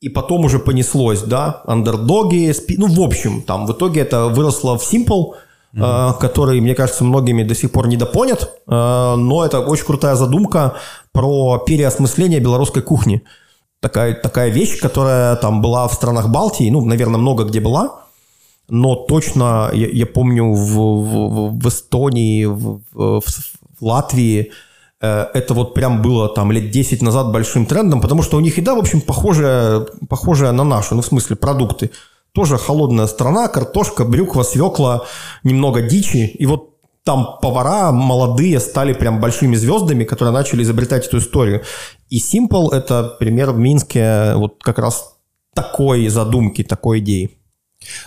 И 0.00 0.08
потом 0.08 0.44
уже 0.44 0.60
понеслось, 0.60 1.22
да, 1.22 1.62
андердоги, 1.66 2.52
спи... 2.52 2.76
ну, 2.78 2.86
в 2.86 3.00
общем, 3.00 3.42
там 3.42 3.66
в 3.66 3.72
итоге 3.72 4.02
это 4.02 4.28
выросло 4.28 4.78
в 4.78 4.82
Simple– 4.82 5.34
mm-hmm. 5.74 6.18
который, 6.18 6.60
мне 6.60 6.74
кажется, 6.74 7.04
многими 7.04 7.42
до 7.42 7.54
сих 7.54 7.70
пор 7.72 7.88
недопонят, 7.88 8.42
э, 8.42 9.14
но 9.16 9.44
это 9.44 9.60
очень 9.60 9.84
крутая 9.84 10.14
задумка 10.14 10.74
про 11.12 11.58
переосмысление 11.58 12.40
белорусской 12.40 12.82
кухни. 12.82 13.22
Такая, 13.80 14.14
такая 14.14 14.50
вещь, 14.50 14.80
которая 14.80 15.34
там 15.36 15.60
была 15.60 15.88
в 15.88 15.94
странах 15.94 16.28
Балтии, 16.28 16.70
ну, 16.70 16.84
наверное, 16.84 17.18
много 17.18 17.44
где 17.44 17.60
была, 17.60 18.02
но 18.68 18.94
точно, 18.94 19.70
я, 19.72 19.88
я 19.88 20.06
помню, 20.06 20.52
в, 20.52 20.76
в, 20.76 21.58
в 21.58 21.68
Эстонии, 21.68 22.44
в, 22.44 22.80
в, 22.92 23.20
в 23.22 23.84
Латвии, 23.84 24.52
э, 25.00 25.26
это 25.34 25.54
вот 25.54 25.74
прям 25.74 26.00
было 26.00 26.28
там 26.28 26.52
лет 26.52 26.70
10 26.70 27.02
назад 27.02 27.32
большим 27.32 27.66
трендом, 27.66 28.00
потому 28.00 28.22
что 28.22 28.36
у 28.36 28.40
них 28.40 28.56
еда, 28.56 28.74
в 28.74 28.78
общем, 28.78 29.00
похожая, 29.00 29.80
похожая 30.08 30.52
на 30.52 30.64
нашу, 30.64 30.94
ну, 30.94 31.02
в 31.02 31.06
смысле, 31.06 31.36
продукты. 31.36 31.90
Тоже 32.34 32.56
холодная 32.56 33.06
страна, 33.06 33.48
картошка, 33.48 34.04
брюква, 34.04 34.42
свекла, 34.42 35.04
немного 35.44 35.82
дичи. 35.82 36.26
И 36.38 36.46
вот 36.46 36.70
там 37.04 37.38
повара 37.42 37.92
молодые 37.92 38.60
стали 38.60 38.92
прям 38.92 39.20
большими 39.20 39.56
звездами, 39.56 40.04
которые 40.04 40.32
начали 40.32 40.62
изобретать 40.62 41.06
эту 41.06 41.18
историю. 41.18 41.62
И 42.08 42.18
Simple– 42.18 42.70
это 42.72 43.16
пример 43.18 43.50
в 43.50 43.58
Минске 43.58 44.34
вот 44.36 44.62
как 44.62 44.78
раз 44.78 45.14
такой 45.54 46.08
задумки, 46.08 46.62
такой 46.62 47.00
идеи. 47.00 47.30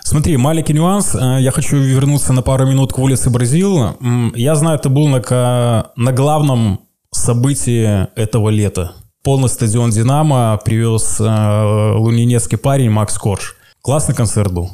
Смотри, 0.03 0.37
маленький 0.37 0.73
нюанс. 0.73 1.15
Э, 1.15 1.37
я 1.39 1.51
хочу 1.51 1.77
вернуться 1.77 2.33
на 2.33 2.41
пару 2.41 2.65
минут 2.65 2.93
к 2.93 2.99
улице 2.99 3.29
Бразил. 3.29 3.97
Я 4.35 4.55
знаю, 4.55 4.79
ты 4.79 4.89
был 4.89 5.07
на, 5.07 5.91
на 5.95 6.11
главном 6.13 6.79
событии 7.11 8.07
этого 8.19 8.49
лета. 8.49 8.93
Полный 9.23 9.49
стадион 9.49 9.89
«Динамо» 9.89 10.59
привез 10.63 11.19
э, 11.19 11.93
лунинецкий 11.97 12.57
парень 12.57 12.91
Макс 12.91 13.17
Корж. 13.17 13.54
Классный 13.85 14.15
концерт 14.15 14.51
был. 14.51 14.71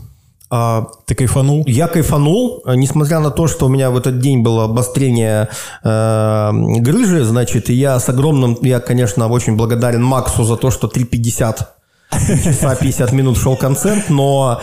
А, 0.50 0.88
Ты 1.06 1.16
кайфанул? 1.16 1.66
Я 1.68 1.90
кайфанул, 1.90 2.64
несмотря 2.66 3.20
на 3.20 3.30
то, 3.30 3.48
что 3.48 3.66
у 3.66 3.70
меня 3.70 3.92
в 3.92 3.98
этот 3.98 4.20
день 4.20 4.42
было 4.42 4.64
обострение 4.64 5.50
э, 5.84 6.52
грыжи, 6.80 7.26
значит, 7.26 7.68
я 7.68 8.00
с 8.00 8.08
огромным, 8.08 8.58
я, 8.62 8.80
конечно, 8.80 9.28
очень 9.28 9.58
благодарен 9.58 10.02
Максу 10.02 10.46
за 10.46 10.56
то, 10.56 10.72
что 10.72 10.88
350 10.88 11.81
часа 12.12 12.76
50 12.76 13.12
минут 13.14 13.38
шел 13.38 13.56
концерт, 13.56 14.10
но 14.10 14.62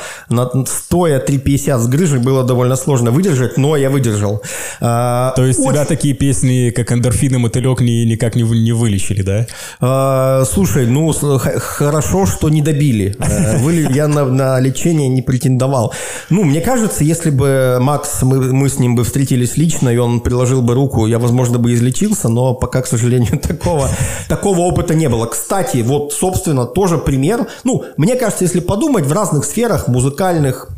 стоя 0.66 1.24
3.50 1.24 1.78
с 1.78 1.88
грыжей 1.88 2.20
было 2.20 2.44
довольно 2.44 2.76
сложно 2.76 3.10
выдержать, 3.10 3.56
но 3.56 3.76
я 3.76 3.90
выдержал. 3.90 4.42
А, 4.80 5.32
То 5.34 5.44
есть 5.44 5.60
очень... 5.60 5.72
тебя 5.72 5.84
такие 5.84 6.14
песни, 6.14 6.70
как 6.70 6.92
«Эндорфин» 6.92 7.38
«Мотылек» 7.40 7.80
ни, 7.80 8.04
никак 8.04 8.36
не, 8.36 8.42
не 8.42 8.72
вылечили, 8.72 9.22
да? 9.22 9.46
А, 9.80 10.44
слушай, 10.44 10.86
ну, 10.86 11.12
хорошо, 11.12 12.26
что 12.26 12.48
не 12.48 12.62
добили. 12.62 13.16
Э, 13.18 13.58
я 13.94 14.08
на, 14.08 14.24
на 14.24 14.60
лечение 14.60 15.08
не 15.08 15.22
претендовал. 15.22 15.94
Ну, 16.30 16.44
мне 16.44 16.60
кажется, 16.60 17.04
если 17.04 17.30
бы 17.30 17.78
Макс, 17.80 18.22
мы, 18.22 18.52
мы 18.52 18.68
с 18.68 18.78
ним 18.78 18.94
бы 18.94 19.04
встретились 19.04 19.56
лично, 19.56 19.88
и 19.88 19.96
он 19.96 20.20
приложил 20.20 20.62
бы 20.62 20.74
руку, 20.74 21.06
я, 21.06 21.18
возможно, 21.18 21.58
бы 21.58 21.72
излечился, 21.72 22.28
но 22.28 22.54
пока, 22.54 22.82
к 22.82 22.86
сожалению, 22.86 23.38
такого, 23.42 23.88
такого 24.28 24.60
опыта 24.60 24.94
не 24.94 25.08
было. 25.08 25.26
Кстати, 25.26 25.78
вот, 25.78 26.12
собственно, 26.12 26.66
тоже 26.66 26.98
пример 26.98 27.37
пример. 27.44 27.52
Ну, 27.64 27.84
мне 27.96 28.16
кажется, 28.16 28.44
если 28.44 28.60
подумать, 28.60 29.06
в 29.06 29.12
разных 29.12 29.44
сферах, 29.44 29.88
музыкальных, 29.88 30.68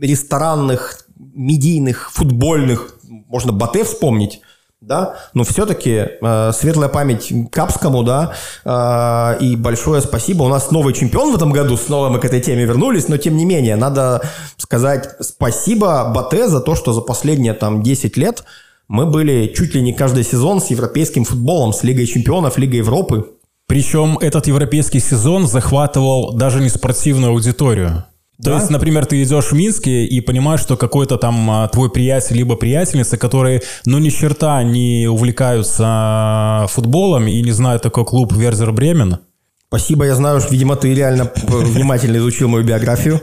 ресторанных, 0.00 1.06
медийных, 1.16 2.10
футбольных, 2.12 2.94
можно 3.28 3.52
Батэ 3.52 3.84
вспомнить, 3.84 4.40
да, 4.80 5.16
но 5.34 5.44
все-таки 5.44 6.06
э, 6.20 6.52
светлая 6.52 6.88
память 6.88 7.32
Капскому, 7.50 8.04
да, 8.04 8.32
э, 8.64 9.44
и 9.44 9.56
большое 9.56 10.00
спасибо. 10.00 10.44
У 10.44 10.48
нас 10.48 10.70
новый 10.70 10.94
чемпион 10.94 11.32
в 11.32 11.36
этом 11.36 11.52
году, 11.52 11.76
снова 11.76 12.08
мы 12.10 12.20
к 12.20 12.24
этой 12.24 12.40
теме 12.40 12.64
вернулись, 12.64 13.08
но 13.08 13.16
тем 13.16 13.36
не 13.36 13.44
менее, 13.44 13.76
надо 13.76 14.22
сказать 14.56 15.10
спасибо 15.20 16.12
Батэ 16.14 16.48
за 16.48 16.60
то, 16.60 16.74
что 16.74 16.92
за 16.92 17.00
последние 17.00 17.54
там 17.54 17.82
10 17.82 18.16
лет 18.16 18.44
мы 18.86 19.04
были 19.04 19.52
чуть 19.54 19.74
ли 19.74 19.82
не 19.82 19.92
каждый 19.92 20.24
сезон 20.24 20.60
с 20.60 20.68
европейским 20.68 21.24
футболом, 21.24 21.72
с 21.72 21.82
Лигой 21.82 22.06
чемпионов, 22.06 22.56
Лигой 22.56 22.78
Европы. 22.78 23.37
Причем 23.68 24.16
этот 24.18 24.46
европейский 24.46 24.98
сезон 24.98 25.46
захватывал 25.46 26.32
даже 26.32 26.60
не 26.60 26.70
спортивную 26.70 27.32
аудиторию. 27.32 28.04
То 28.42 28.50
да? 28.50 28.56
есть, 28.56 28.70
например, 28.70 29.04
ты 29.04 29.22
идешь 29.22 29.46
в 29.46 29.52
Минске 29.52 30.06
и 30.06 30.20
понимаешь, 30.20 30.60
что 30.60 30.76
какой-то 30.76 31.18
там 31.18 31.50
а, 31.50 31.68
твой 31.68 31.90
приятель 31.90 32.36
либо 32.36 32.56
приятельница, 32.56 33.18
которые, 33.18 33.62
ну, 33.84 33.98
ни 33.98 34.08
черта 34.08 34.62
не 34.62 35.06
увлекаются 35.06 35.84
а, 35.86 36.66
футболом 36.68 37.26
и 37.26 37.42
не 37.42 37.52
знают 37.52 37.82
такой 37.82 38.06
клуб 38.06 38.32
Верзер 38.32 38.72
Бремен. 38.72 39.18
Спасибо, 39.66 40.06
я 40.06 40.14
знаю, 40.14 40.40
что, 40.40 40.50
видимо, 40.52 40.76
ты 40.76 40.94
реально 40.94 41.30
внимательно 41.46 42.16
изучил 42.16 42.48
мою 42.48 42.64
биографию. 42.64 43.20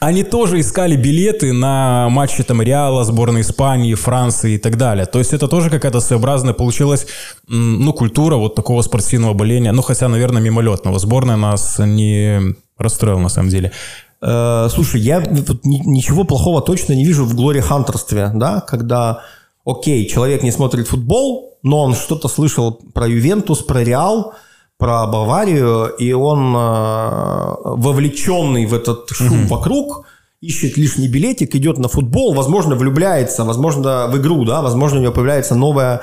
Они 0.00 0.24
тоже 0.24 0.60
искали 0.60 0.96
билеты 0.96 1.52
на 1.52 2.08
матчи 2.10 2.42
там 2.42 2.60
Реала, 2.60 3.04
сборной 3.04 3.40
Испании, 3.40 3.94
Франции 3.94 4.54
и 4.54 4.58
так 4.58 4.76
далее. 4.76 5.06
То 5.06 5.18
есть 5.18 5.32
это 5.32 5.48
тоже 5.48 5.70
какая-то 5.70 6.00
своеобразная 6.00 6.52
получилась, 6.52 7.06
ну, 7.48 7.92
культура 7.92 8.36
вот 8.36 8.54
такого 8.54 8.82
спортивного 8.82 9.34
боления. 9.34 9.72
Ну, 9.72 9.82
хотя, 9.82 10.08
наверное, 10.08 10.42
мимолетного. 10.42 10.98
Сборная 10.98 11.36
нас 11.36 11.78
не 11.78 12.54
расстроила 12.76 13.20
на 13.20 13.28
самом 13.28 13.48
деле. 13.48 13.72
Э, 14.20 14.68
слушай, 14.70 15.00
я 15.00 15.20
вот 15.20 15.64
ничего 15.64 16.24
плохого 16.24 16.62
точно 16.62 16.94
не 16.94 17.04
вижу 17.04 17.24
в 17.24 17.34
Глори 17.34 17.60
Хантерстве, 17.60 18.30
да, 18.34 18.60
когда, 18.60 19.20
окей, 19.64 20.08
человек 20.08 20.42
не 20.42 20.50
смотрит 20.50 20.88
футбол, 20.88 21.58
но 21.62 21.82
он 21.82 21.94
что-то 21.94 22.28
слышал 22.28 22.72
про 22.72 23.06
Ювентус, 23.06 23.62
про 23.62 23.84
Реал, 23.84 24.34
про 24.78 25.06
Баварию, 25.06 25.86
и 25.98 26.12
он 26.12 26.54
э, 26.56 27.54
вовлеченный 27.64 28.66
в 28.66 28.74
этот 28.74 29.08
шум 29.10 29.44
mm-hmm. 29.44 29.48
вокруг, 29.48 30.06
ищет 30.44 30.76
лишний 30.76 31.08
билетик, 31.08 31.54
идет 31.54 31.78
на 31.78 31.88
футбол, 31.88 32.34
возможно, 32.34 32.74
влюбляется, 32.74 33.44
возможно, 33.44 34.08
в 34.08 34.18
игру, 34.18 34.44
да, 34.44 34.60
возможно, 34.60 34.98
у 34.98 35.02
него 35.02 35.12
появляется 35.12 35.54
новое, 35.54 36.02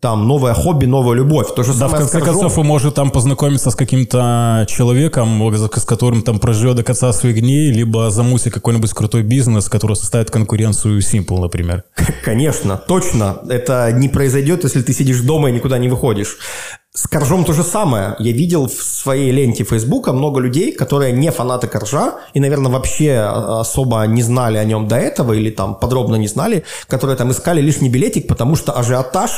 там, 0.00 0.28
новое 0.28 0.52
хобби, 0.52 0.84
новая 0.84 1.16
любовь. 1.16 1.54
То 1.54 1.62
же 1.62 1.72
да, 1.72 1.88
в 1.88 1.92
конце 1.92 2.20
концов, 2.20 2.58
он 2.58 2.66
может 2.66 2.94
там 2.94 3.10
познакомиться 3.10 3.70
с 3.70 3.74
каким-то 3.74 4.66
человеком, 4.68 5.54
с 5.54 5.84
которым 5.84 6.22
там 6.22 6.38
проживет 6.38 6.76
до 6.76 6.82
конца 6.82 7.12
своих 7.12 7.40
дней, 7.40 7.72
либо 7.72 8.10
замутить 8.10 8.52
какой-нибудь 8.52 8.92
крутой 8.92 9.22
бизнес, 9.22 9.68
который 9.68 9.96
составит 9.96 10.30
конкуренцию 10.30 10.98
Simple, 10.98 11.40
например. 11.40 11.84
Конечно, 12.22 12.76
точно. 12.76 13.38
Это 13.48 13.90
не 13.92 14.08
произойдет, 14.08 14.64
если 14.64 14.82
ты 14.82 14.92
сидишь 14.92 15.20
дома 15.20 15.48
и 15.48 15.52
никуда 15.52 15.78
не 15.78 15.88
выходишь. 15.88 16.36
С 16.92 17.06
Коржом 17.06 17.44
то 17.44 17.52
же 17.52 17.62
самое. 17.62 18.16
Я 18.18 18.32
видел 18.32 18.66
в 18.66 18.72
своей 18.72 19.30
ленте 19.30 19.62
Фейсбука 19.62 20.12
много 20.12 20.40
людей, 20.40 20.72
которые 20.72 21.12
не 21.12 21.30
фанаты 21.30 21.68
Коржа 21.68 22.14
и, 22.34 22.40
наверное, 22.40 22.72
вообще 22.72 23.12
а, 23.12 23.60
особо 23.60 24.02
не 24.08 24.22
знали 24.22 24.56
о 24.56 24.64
нем 24.64 24.88
до 24.88 24.96
этого 24.96 25.32
или 25.32 25.50
там 25.50 25.76
подробно 25.76 26.16
не 26.16 26.26
знали, 26.26 26.64
которые 26.88 27.16
там 27.16 27.30
искали 27.30 27.60
лишний 27.60 27.88
билетик, 27.88 28.26
потому 28.26 28.56
что 28.56 28.76
ажиотаж 28.76 29.30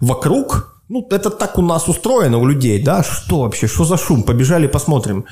вокруг, 0.00 0.80
ну, 0.88 1.04
это 1.10 1.30
так 1.30 1.58
у 1.58 1.62
нас 1.62 1.88
устроено 1.88 2.38
у 2.38 2.46
людей, 2.46 2.80
да, 2.80 3.02
что 3.02 3.40
вообще, 3.40 3.66
что 3.66 3.84
за 3.84 3.96
шум, 3.96 4.22
побежали 4.22 4.68
посмотрим. 4.68 5.24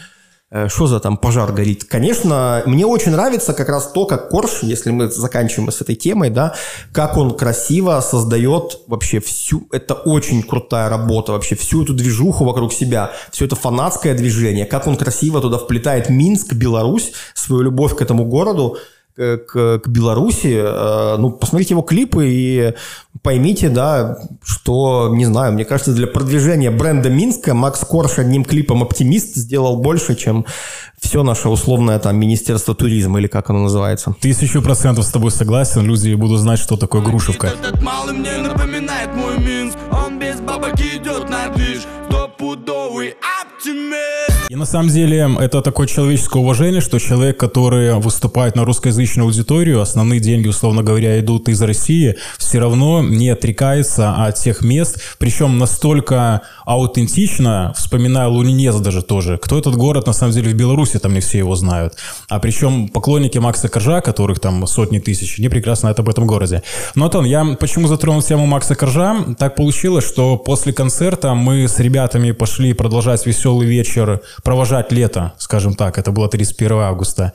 Э, 0.52 0.68
что 0.68 0.88
за 0.88 0.98
там 0.98 1.16
пожар 1.16 1.52
горит. 1.52 1.84
Конечно, 1.84 2.62
мне 2.66 2.84
очень 2.84 3.12
нравится 3.12 3.54
как 3.54 3.68
раз 3.68 3.92
то, 3.92 4.04
как 4.04 4.30
Корж, 4.30 4.62
если 4.62 4.90
мы 4.90 5.08
заканчиваем 5.08 5.70
с 5.70 5.80
этой 5.80 5.94
темой, 5.94 6.30
да, 6.30 6.54
как 6.92 7.16
он 7.16 7.36
красиво 7.36 8.00
создает 8.00 8.80
вообще 8.88 9.20
всю, 9.20 9.68
это 9.70 9.94
очень 9.94 10.42
крутая 10.42 10.88
работа, 10.88 11.32
вообще 11.32 11.54
всю 11.54 11.84
эту 11.84 11.94
движуху 11.94 12.44
вокруг 12.44 12.72
себя, 12.72 13.12
все 13.30 13.44
это 13.44 13.54
фанатское 13.54 14.14
движение, 14.14 14.66
как 14.66 14.88
он 14.88 14.96
красиво 14.96 15.40
туда 15.40 15.56
вплетает 15.56 16.10
Минск, 16.10 16.52
Беларусь, 16.54 17.12
свою 17.34 17.62
любовь 17.62 17.94
к 17.94 18.02
этому 18.02 18.24
городу, 18.24 18.76
к, 19.16 19.78
к 19.78 19.88
Беларуси, 19.88 20.60
э, 20.62 21.16
ну, 21.18 21.30
посмотрите 21.30 21.74
его 21.74 21.82
клипы 21.82 22.26
и 22.28 22.74
поймите, 23.22 23.68
да, 23.68 24.18
что, 24.42 25.10
не 25.14 25.24
знаю, 25.26 25.52
мне 25.52 25.64
кажется, 25.64 25.92
для 25.92 26.06
продвижения 26.06 26.70
бренда 26.70 27.10
Минска 27.10 27.54
Макс 27.54 27.80
Корж 27.80 28.18
одним 28.18 28.44
клипом 28.44 28.82
«Оптимист» 28.82 29.34
сделал 29.36 29.76
больше, 29.76 30.14
чем 30.14 30.46
все 31.00 31.22
наше 31.22 31.48
условное 31.48 31.98
там 31.98 32.16
Министерство 32.16 32.74
туризма 32.74 33.20
или 33.20 33.26
как 33.26 33.50
оно 33.50 33.60
называется. 33.60 34.14
Тысячу 34.20 34.62
процентов 34.62 35.04
с 35.04 35.10
тобой 35.10 35.30
согласен, 35.30 35.84
люди 35.84 36.14
будут 36.14 36.40
знать, 36.40 36.58
что 36.58 36.76
такое 36.76 37.02
Грушевка. 37.02 37.48
Этот 37.48 37.82
малый 37.82 38.14
мне 38.14 38.36
напоминает 38.38 39.14
мой 39.14 39.38
Минск, 39.38 39.76
он 39.90 40.18
без 40.18 40.40
бабок 40.40 40.74
идет 40.74 41.28
на 41.28 41.48
движ, 41.54 41.82
стопудовый 42.08 43.16
оптимист. 43.42 44.09
На 44.60 44.66
самом 44.66 44.90
деле 44.90 45.26
это 45.40 45.62
такое 45.62 45.86
человеческое 45.86 46.40
уважение, 46.40 46.82
что 46.82 46.98
человек, 46.98 47.40
который 47.40 47.94
выступает 47.94 48.56
на 48.56 48.66
русскоязычную 48.66 49.24
аудиторию, 49.24 49.80
основные 49.80 50.20
деньги, 50.20 50.48
условно 50.48 50.82
говоря, 50.82 51.18
идут 51.18 51.48
из 51.48 51.62
России, 51.62 52.16
все 52.36 52.58
равно 52.58 53.02
не 53.02 53.30
отрекается 53.30 54.22
от 54.22 54.34
тех 54.34 54.60
мест, 54.60 55.00
причем 55.18 55.56
настолько 55.56 56.42
аутентично, 56.66 57.72
вспоминаю 57.74 58.32
Лунинец 58.32 58.74
даже 58.80 59.00
тоже, 59.00 59.38
кто 59.38 59.58
этот 59.58 59.76
город 59.76 60.06
на 60.06 60.12
самом 60.12 60.34
деле 60.34 60.50
в 60.50 60.54
Беларуси, 60.54 60.98
там 60.98 61.14
не 61.14 61.20
все 61.20 61.38
его 61.38 61.54
знают, 61.54 61.94
а 62.28 62.38
причем 62.38 62.88
поклонники 62.88 63.38
Макса 63.38 63.70
Коржа, 63.70 64.02
которых 64.02 64.40
там 64.40 64.66
сотни 64.66 64.98
тысяч, 64.98 65.38
не 65.38 65.48
прекрасно 65.48 65.80
знают 65.80 66.00
об 66.00 66.10
этом 66.10 66.26
городе. 66.26 66.62
Но, 66.94 67.06
Антон, 67.06 67.24
я 67.24 67.56
почему 67.58 67.88
затронул 67.88 68.20
тему 68.20 68.44
Макса 68.44 68.74
Коржа? 68.74 69.24
Так 69.38 69.54
получилось, 69.56 70.06
что 70.06 70.36
после 70.36 70.74
концерта 70.74 71.32
мы 71.32 71.66
с 71.66 71.78
ребятами 71.78 72.32
пошли 72.32 72.74
продолжать 72.74 73.24
веселый 73.24 73.66
вечер 73.66 74.20
провожать 74.50 74.90
лето, 74.90 75.32
скажем 75.38 75.74
так, 75.74 75.96
это 75.96 76.10
было 76.10 76.28
31 76.28 76.72
августа, 76.78 77.32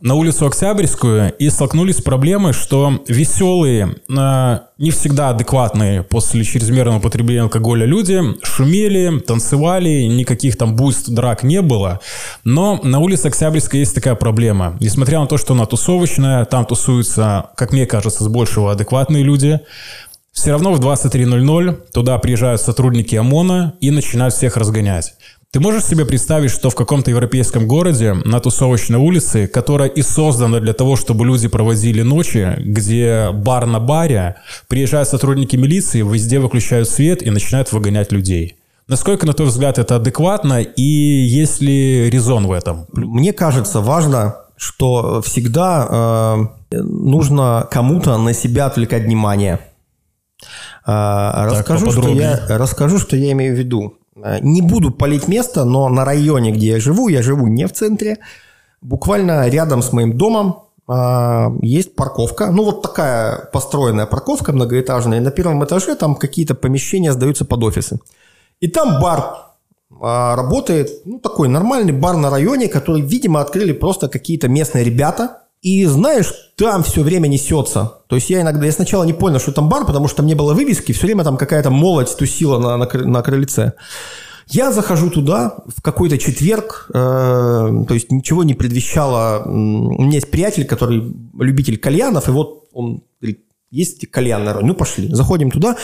на 0.00 0.14
улицу 0.14 0.46
Октябрьскую 0.46 1.34
и 1.36 1.50
столкнулись 1.50 1.96
с 1.96 2.02
проблемой, 2.02 2.52
что 2.52 3.02
веселые, 3.08 3.96
э, 4.08 4.58
не 4.78 4.92
всегда 4.92 5.30
адекватные 5.30 6.04
после 6.04 6.44
чрезмерного 6.44 6.98
употребления 6.98 7.42
алкоголя 7.42 7.84
люди 7.84 8.20
шумели, 8.44 9.18
танцевали, 9.18 10.04
никаких 10.04 10.56
там 10.56 10.76
буйств, 10.76 11.08
драк 11.08 11.42
не 11.42 11.60
было. 11.62 11.98
Но 12.44 12.80
на 12.84 13.00
улице 13.00 13.26
Октябрьской 13.26 13.80
есть 13.80 13.96
такая 13.96 14.14
проблема. 14.14 14.76
Несмотря 14.78 15.18
на 15.18 15.26
то, 15.26 15.36
что 15.36 15.54
она 15.54 15.66
тусовочная, 15.66 16.44
там 16.44 16.64
тусуются, 16.64 17.50
как 17.56 17.72
мне 17.72 17.86
кажется, 17.86 18.22
с 18.22 18.28
большего 18.28 18.70
адекватные 18.70 19.24
люди, 19.24 19.58
все 20.32 20.50
равно 20.52 20.72
в 20.74 20.80
23.00 20.80 21.92
туда 21.92 22.18
приезжают 22.18 22.60
сотрудники 22.60 23.16
ОМОНа 23.16 23.74
и 23.80 23.90
начинают 23.90 24.34
всех 24.34 24.56
разгонять. 24.56 25.14
Ты 25.54 25.60
можешь 25.60 25.84
себе 25.84 26.04
представить, 26.04 26.50
что 26.50 26.68
в 26.68 26.74
каком-то 26.74 27.12
европейском 27.12 27.68
городе 27.68 28.12
на 28.12 28.40
тусовочной 28.40 28.98
улице, 28.98 29.46
которая 29.46 29.88
и 29.88 30.02
создана 30.02 30.58
для 30.58 30.72
того, 30.72 30.96
чтобы 30.96 31.24
люди 31.24 31.46
проводили 31.46 32.02
ночи, 32.02 32.56
где 32.58 33.30
бар 33.32 33.64
на 33.64 33.78
баре, 33.78 34.34
приезжают 34.66 35.08
сотрудники 35.08 35.54
милиции, 35.54 36.02
везде 36.02 36.40
выключают 36.40 36.88
свет 36.88 37.22
и 37.22 37.30
начинают 37.30 37.70
выгонять 37.70 38.10
людей? 38.10 38.56
Насколько, 38.88 39.26
на 39.26 39.32
твой 39.32 39.46
взгляд, 39.46 39.78
это 39.78 39.94
адекватно 39.94 40.60
и 40.60 40.82
есть 40.82 41.60
ли 41.60 42.10
резон 42.10 42.48
в 42.48 42.50
этом? 42.50 42.88
Мне 42.92 43.32
кажется, 43.32 43.80
важно 43.80 44.34
что 44.56 45.22
всегда 45.22 46.48
э, 46.72 46.82
нужно 46.82 47.68
кому-то 47.70 48.18
на 48.18 48.34
себя 48.34 48.66
отвлекать 48.66 49.04
внимание. 49.04 49.60
Э, 50.84 51.46
расскажу, 51.48 51.92
что 51.92 52.08
я, 52.08 52.40
расскажу, 52.48 52.98
что 52.98 53.16
я 53.16 53.30
имею 53.30 53.54
в 53.54 53.58
виду. 53.58 53.98
Э, 54.16 54.38
не 54.40 54.62
буду 54.62 54.90
палить 54.90 55.28
место, 55.28 55.64
но 55.64 55.88
на 55.88 56.04
районе, 56.04 56.52
где 56.52 56.66
я 56.68 56.80
живу, 56.80 57.08
я 57.08 57.22
живу 57.22 57.46
не 57.46 57.66
в 57.66 57.72
центре, 57.72 58.18
буквально 58.82 59.48
рядом 59.48 59.82
с 59.82 59.92
моим 59.92 60.16
домом 60.16 60.64
э, 60.88 61.46
есть 61.62 61.94
парковка. 61.96 62.50
Ну, 62.50 62.64
вот 62.64 62.82
такая 62.82 63.48
построенная 63.52 64.06
парковка 64.06 64.52
многоэтажная. 64.52 65.20
На 65.20 65.30
первом 65.30 65.64
этаже 65.64 65.94
там 65.94 66.14
какие-то 66.14 66.54
помещения 66.54 67.12
сдаются 67.12 67.44
под 67.44 67.62
офисы. 67.62 67.98
И 68.60 68.68
там 68.68 69.00
бар 69.00 69.44
а, 70.00 70.36
работает, 70.36 70.90
ну, 71.04 71.18
такой 71.18 71.48
нормальный 71.48 71.92
бар 71.92 72.16
на 72.16 72.30
районе, 72.30 72.68
который, 72.68 73.00
видимо, 73.00 73.40
открыли 73.40 73.72
просто 73.72 74.08
какие-то 74.08 74.48
местные 74.48 74.84
ребята. 74.84 75.43
И 75.64 75.86
знаешь, 75.86 76.30
там 76.56 76.82
все 76.82 77.02
время 77.02 77.26
несется. 77.26 77.94
То 78.08 78.16
есть 78.16 78.28
я 78.28 78.42
иногда, 78.42 78.66
я 78.66 78.72
сначала 78.72 79.02
не 79.04 79.14
понял, 79.14 79.40
что 79.40 79.50
там 79.50 79.70
бар, 79.70 79.86
потому 79.86 80.08
что 80.08 80.18
там 80.18 80.26
не 80.26 80.34
было 80.34 80.52
вывески, 80.52 80.92
все 80.92 81.06
время 81.06 81.24
там 81.24 81.38
какая-то 81.38 81.70
молодь 81.70 82.14
тусила 82.14 82.58
на, 82.58 82.76
на, 82.76 82.86
на 82.86 83.22
крыльце. 83.22 83.72
Я 84.46 84.72
захожу 84.72 85.08
туда 85.08 85.56
в 85.74 85.80
какой-то 85.80 86.18
четверг, 86.18 86.90
э, 86.90 86.92
то 87.88 87.94
есть 87.94 88.12
ничего 88.12 88.44
не 88.44 88.52
предвещало. 88.52 89.42
У 89.46 90.02
меня 90.02 90.16
есть 90.16 90.30
приятель, 90.30 90.66
который 90.66 91.02
любитель 91.38 91.78
кальянов, 91.78 92.28
и 92.28 92.30
вот 92.30 92.68
он 92.74 93.02
говорит, 93.22 93.40
есть 93.70 94.06
кальян, 94.10 94.46
ну 94.66 94.74
пошли. 94.74 95.08
Заходим 95.14 95.50
туда, 95.50 95.78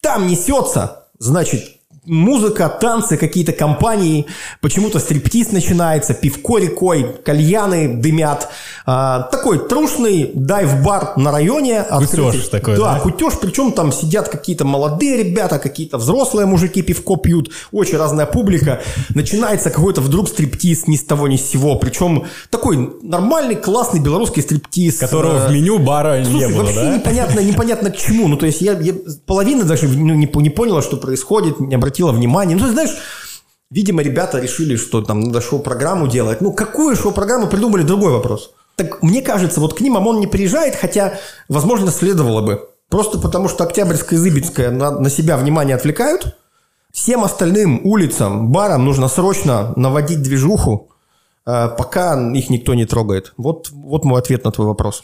там 0.00 0.26
несется, 0.26 1.04
значит, 1.20 1.62
музыка, 2.04 2.68
танцы, 2.68 3.16
какие-то 3.16 3.52
компании, 3.52 4.26
почему-то 4.60 4.98
стриптиз 4.98 5.52
начинается, 5.52 6.14
пивко 6.14 6.58
рекой, 6.58 7.16
кальяны 7.24 7.96
дымят. 7.96 8.48
А, 8.84 9.22
такой 9.30 9.68
трушный 9.68 10.32
дайв-бар 10.34 11.16
на 11.16 11.30
районе. 11.30 11.84
Кутеж 11.84 12.48
такой, 12.48 12.76
да? 12.76 12.94
Да, 12.94 13.00
кутеж, 13.00 13.34
причем 13.40 13.70
там 13.70 13.92
сидят 13.92 14.28
какие-то 14.28 14.64
молодые 14.64 15.22
ребята, 15.22 15.60
какие-то 15.60 15.98
взрослые 15.98 16.46
мужики 16.46 16.82
пивко 16.82 17.16
пьют, 17.16 17.52
очень 17.70 17.98
разная 17.98 18.26
публика. 18.26 18.80
Начинается 19.14 19.70
какой-то 19.70 20.00
вдруг 20.00 20.28
стриптиз 20.28 20.88
ни 20.88 20.96
с 20.96 21.04
того 21.04 21.28
ни 21.28 21.36
с 21.36 21.48
сего, 21.48 21.76
причем 21.76 22.24
такой 22.50 22.96
нормальный, 23.02 23.54
классный 23.54 24.00
белорусский 24.00 24.42
стриптиз. 24.42 24.98
Которого 24.98 25.46
в 25.46 25.52
меню 25.52 25.78
бара 25.78 26.24
Слушай, 26.24 26.48
не 26.48 26.48
было, 26.48 26.62
вообще 26.64 26.74
да? 26.74 26.96
непонятно, 26.96 27.40
непонятно 27.40 27.90
к 27.90 27.96
чему. 27.96 28.26
Ну, 28.26 28.36
то 28.36 28.46
есть 28.46 28.60
я, 28.60 28.72
я 28.72 28.92
половина 29.24 29.64
даже 29.64 29.86
ну, 29.86 30.14
не, 30.14 30.28
не 30.34 30.50
поняла, 30.50 30.82
что 30.82 30.96
происходит, 30.96 31.60
не 31.60 31.76
обратила 31.76 31.91
обратила 31.92 32.12
внимание. 32.12 32.56
Ну, 32.56 32.68
знаешь, 32.68 32.96
видимо, 33.70 34.02
ребята 34.02 34.40
решили, 34.40 34.76
что 34.76 35.02
там 35.02 35.20
надо 35.20 35.40
шоу-программу 35.40 36.08
делать. 36.08 36.40
Ну, 36.40 36.52
какую 36.52 36.96
шоу-программу 36.96 37.48
придумали, 37.48 37.82
другой 37.82 38.12
вопрос. 38.12 38.50
Так 38.76 39.02
мне 39.02 39.20
кажется, 39.20 39.60
вот 39.60 39.74
к 39.74 39.80
ним 39.80 39.96
ОМОН 39.96 40.20
не 40.20 40.26
приезжает, 40.26 40.74
хотя, 40.74 41.18
возможно, 41.48 41.90
следовало 41.90 42.40
бы. 42.40 42.68
Просто 42.88 43.18
потому, 43.18 43.48
что 43.48 43.64
Октябрьская 43.64 44.18
и 44.18 44.22
Зыбецкая 44.22 44.70
на, 44.70 44.90
на 44.90 45.10
себя 45.10 45.36
внимание 45.36 45.76
отвлекают. 45.76 46.36
Всем 46.92 47.24
остальным 47.24 47.80
улицам, 47.84 48.52
барам 48.52 48.84
нужно 48.84 49.08
срочно 49.08 49.72
наводить 49.76 50.22
движуху, 50.22 50.90
э, 51.46 51.68
пока 51.78 52.32
их 52.32 52.50
никто 52.50 52.74
не 52.74 52.84
трогает. 52.84 53.32
Вот, 53.38 53.70
вот 53.70 54.04
мой 54.04 54.20
ответ 54.20 54.44
на 54.44 54.50
твой 54.50 54.66
вопрос. 54.66 55.02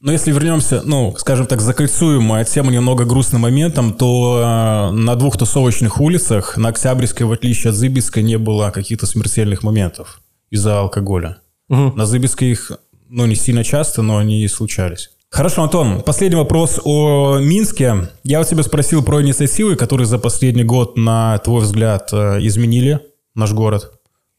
Но 0.00 0.12
если 0.12 0.32
вернемся, 0.32 0.82
ну, 0.84 1.14
скажем 1.16 1.46
так, 1.46 1.60
закольцуем 1.60 2.22
мы 2.22 2.44
тему 2.44 2.70
немного 2.70 3.04
грустным 3.04 3.42
моментом, 3.42 3.94
то 3.94 4.38
э, 4.38 4.90
на 4.92 5.16
двух 5.16 5.38
тусовочных 5.38 6.00
улицах, 6.00 6.56
на 6.56 6.68
Октябрьской, 6.68 7.26
в 7.26 7.32
отличие 7.32 7.70
от 7.70 7.76
Зыбицкой, 7.76 8.22
не 8.22 8.36
было 8.36 8.70
каких-то 8.70 9.06
смертельных 9.06 9.62
моментов 9.62 10.20
из-за 10.50 10.80
алкоголя. 10.80 11.38
Угу. 11.68 11.94
На 11.96 12.04
Зыбицкой 12.04 12.50
их, 12.50 12.72
ну, 13.08 13.24
не 13.26 13.34
сильно 13.34 13.64
часто, 13.64 14.02
но 14.02 14.18
они 14.18 14.44
и 14.44 14.48
случались. 14.48 15.10
Хорошо, 15.30 15.64
Антон, 15.64 16.02
последний 16.02 16.36
вопрос 16.36 16.80
о 16.84 17.38
Минске. 17.40 18.08
Я 18.22 18.40
у 18.40 18.44
тебя 18.44 18.62
спросил 18.62 19.02
про 19.02 19.20
инициативы, 19.20 19.74
которые 19.74 20.06
за 20.06 20.18
последний 20.18 20.62
год, 20.62 20.96
на 20.96 21.38
твой 21.38 21.62
взгляд, 21.62 22.10
э, 22.12 22.38
изменили 22.42 23.00
наш 23.34 23.52
город. 23.52 23.90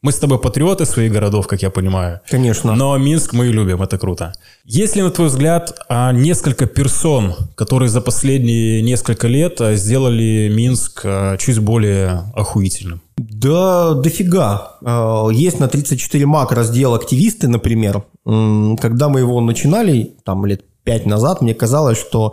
Мы 0.06 0.12
с 0.12 0.18
тобой 0.18 0.38
патриоты 0.38 0.86
своих 0.86 1.10
городов, 1.10 1.48
как 1.48 1.62
я 1.62 1.70
понимаю. 1.70 2.20
Конечно. 2.30 2.76
Но 2.76 2.96
Минск 2.96 3.32
мы 3.32 3.46
любим, 3.46 3.82
это 3.82 3.98
круто. 3.98 4.32
Есть 4.64 4.94
ли, 4.94 5.02
на 5.02 5.10
твой 5.10 5.26
взгляд, 5.26 5.74
а, 5.88 6.12
несколько 6.12 6.66
персон, 6.66 7.34
которые 7.56 7.88
за 7.88 8.00
последние 8.00 8.82
несколько 8.82 9.26
лет 9.26 9.60
а, 9.60 9.74
сделали 9.74 10.48
Минск 10.48 11.00
а, 11.04 11.36
чуть 11.38 11.58
более 11.58 12.22
охуительным? 12.36 13.00
Да, 13.16 13.94
дофига. 13.94 14.78
Есть 15.32 15.58
на 15.58 15.66
34 15.66 16.24
МАК 16.24 16.52
раздел 16.52 16.94
«Активисты», 16.94 17.48
например. 17.48 18.04
Когда 18.24 19.08
мы 19.08 19.18
его 19.18 19.40
начинали, 19.40 20.12
там 20.22 20.46
лет 20.46 20.62
5 20.84 21.06
назад, 21.06 21.42
мне 21.42 21.52
казалось, 21.52 21.98
что 21.98 22.32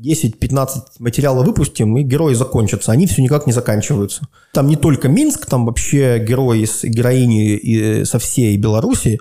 10-15 0.00 0.68
материалов 0.98 1.46
выпустим, 1.46 1.96
и 1.96 2.02
герои 2.02 2.34
закончатся. 2.34 2.92
Они 2.92 3.06
все 3.06 3.22
никак 3.22 3.46
не 3.46 3.52
заканчиваются. 3.52 4.22
Там 4.52 4.66
не 4.66 4.76
только 4.76 5.08
Минск, 5.08 5.46
там 5.46 5.66
вообще 5.66 6.18
герои 6.18 6.64
с 6.64 6.82
героини 6.82 7.56
и 7.56 8.04
со 8.04 8.18
всей 8.18 8.56
Беларуси. 8.56 9.20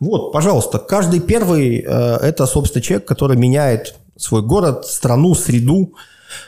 Вот, 0.00 0.32
пожалуйста, 0.32 0.78
каждый 0.78 1.20
первый 1.20 1.80
э, 1.80 1.84
это, 1.86 2.46
собственно, 2.46 2.82
человек, 2.82 3.06
который 3.06 3.36
меняет 3.36 3.96
свой 4.16 4.42
город, 4.42 4.86
страну, 4.86 5.34
среду. 5.34 5.94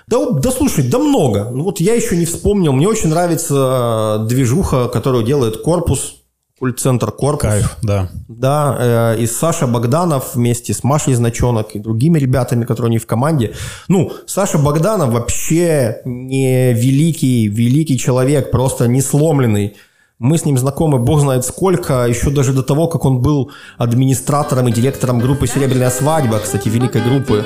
Да, 0.06 0.30
да 0.30 0.50
слушай, 0.50 0.88
да 0.88 0.98
много. 0.98 1.50
Ну 1.52 1.64
вот 1.64 1.80
я 1.80 1.94
еще 1.94 2.16
не 2.16 2.26
вспомнил. 2.26 2.72
Мне 2.72 2.88
очень 2.88 3.10
нравится 3.10 4.22
э, 4.22 4.26
движуха, 4.28 4.88
которую 4.88 5.24
делает 5.24 5.58
корпус 5.58 6.15
Культ-центр 6.59 7.12
«Корпус». 7.12 7.42
Кайф, 7.42 7.76
да. 7.82 8.09
Да, 8.28 8.76
э, 8.78 9.20
и 9.20 9.26
Саша 9.26 9.66
Богданов 9.66 10.34
вместе 10.34 10.72
с 10.72 10.82
Машей 10.82 11.12
Значонок 11.12 11.74
и 11.74 11.78
другими 11.78 12.18
ребятами, 12.18 12.64
которые 12.64 12.92
не 12.92 12.98
в 12.98 13.07
команде. 13.07 13.54
Ну, 13.88 14.11
Саша 14.26 14.57
Богданов 14.57 15.11
вообще 15.11 16.00
не 16.07 16.72
великий, 16.72 17.48
великий 17.48 17.98
человек, 17.98 18.50
просто 18.50 18.88
не 18.88 19.02
сломленный. 19.02 19.76
Мы 20.18 20.38
с 20.38 20.46
ним 20.46 20.57
знакомы, 20.57 20.98
бог 20.98 21.20
знает 21.20 21.44
сколько, 21.44 22.07
еще 22.07 22.30
даже 22.30 22.54
до 22.54 22.62
того, 22.62 22.88
как 22.88 23.04
он 23.04 23.20
был 23.20 23.50
администратором 23.76 24.68
и 24.68 24.72
директором 24.72 25.18
группы 25.18 25.46
«Серебряная 25.46 25.90
свадьба», 25.90 26.38
кстати, 26.38 26.70
великой 26.70 27.02
группы. 27.02 27.44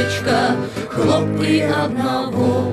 Человечка, 0.00 0.56
хлопы 0.90 1.60
одного 1.60 2.72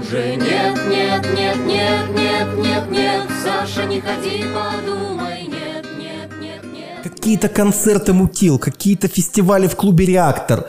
уже 0.00 0.36
нет, 0.36 0.78
нет, 0.88 1.26
нет, 1.36 1.56
нет, 1.66 2.10
нет, 2.14 2.58
нет, 2.58 2.90
нет, 2.90 3.22
Саша, 3.42 3.84
не 3.84 4.00
ходи, 4.00 4.44
подумай, 4.54 5.42
нет, 5.48 5.86
нет, 5.98 6.30
нет, 6.40 6.64
нет. 6.64 7.02
Какие-то 7.02 7.48
концерты 7.48 8.12
мутил, 8.12 8.58
какие-то 8.58 9.08
фестивали 9.08 9.66
в 9.66 9.76
клубе 9.76 10.06
«Реактор», 10.06 10.66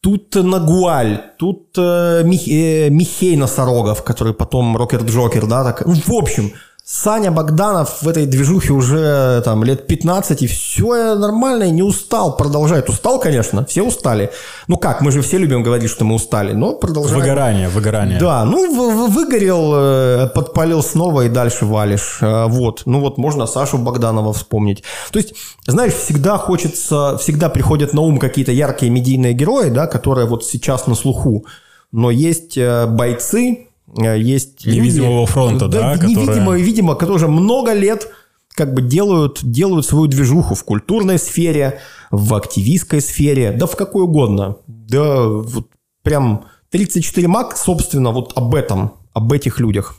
Тут 0.00 0.36
Нагуаль, 0.36 1.20
тут 1.38 1.76
э, 1.76 2.22
Мих, 2.22 2.46
э, 2.46 2.88
Михей 2.88 3.36
Носорогов, 3.36 4.04
который 4.04 4.32
потом 4.32 4.76
Рокер-Джокер, 4.76 5.46
да, 5.46 5.64
так. 5.64 5.84
Ну, 5.84 5.94
в 5.94 6.14
общем, 6.14 6.52
Саня 6.90 7.30
Богданов 7.30 8.00
в 8.00 8.08
этой 8.08 8.24
движухе 8.24 8.72
уже 8.72 9.42
там 9.44 9.62
лет 9.62 9.86
15, 9.86 10.40
и 10.40 10.46
все 10.46 11.14
нормально, 11.16 11.64
и 11.64 11.70
не 11.70 11.82
устал, 11.82 12.34
продолжает. 12.34 12.88
Устал, 12.88 13.20
конечно, 13.20 13.66
все 13.66 13.82
устали. 13.82 14.30
Ну 14.68 14.78
как, 14.78 15.02
мы 15.02 15.12
же 15.12 15.20
все 15.20 15.36
любим 15.36 15.62
говорить, 15.62 15.90
что 15.90 16.06
мы 16.06 16.14
устали, 16.14 16.52
но 16.52 16.74
продолжаем. 16.76 17.20
Выгорание, 17.20 17.68
выгорание. 17.68 18.18
Да, 18.18 18.42
ну 18.46 19.06
выгорел, 19.06 19.72
э, 19.74 20.28
подпалил 20.34 20.82
снова 20.82 21.26
и 21.26 21.28
дальше 21.28 21.66
валишь. 21.66 22.20
Э, 22.22 22.46
вот, 22.46 22.84
ну 22.86 23.00
вот 23.00 23.18
можно 23.18 23.44
Сашу 23.44 23.76
Богданова 23.76 24.32
вспомнить. 24.32 24.82
То 25.12 25.18
есть, 25.18 25.34
знаешь, 25.66 25.92
всегда 25.92 26.38
хочется, 26.38 27.18
всегда 27.18 27.50
приходят 27.50 27.92
на 27.92 28.00
ум 28.00 28.18
какие-то 28.18 28.52
яркие 28.52 28.90
медийные 28.90 29.34
герои, 29.34 29.68
да, 29.68 29.88
которые 29.88 30.26
вот 30.26 30.42
сейчас 30.42 30.86
на 30.86 30.94
слуху. 30.94 31.44
Но 31.92 32.10
есть 32.10 32.56
э, 32.56 32.86
бойцы, 32.86 33.67
есть 33.96 34.66
невидимого 34.66 35.20
люди, 35.20 35.32
фронта, 35.32 35.68
да, 35.68 35.96
да 35.96 36.06
невидимого, 36.06 36.34
которые... 36.34 36.64
видимо, 36.64 36.94
которые 36.94 37.16
уже 37.16 37.28
много 37.28 37.72
лет 37.72 38.08
как 38.54 38.74
бы 38.74 38.82
делают, 38.82 39.38
делают 39.42 39.86
свою 39.86 40.06
движуху 40.06 40.54
в 40.54 40.64
культурной 40.64 41.18
сфере, 41.18 41.80
в 42.10 42.34
активистской 42.34 43.00
сфере, 43.00 43.52
да 43.52 43.66
в 43.66 43.76
какой 43.76 44.02
угодно. 44.02 44.56
Да 44.66 45.26
вот 45.26 45.68
прям 46.02 46.46
34 46.70 47.28
Мак, 47.28 47.56
собственно, 47.56 48.10
вот 48.10 48.32
об 48.36 48.54
этом, 48.54 48.94
об 49.12 49.32
этих 49.32 49.60
людях. 49.60 49.96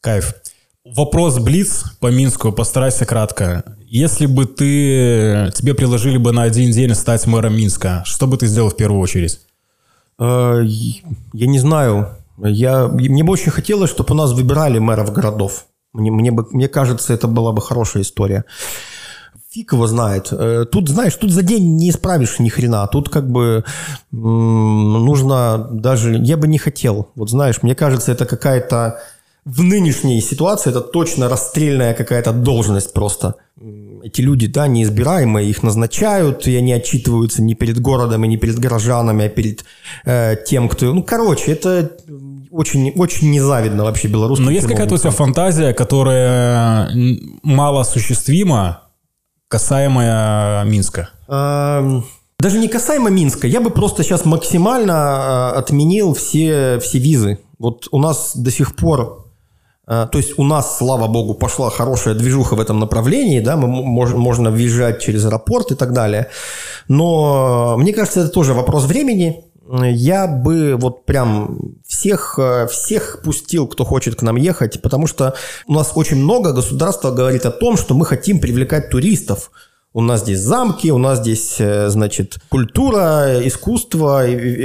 Кайф. 0.00 0.34
Вопрос 0.84 1.38
Блиц 1.38 1.84
по 2.00 2.06
Минску, 2.06 2.52
постарайся 2.52 3.04
кратко. 3.04 3.64
Если 3.86 4.26
бы 4.26 4.46
ты, 4.46 5.50
тебе 5.54 5.74
предложили 5.74 6.18
бы 6.18 6.32
на 6.32 6.42
один 6.42 6.70
день 6.70 6.94
стать 6.94 7.26
мэром 7.26 7.56
Минска, 7.56 8.02
что 8.06 8.26
бы 8.26 8.36
ты 8.36 8.46
сделал 8.46 8.70
в 8.70 8.76
первую 8.76 9.00
очередь? 9.00 9.40
Э, 10.18 10.62
я 10.64 11.46
не 11.46 11.58
знаю. 11.58 12.10
Я, 12.44 12.88
мне 12.88 13.24
бы 13.24 13.32
очень 13.32 13.50
хотелось, 13.50 13.90
чтобы 13.90 14.14
у 14.14 14.16
нас 14.16 14.32
выбирали 14.32 14.78
мэров 14.78 15.12
городов. 15.12 15.66
Мне, 15.92 16.10
мне, 16.10 16.30
бы, 16.30 16.46
мне 16.50 16.68
кажется, 16.68 17.12
это 17.12 17.26
была 17.26 17.52
бы 17.52 17.60
хорошая 17.60 18.02
история. 18.02 18.44
Фиг 19.50 19.72
его 19.72 19.86
знает. 19.86 20.28
Э, 20.30 20.66
тут, 20.70 20.88
знаешь, 20.88 21.14
тут 21.16 21.32
за 21.32 21.42
день 21.42 21.76
не 21.76 21.90
исправишь 21.90 22.38
ни 22.38 22.48
хрена. 22.48 22.86
Тут 22.86 23.08
как 23.08 23.30
бы 23.30 23.64
нужно 24.12 25.68
даже... 25.72 26.16
Я 26.18 26.36
бы 26.36 26.46
не 26.46 26.58
хотел. 26.58 27.08
Вот 27.14 27.30
знаешь, 27.30 27.62
мне 27.62 27.74
кажется, 27.74 28.12
это 28.12 28.26
какая-то 28.26 29.00
в 29.48 29.62
нынешней 29.62 30.20
ситуации 30.20 30.68
это 30.68 30.82
точно 30.82 31.28
расстрельная 31.28 31.94
какая-то 31.94 32.32
должность 32.32 32.92
просто. 32.92 33.36
Эти 34.02 34.20
люди, 34.20 34.46
да, 34.46 34.68
неизбираемые, 34.68 35.48
их 35.48 35.62
назначают, 35.62 36.46
и 36.46 36.54
они 36.54 36.72
отчитываются 36.72 37.42
не 37.42 37.54
перед 37.54 37.80
городом 37.80 38.24
и 38.24 38.28
не 38.28 38.36
перед 38.36 38.58
горожанами, 38.58 39.24
а 39.24 39.28
перед 39.28 39.64
э, 40.04 40.36
тем, 40.46 40.68
кто... 40.68 40.92
Ну, 40.92 41.02
короче, 41.02 41.52
это 41.52 41.96
очень, 42.50 42.92
очень 42.96 43.30
незавидно 43.30 43.84
вообще 43.84 44.08
белорусским 44.08 44.46
Но 44.46 44.50
есть 44.50 44.66
какая-то 44.66 44.94
у 44.94 44.98
тебя 44.98 45.10
фантазия, 45.10 45.72
которая 45.72 46.90
мало 47.42 47.80
осуществима, 47.82 48.82
касаемая 49.48 50.64
Минска? 50.64 51.10
Эм... 51.28 52.04
Даже 52.40 52.58
не 52.58 52.68
касаемо 52.68 53.10
Минска, 53.10 53.48
я 53.48 53.60
бы 53.60 53.70
просто 53.70 54.04
сейчас 54.04 54.24
максимально 54.24 55.52
э, 55.54 55.58
отменил 55.58 56.14
все, 56.14 56.78
все 56.78 56.98
визы. 56.98 57.40
Вот 57.58 57.88
у 57.90 57.98
нас 57.98 58.36
до 58.36 58.52
сих 58.52 58.76
пор 58.76 59.28
а, 59.90 60.06
то 60.06 60.18
есть 60.18 60.38
у 60.38 60.44
нас, 60.44 60.76
слава 60.76 61.06
богу, 61.06 61.32
пошла 61.32 61.70
хорошая 61.70 62.14
движуха 62.14 62.56
в 62.56 62.60
этом 62.60 62.78
направлении, 62.78 63.40
да, 63.40 63.56
мы 63.56 63.68
мож, 63.68 64.12
можно 64.12 64.50
въезжать 64.50 65.00
через 65.00 65.24
аэропорт 65.24 65.72
и 65.72 65.74
так 65.74 65.94
далее. 65.94 66.28
Но 66.88 67.76
мне 67.78 67.94
кажется, 67.94 68.20
это 68.20 68.28
тоже 68.28 68.52
вопрос 68.52 68.84
времени. 68.84 69.44
Я 69.70 70.26
бы 70.26 70.76
вот 70.76 71.04
прям 71.04 71.74
всех, 71.86 72.38
всех 72.70 73.20
пустил, 73.22 73.66
кто 73.66 73.84
хочет 73.84 74.16
к 74.16 74.22
нам 74.22 74.36
ехать, 74.36 74.80
потому 74.80 75.06
что 75.06 75.34
у 75.66 75.74
нас 75.74 75.92
очень 75.94 76.16
много 76.16 76.52
государства 76.52 77.10
говорит 77.10 77.44
о 77.44 77.50
том, 77.50 77.76
что 77.76 77.94
мы 77.94 78.06
хотим 78.06 78.40
привлекать 78.40 78.90
туристов. 78.90 79.50
У 79.94 80.00
нас 80.00 80.20
здесь 80.20 80.40
замки, 80.40 80.90
у 80.90 80.98
нас 80.98 81.18
здесь, 81.18 81.56
э, 81.58 81.88
значит, 81.88 82.38
культура, 82.50 83.40
искусство, 83.42 84.22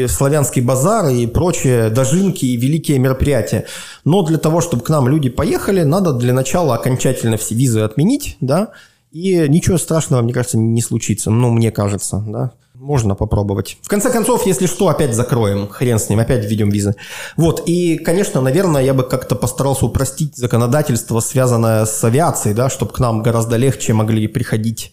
славянский 0.07 0.61
базар 0.61 1.09
и 1.09 1.25
прочие 1.27 1.89
дожинки 1.89 2.45
и 2.45 2.57
великие 2.57 2.99
мероприятия. 2.99 3.65
Но 4.03 4.23
для 4.23 4.37
того, 4.37 4.59
чтобы 4.59 4.83
к 4.83 4.89
нам 4.89 5.07
люди 5.07 5.29
поехали, 5.29 5.83
надо 5.83 6.13
для 6.13 6.33
начала 6.33 6.75
окончательно 6.75 7.37
все 7.37 7.55
визы 7.55 7.79
отменить, 7.79 8.37
да, 8.41 8.73
и 9.11 9.45
ничего 9.47 9.77
страшного, 9.77 10.21
мне 10.21 10.33
кажется, 10.33 10.57
не 10.57 10.81
случится. 10.81 11.31
Ну, 11.31 11.51
мне 11.51 11.71
кажется, 11.71 12.23
да. 12.27 12.51
Можно 12.83 13.15
попробовать. 13.15 13.77
В 13.81 13.87
конце 13.87 14.11
концов, 14.11 14.45
если 14.45 14.67
что, 14.67 14.89
опять 14.89 15.15
закроем. 15.15 15.69
Хрен 15.69 15.99
с 15.99 16.09
ним, 16.09 16.19
опять 16.19 16.43
введем 16.43 16.69
визы. 16.69 16.95
Вот. 17.37 17.63
И, 17.65 17.97
конечно, 17.97 18.41
наверное, 18.41 18.83
я 18.83 18.93
бы 18.93 19.03
как-то 19.03 19.35
постарался 19.35 19.85
упростить 19.85 20.35
законодательство, 20.35 21.21
связанное 21.21 21.85
с 21.85 22.03
авиацией, 22.03 22.53
да, 22.53 22.69
чтобы 22.69 22.91
к 22.91 22.99
нам 22.99 23.23
гораздо 23.23 23.55
легче 23.55 23.93
могли 23.93 24.27
приходить 24.27 24.91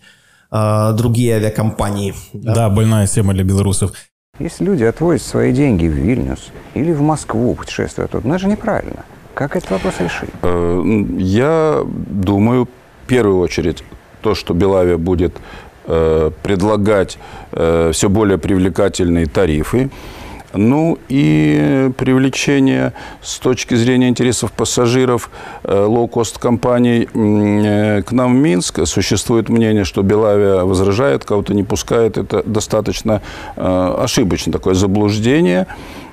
э, 0.52 0.92
другие 0.96 1.34
авиакомпании. 1.34 2.14
Да? 2.32 2.54
да, 2.54 2.68
больная 2.68 3.08
тема 3.08 3.34
для 3.34 3.42
белорусов. 3.42 3.90
Если 4.38 4.64
люди 4.64 4.84
отвозят 4.84 5.26
свои 5.26 5.52
деньги 5.52 5.88
в 5.88 5.92
Вильнюс 5.92 6.52
или 6.74 6.92
в 6.92 7.00
Москву 7.00 7.56
путешествуют 7.56 8.12
тут, 8.12 8.24
ну 8.24 8.34
это 8.34 8.42
же 8.42 8.46
неправильно. 8.46 9.04
Как 9.34 9.56
этот 9.56 9.68
вопрос 9.72 9.94
решить? 9.98 10.30
Э, 10.42 10.80
я 11.18 11.82
думаю, 11.84 12.68
в 13.04 13.08
первую 13.08 13.40
очередь, 13.40 13.82
то, 14.22 14.36
что 14.36 14.54
Белавия 14.54 14.96
будет 14.96 15.34
предлагать 15.86 17.18
э, 17.52 17.90
все 17.92 18.08
более 18.08 18.38
привлекательные 18.38 19.26
тарифы, 19.26 19.90
ну 20.52 20.98
и 21.08 21.90
привлечение 21.96 22.92
с 23.22 23.38
точки 23.38 23.74
зрения 23.74 24.08
интересов 24.08 24.52
пассажиров 24.52 25.30
э, 25.62 25.84
лоу-кост 25.84 26.38
компаний 26.38 27.08
э, 27.12 28.02
к 28.02 28.12
нам 28.12 28.34
в 28.34 28.36
Минск. 28.36 28.86
Существует 28.86 29.48
мнение, 29.48 29.84
что 29.84 30.02
Белавия 30.02 30.64
возражает, 30.64 31.24
кого-то 31.24 31.54
не 31.54 31.62
пускает. 31.62 32.18
Это 32.18 32.42
достаточно 32.42 33.22
э, 33.56 33.94
ошибочно 33.98 34.52
такое 34.52 34.74
заблуждение 34.74 35.66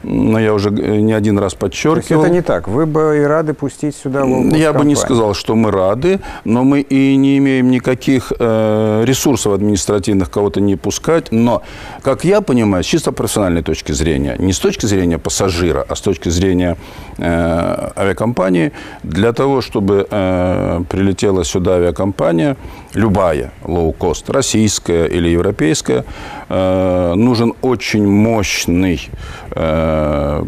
но 0.07 0.39
я 0.39 0.53
уже 0.53 0.69
э, 0.69 0.99
не 0.99 1.13
один 1.13 1.37
раз 1.37 1.53
подчеркивал. 1.53 2.23
это 2.23 2.31
не 2.31 2.41
так. 2.41 2.67
Вы 2.67 2.85
бы 2.85 3.19
и 3.21 3.23
рады 3.23 3.53
пустить 3.53 3.95
сюда 3.95 4.23
Я 4.55 4.73
бы 4.73 4.85
не 4.85 4.95
сказал, 4.95 5.33
что 5.33 5.55
мы 5.55 5.71
рады, 5.71 6.19
но 6.45 6.63
мы 6.63 6.81
и 6.81 7.15
не 7.15 7.37
имеем 7.37 7.69
никаких 7.69 8.31
э, 8.39 9.03
ресурсов 9.05 9.53
административных 9.53 10.29
кого-то 10.29 10.61
не 10.61 10.75
пускать. 10.75 11.31
Но, 11.31 11.61
как 12.01 12.23
я 12.23 12.41
понимаю, 12.41 12.83
с 12.83 12.87
чисто 12.87 13.11
профессиональной 13.11 13.63
точки 13.63 13.91
зрения, 13.91 14.35
не 14.39 14.53
с 14.53 14.59
точки 14.59 14.85
зрения 14.85 15.17
пассажира, 15.17 15.85
а 15.87 15.95
с 15.95 16.01
точки 16.01 16.29
зрения 16.29 16.77
э, 17.17 17.89
авиакомпании, 17.95 18.71
для 19.03 19.33
того, 19.33 19.61
чтобы 19.61 20.07
э, 20.09 20.81
прилетела 20.89 21.43
сюда 21.43 21.75
авиакомпания, 21.75 22.57
любая 22.93 23.51
лоу-кост, 23.63 24.29
российская 24.29 25.05
или 25.05 25.29
европейская, 25.29 26.05
э, 26.49 27.13
нужен 27.15 27.53
очень 27.61 28.07
мощный 28.07 29.09
э, 29.51 30.43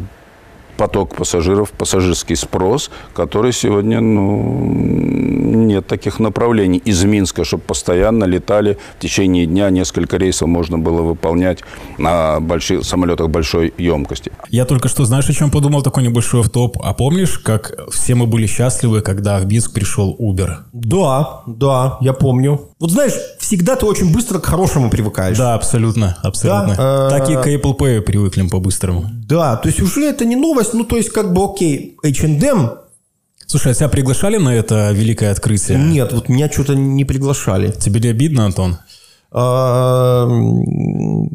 поток 0.80 1.16
пассажиров, 1.16 1.72
пассажирский 1.72 2.38
спрос, 2.38 2.90
который 3.14 3.52
сегодня, 3.52 4.00
ну, 4.00 4.64
нет 4.64 5.88
таких 5.88 6.20
направлений 6.20 6.78
из 6.78 7.04
Минска, 7.04 7.44
чтобы 7.44 7.64
постоянно 7.64 8.24
летали 8.24 8.78
в 8.98 9.02
течение 9.02 9.46
дня, 9.46 9.70
несколько 9.70 10.18
рейсов 10.18 10.48
можно 10.48 10.78
было 10.78 11.02
выполнять 11.02 11.60
на 11.98 12.40
больших 12.40 12.86
самолетах 12.86 13.30
большой 13.30 13.74
емкости. 13.78 14.32
Я 14.50 14.66
только 14.66 14.88
что, 14.88 15.04
знаешь, 15.04 15.30
о 15.30 15.34
чем 15.34 15.52
подумал, 15.52 15.84
такой 15.84 16.04
небольшой 16.04 16.42
автоп. 16.42 16.78
А 16.82 16.94
помнишь, 16.94 17.40
как 17.40 17.74
все 17.92 18.16
мы 18.16 18.26
были 18.26 18.48
счастливы, 18.48 19.02
когда 19.02 19.40
в 19.40 19.48
Минск 19.48 19.74
пришел 19.74 20.16
Uber? 20.18 20.60
Да, 20.72 21.44
да, 21.46 21.98
я 22.00 22.14
помню. 22.14 22.69
Вот 22.80 22.92
знаешь, 22.92 23.14
всегда 23.40 23.76
ты 23.76 23.86
очень 23.86 24.14
быстро 24.14 24.40
к 24.40 24.46
хорошему 24.46 24.90
привыкаешь. 24.90 25.38
Да, 25.38 25.54
абсолютно, 25.54 26.18
абсолютно. 26.24 26.76
Да, 26.76 27.10
так 27.10 27.30
и 27.30 27.36
к 27.36 27.46
Apple 27.46 27.78
Pay 27.78 28.02
привыкли 28.02 28.48
по-быстрому. 28.48 29.10
Да, 29.28 29.58
то 29.58 29.68
есть 29.68 29.82
уже 29.82 30.06
это 30.06 30.24
не 30.24 30.38
новость, 30.38 30.74
ну 30.74 30.86
то 30.86 30.96
есть 30.96 31.10
как 31.10 31.34
бы 31.34 31.44
окей, 31.44 31.98
H&M 32.04 32.72
Слушай, 33.50 33.72
а 33.72 33.76
тебя 33.76 33.90
приглашали 33.90 34.38
на 34.38 34.54
это 34.54 34.92
великое 34.92 35.32
открытие? 35.32 35.80
Нет, 35.80 36.14
вот 36.14 36.30
меня 36.30 36.52
что-то 36.52 36.76
не 36.76 37.04
приглашали. 37.04 37.72
Тебе 37.72 38.00
не 38.00 38.10
обидно, 38.10 38.46
Антон? 38.46 38.78
А, 39.32 40.28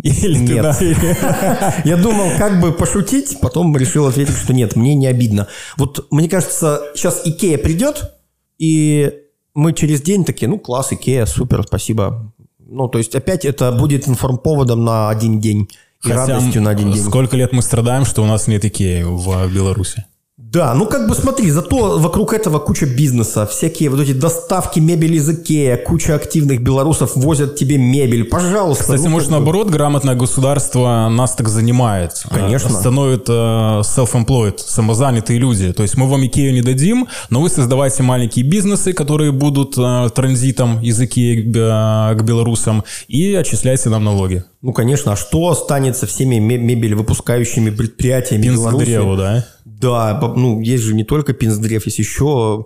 Или 0.02 0.38
нет. 0.38 0.64
Я 1.84 1.96
думал, 1.96 2.30
как 2.38 2.60
бы 2.60 2.70
пошутить, 2.72 3.38
потом 3.40 3.76
решил 3.76 4.06
ответить, 4.06 4.36
что 4.36 4.52
нет, 4.54 4.76
мне 4.76 4.94
не 4.94 5.08
обидно. 5.08 5.48
Вот 5.76 6.06
мне 6.12 6.28
кажется, 6.28 6.82
сейчас 6.94 7.22
Икея 7.24 7.58
придет, 7.58 8.12
и 8.58 9.23
мы 9.54 9.72
через 9.72 10.02
день 10.02 10.24
такие, 10.24 10.48
ну 10.48 10.58
класс, 10.58 10.92
Икея, 10.92 11.26
супер, 11.26 11.64
спасибо. 11.66 12.32
Ну, 12.58 12.88
то 12.88 12.98
есть 12.98 13.14
опять 13.14 13.44
это 13.44 13.72
будет 13.72 14.08
информповодом 14.08 14.84
на 14.84 15.08
один 15.08 15.40
день. 15.40 15.68
И 16.04 16.08
Хотя 16.08 16.26
радостью 16.26 16.62
на 16.62 16.70
один 16.70 16.92
день. 16.92 17.02
Сколько 17.02 17.36
лет 17.36 17.52
мы 17.52 17.62
страдаем, 17.62 18.04
что 18.04 18.22
у 18.22 18.26
нас 18.26 18.46
нет 18.46 18.64
Икеи 18.64 19.02
в 19.04 19.52
Беларуси? 19.52 20.04
Да, 20.36 20.74
ну 20.74 20.86
как 20.86 21.08
бы 21.08 21.14
смотри, 21.14 21.48
зато 21.50 21.96
вокруг 21.98 22.32
этого 22.32 22.58
куча 22.58 22.86
бизнеса, 22.86 23.46
всякие 23.46 23.88
вот 23.88 24.00
эти 24.00 24.12
доставки 24.12 24.80
мебели 24.80 25.14
из 25.14 25.30
Икея, 25.30 25.76
куча 25.76 26.16
активных 26.16 26.60
белорусов 26.60 27.14
возят 27.14 27.54
тебе 27.54 27.78
мебель, 27.78 28.24
пожалуйста. 28.24 28.82
Кстати, 28.82 29.02
ну, 29.02 29.10
может 29.10 29.30
наоборот, 29.30 29.70
грамотное 29.70 30.16
государство 30.16 31.08
нас 31.08 31.36
так 31.36 31.48
занимает. 31.48 32.24
Конечно. 32.28 32.70
Становит 32.70 33.28
uh, 33.28 33.82
self-employed, 33.82 34.58
самозанятые 34.58 35.38
люди. 35.38 35.72
То 35.72 35.84
есть 35.84 35.96
мы 35.96 36.08
вам 36.08 36.26
Икею 36.26 36.52
не 36.52 36.62
дадим, 36.62 37.06
но 37.30 37.40
вы 37.40 37.48
создавайте 37.48 38.02
маленькие 38.02 38.44
бизнесы, 38.44 38.92
которые 38.92 39.30
будут 39.30 39.78
uh, 39.78 40.10
транзитом 40.10 40.80
из 40.82 41.00
Икеи 41.00 41.42
к, 41.42 41.56
uh, 41.56 42.14
к 42.16 42.22
белорусам 42.24 42.82
и 43.06 43.34
отчисляйте 43.34 43.88
нам 43.88 44.02
налоги. 44.02 44.42
Ну, 44.64 44.72
конечно, 44.72 45.12
а 45.12 45.16
что 45.16 45.50
останется 45.50 46.06
всеми 46.06 46.36
мебель 46.36 46.94
выпускающими 46.94 47.68
предприятиями 47.68 48.44
Беларуси? 48.44 48.86
да? 49.14 49.46
Да, 49.66 50.32
ну, 50.36 50.58
есть 50.62 50.84
же 50.84 50.94
не 50.94 51.04
только 51.04 51.34
Пинсдрев, 51.34 51.84
есть 51.84 51.98
еще 51.98 52.64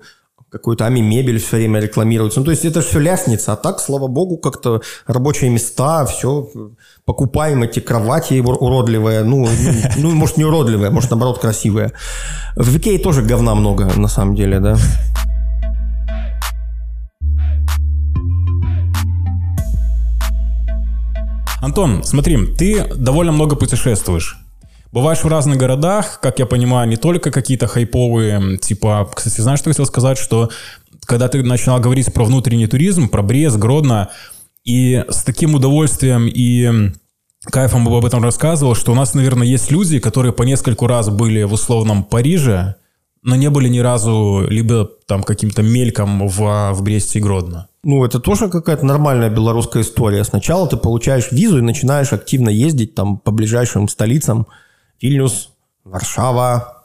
какой-то 0.49 0.87
Ами 0.87 1.01
мебель 1.01 1.41
все 1.41 1.57
время 1.57 1.81
рекламируется. 1.81 2.39
Ну, 2.39 2.45
то 2.45 2.53
есть 2.53 2.65
это 2.65 2.83
все 2.83 3.01
лясница. 3.01 3.53
А 3.53 3.57
так, 3.57 3.81
слава 3.81 4.07
богу, 4.07 4.37
как-то 4.37 4.81
рабочие 5.09 5.51
места, 5.51 6.07
все, 6.07 6.49
покупаем 7.05 7.65
эти 7.65 7.81
кровати 7.81 8.39
уродливые. 8.39 9.25
Ну, 9.25 9.49
ну, 9.97 10.13
может, 10.13 10.37
не 10.37 10.45
уродливые, 10.45 10.91
может, 10.91 11.11
наоборот, 11.11 11.41
красивые. 11.41 11.93
В 12.55 12.79
Икее 12.79 13.01
тоже 13.01 13.23
говна 13.23 13.57
много, 13.57 13.91
на 13.97 14.09
самом 14.09 14.37
деле, 14.37 14.61
да. 14.61 14.77
Антон, 21.69 22.03
смотри, 22.03 22.47
ты 22.57 22.83
довольно 22.95 23.31
много 23.31 23.55
путешествуешь. 23.55 24.39
бываешь 24.91 25.23
в 25.23 25.29
разных 25.29 25.59
городах, 25.59 26.19
как 26.23 26.39
я 26.39 26.47
понимаю, 26.47 26.89
не 26.89 26.97
только 26.97 27.31
какие-то 27.31 27.67
хайповые, 27.67 28.57
типа, 28.57 29.07
кстати, 29.15 29.43
знаешь, 29.43 29.59
что 29.59 29.69
я 29.69 29.75
хотел 29.75 29.85
сказать, 29.85 30.17
что 30.17 30.49
когда 31.05 31.29
ты 31.29 31.43
начинал 31.43 31.79
говорить 31.79 32.11
про 32.15 32.25
внутренний 32.25 32.67
туризм, 32.67 33.11
про 33.11 33.21
Брест, 33.21 33.59
Гродно, 33.59 34.09
и 34.65 35.05
с 35.11 35.23
таким 35.25 35.55
удовольствием 35.55 36.27
и 36.27 36.91
кайфом 37.45 37.87
об 37.87 38.05
этом 38.07 38.23
рассказывал, 38.23 38.75
что 38.75 38.93
у 38.93 38.95
нас, 38.95 39.13
наверное, 39.13 39.47
есть 39.47 39.71
люди, 39.71 39.99
которые 39.99 40.33
по 40.33 40.45
нескольку 40.45 40.87
раз 40.87 41.11
были 41.11 41.43
в 41.43 41.53
условном 41.53 42.03
Париже, 42.03 42.77
но 43.23 43.37
не 43.37 43.51
были 43.51 43.69
ни 43.69 43.81
разу 43.81 44.47
либо 44.49 44.89
там 45.07 45.23
каким-то 45.23 45.63
мельком 45.63 46.27
в, 46.29 46.73
в 46.73 46.83
Бресте 46.83 47.19
и 47.19 47.23
Гродно. 47.23 47.69
Ну, 47.85 48.05
это 48.05 48.19
тоже 48.19 48.49
какая-то 48.49 48.85
нормальная 48.85 49.31
белорусская 49.31 49.83
история. 49.83 50.25
Сначала 50.25 50.69
ты 50.69 50.77
получаешь 50.77 51.31
визу 51.31 51.59
и 51.59 51.63
начинаешь 51.63 52.13
активно 52.13 52.49
ездить 52.49 52.95
там 52.95 53.19
по 53.19 53.31
ближайшим 53.31 53.89
столицам. 53.89 54.47
Вильнюс, 55.01 55.51
Варшава, 55.85 56.79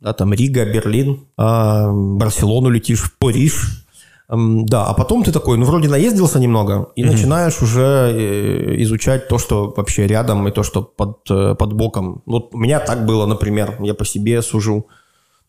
да, 0.00 0.12
там 0.12 0.32
Рига, 0.32 0.64
Берлин, 0.64 1.26
э, 1.36 1.90
Барселону 1.92 2.70
летишь, 2.70 3.02
в 3.02 3.18
Париж. 3.18 3.84
Эм, 4.30 4.66
да, 4.66 4.86
а 4.86 4.94
потом 4.94 5.22
ты 5.22 5.32
такой, 5.32 5.58
ну, 5.58 5.64
вроде 5.64 5.88
наездился 5.88 6.38
немного, 6.38 6.90
и 6.96 7.02
mm-hmm. 7.02 7.10
начинаешь 7.10 7.62
уже 7.62 8.12
э, 8.12 8.82
изучать 8.82 9.28
то, 9.28 9.38
что 9.38 9.72
вообще 9.76 10.06
рядом, 10.06 10.46
и 10.46 10.50
то, 10.50 10.62
что 10.62 10.82
под, 10.82 11.30
э, 11.30 11.54
под 11.54 11.72
боком. 11.72 12.22
Вот 12.26 12.54
у 12.54 12.58
меня 12.58 12.80
так 12.80 13.06
было, 13.06 13.26
например, 13.26 13.76
я 13.80 13.94
по 13.94 14.04
себе 14.04 14.42
сужу. 14.42 14.86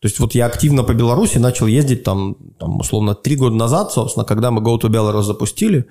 То 0.00 0.08
есть 0.08 0.18
вот 0.18 0.34
я 0.34 0.46
активно 0.46 0.82
по 0.82 0.94
Беларуси 0.94 1.36
начал 1.36 1.66
ездить 1.66 2.04
там, 2.04 2.36
там 2.58 2.80
условно, 2.80 3.14
три 3.14 3.36
года 3.36 3.54
назад, 3.54 3.92
собственно, 3.92 4.24
когда 4.24 4.50
мы 4.50 4.62
Go 4.62 4.80
to 4.80 4.88
Belarus 4.88 5.24
запустили, 5.24 5.86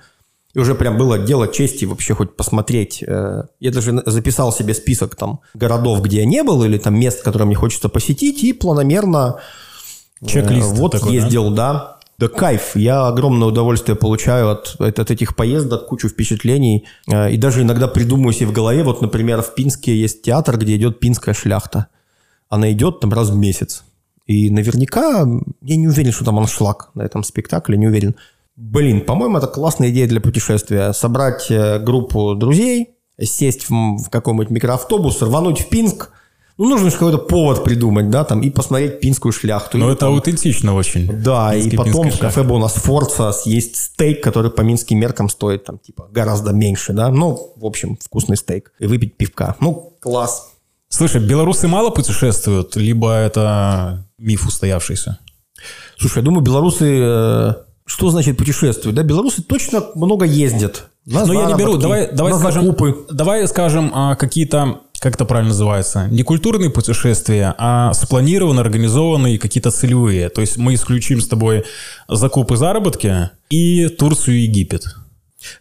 и 0.56 0.60
уже 0.60 0.74
прям 0.74 0.98
было 0.98 1.20
дело 1.20 1.48
чести 1.48 1.86
вообще 1.86 2.16
хоть 2.16 2.36
посмотреть. 2.36 3.04
Э, 3.06 3.44
я 3.60 3.72
даже 3.72 4.02
записал 4.08 4.52
себе 4.52 4.74
список 4.74 5.16
там 5.16 5.42
городов, 5.54 6.02
где 6.02 6.18
я 6.18 6.26
не 6.26 6.42
был, 6.42 6.64
или 6.64 6.80
там 6.80 7.00
мест, 7.00 7.22
которые 7.22 7.46
мне 7.46 7.56
хочется 7.56 7.88
посетить, 7.88 8.44
и 8.44 8.52
планомерно 8.52 9.40
э, 10.22 10.26
Чек-лист 10.26 10.72
вот 10.72 10.94
такой, 10.94 11.14
ездил, 11.14 11.52
да? 11.52 11.74
да. 11.74 11.96
Да 12.18 12.28
кайф, 12.28 12.76
я 12.76 13.08
огромное 13.08 13.48
удовольствие 13.48 13.96
получаю 13.96 14.50
от, 14.50 14.76
от, 14.78 15.00
от 15.00 15.10
этих 15.10 15.38
поездок, 15.38 15.88
кучу 15.88 16.10
впечатлений. 16.10 16.88
Э, 17.08 17.32
и 17.32 17.38
даже 17.38 17.62
иногда 17.62 17.88
придумываю 17.88 18.34
себе 18.34 18.48
в 18.48 18.54
голове, 18.54 18.82
вот, 18.84 19.04
например, 19.04 19.44
в 19.44 19.54
Пинске 19.54 19.96
есть 19.96 20.24
театр, 20.24 20.58
где 20.58 20.76
идет 20.76 21.00
пинская 21.00 21.36
шляхта. 21.36 21.88
Она 22.50 22.72
идет 22.72 23.02
там 23.02 23.14
раз 23.14 23.30
в 23.30 23.36
месяц. 23.36 23.84
И 24.30 24.52
наверняка, 24.52 25.28
я 25.64 25.76
не 25.76 25.88
уверен, 25.88 26.12
что 26.12 26.24
там 26.24 26.38
аншлаг 26.38 26.92
на 26.94 27.02
этом 27.02 27.24
спектакле, 27.24 27.78
не 27.78 27.88
уверен. 27.88 28.16
Блин, 28.56 29.02
по-моему, 29.02 29.40
это 29.40 29.48
классная 29.48 29.90
идея 29.90 30.08
для 30.08 30.22
путешествия. 30.22 30.94
Собрать 30.94 31.48
э, 31.50 31.80
группу 31.80 32.36
друзей, 32.36 32.90
сесть 33.20 33.68
в, 33.72 34.08
какой-нибудь 34.12 34.52
микроавтобус, 34.52 35.24
рвануть 35.24 35.62
в 35.62 35.70
Пинск. 35.70 36.12
Ну, 36.60 36.70
нужно 36.70 36.92
же 36.92 36.98
какой-то 36.98 37.18
повод 37.18 37.64
придумать, 37.64 38.12
да, 38.12 38.24
там, 38.24 38.42
и 38.42 38.52
посмотреть 38.52 39.00
пинскую 39.00 39.32
шляхту. 39.32 39.80
Ну, 39.80 39.90
это 39.90 40.02
там, 40.02 40.14
аутентично 40.14 40.76
очень. 40.76 41.10
Да, 41.24 41.56
и 41.56 41.76
потом 41.76 42.12
в 42.12 42.20
кафе 42.20 42.44
Бонас 42.44 42.74
Форца 42.74 43.32
съесть 43.32 43.78
стейк, 43.78 44.22
который 44.24 44.52
по 44.52 44.62
минским 44.62 45.00
меркам 45.00 45.30
стоит, 45.30 45.64
там, 45.64 45.80
типа, 45.80 46.08
гораздо 46.12 46.52
меньше, 46.52 46.94
да. 46.94 47.10
Ну, 47.10 47.54
в 47.56 47.66
общем, 47.66 47.98
вкусный 48.00 48.38
стейк. 48.38 48.74
И 48.78 48.86
выпить 48.86 49.18
пивка. 49.18 49.56
Ну, 49.60 49.94
класс. 50.02 50.52
Слушай, 50.90 51.22
белорусы 51.22 51.68
мало 51.68 51.92
путешествуют, 51.92 52.76
либо 52.76 53.14
это 53.14 54.06
миф 54.18 54.46
устоявшийся? 54.48 55.20
Слушай, 55.98 56.18
я 56.18 56.24
думаю, 56.24 56.42
белорусы... 56.42 57.00
Э, 57.00 57.54
что 57.86 58.10
значит 58.10 58.38
путешествуют? 58.38 58.96
Да, 58.96 59.04
белорусы 59.04 59.42
точно 59.42 59.84
много 59.96 60.26
ездят. 60.26 60.90
На 61.06 61.26
Но 61.26 61.34
я 61.34 61.46
не 61.46 61.56
беру. 61.56 61.78
Давай, 61.78 62.12
давай 62.12 62.34
скажем, 62.34 62.66
закупы. 62.66 63.06
давай 63.10 63.48
скажем 63.48 63.92
а, 63.94 64.16
какие-то 64.16 64.82
как 65.00 65.16
это 65.16 65.26
правильно 65.26 65.50
называется, 65.50 66.08
не 66.08 66.24
культурные 66.24 66.70
путешествия, 66.70 67.56
а 67.58 67.94
спланированные, 67.94 68.62
организованные, 68.62 69.40
какие-то 69.40 69.72
целевые. 69.72 70.30
То 70.30 70.42
есть 70.42 70.58
мы 70.58 70.74
исключим 70.74 71.22
с 71.22 71.28
тобой 71.28 71.64
закупы 72.10 72.58
заработки 72.58 73.30
и 73.50 73.88
Турцию 73.88 74.38
и 74.38 74.42
Египет. 74.42 74.84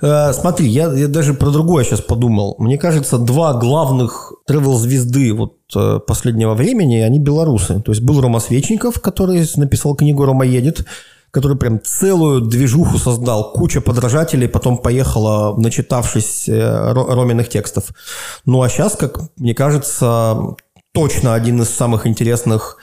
Э, 0.01 0.33
смотри, 0.33 0.69
я, 0.69 0.93
я 0.93 1.09
даже 1.09 1.35
про 1.35 1.51
другое 1.51 1.85
сейчас 1.85 2.01
подумал. 2.01 2.57
Мне 2.59 2.79
кажется, 2.79 3.19
два 3.19 3.55
главных 3.55 4.33
тревел-звезды 4.47 5.33
вот 5.33 5.57
э, 5.75 6.01
последнего 6.07 6.55
времени, 6.55 6.97
они 6.97 7.19
белорусы. 7.19 7.81
То 7.81 7.93
есть 7.93 8.03
был 8.03 8.21
Рома 8.21 8.41
Свечников, 8.41 9.01
который 9.01 9.47
написал 9.57 9.95
книгу 9.95 10.25
«Рома 10.25 10.45
едет», 10.45 10.85
который 11.31 11.57
прям 11.57 11.81
целую 11.83 12.41
движуху 12.41 12.99
создал, 12.99 13.53
куча 13.53 13.81
подражателей, 13.81 14.49
потом 14.49 14.79
поехала, 14.79 15.55
начитавшись 15.57 16.49
э, 16.49 16.93
Роминых 16.93 17.49
текстов. 17.49 17.91
Ну 18.47 18.63
а 18.63 18.69
сейчас, 18.69 18.97
как 18.97 19.21
мне 19.37 19.55
кажется, 19.55 20.57
точно 20.93 21.35
один 21.35 21.63
из 21.63 21.69
самых 21.69 22.07
интересных 22.07 22.79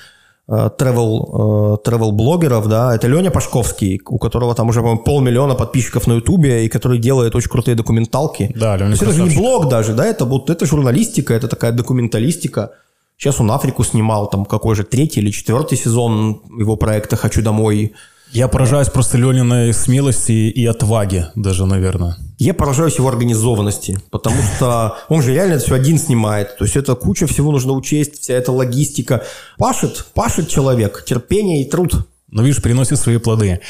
travel, 0.47 1.77
э, 1.83 1.89
travel 1.89 2.11
блогеров, 2.11 2.67
да, 2.67 2.95
это 2.95 3.07
Леня 3.07 3.31
Пашковский, 3.31 4.01
у 4.05 4.17
которого 4.17 4.53
там 4.53 4.69
уже, 4.69 4.81
по-моему, 4.81 5.03
полмиллиона 5.03 5.55
подписчиков 5.55 6.07
на 6.07 6.13
Ютубе, 6.13 6.65
и 6.65 6.69
который 6.69 6.99
делает 6.99 7.35
очень 7.35 7.49
крутые 7.49 7.75
документалки. 7.75 8.51
Да, 8.55 8.77
Леня 8.77 8.93
Это 8.93 9.11
же 9.11 9.23
не 9.23 9.35
блог 9.35 9.69
даже, 9.69 9.93
да, 9.93 10.05
это 10.05 10.25
вот 10.25 10.49
это 10.49 10.65
журналистика, 10.65 11.33
это 11.33 11.47
такая 11.47 11.71
документалистика. 11.71 12.71
Сейчас 13.17 13.39
он 13.39 13.49
Африку 13.51 13.83
снимал, 13.83 14.29
там 14.29 14.45
какой 14.45 14.75
же 14.75 14.83
третий 14.83 15.21
или 15.21 15.31
четвертый 15.31 15.77
сезон 15.77 16.41
его 16.59 16.75
проекта 16.75 17.15
«Хочу 17.15 17.41
домой», 17.41 17.93
я 18.32 18.47
поражаюсь 18.47 18.89
просто 18.89 19.17
Лениной 19.17 19.73
смелости 19.73 20.32
и 20.32 20.65
отваге 20.65 21.32
даже, 21.36 21.65
наверное. 21.65 22.17
Я 22.38 22.53
поражаюсь 22.53 22.97
его 22.97 23.07
организованности, 23.07 23.99
потому 24.11 24.41
что 24.41 24.97
он 25.07 25.21
же 25.21 25.34
реально 25.34 25.53
это 25.53 25.65
все 25.65 25.76
один 25.76 25.97
снимает. 25.97 26.57
То 26.57 26.65
есть 26.65 26.76
это 26.76 26.95
куча 26.95 27.28
всего 27.28 27.51
нужно 27.51 27.71
учесть, 27.73 28.21
вся 28.21 28.34
эта 28.34 28.51
логистика. 28.51 29.23
Пашет, 29.57 30.05
пашет 30.13 30.49
человек, 30.49 31.05
терпение 31.05 31.61
и 31.61 31.69
труд. 31.69 32.07
Но 32.30 32.41
видишь, 32.41 32.61
приносит 32.61 32.99
свои 32.99 33.17
плоды. 33.17 33.61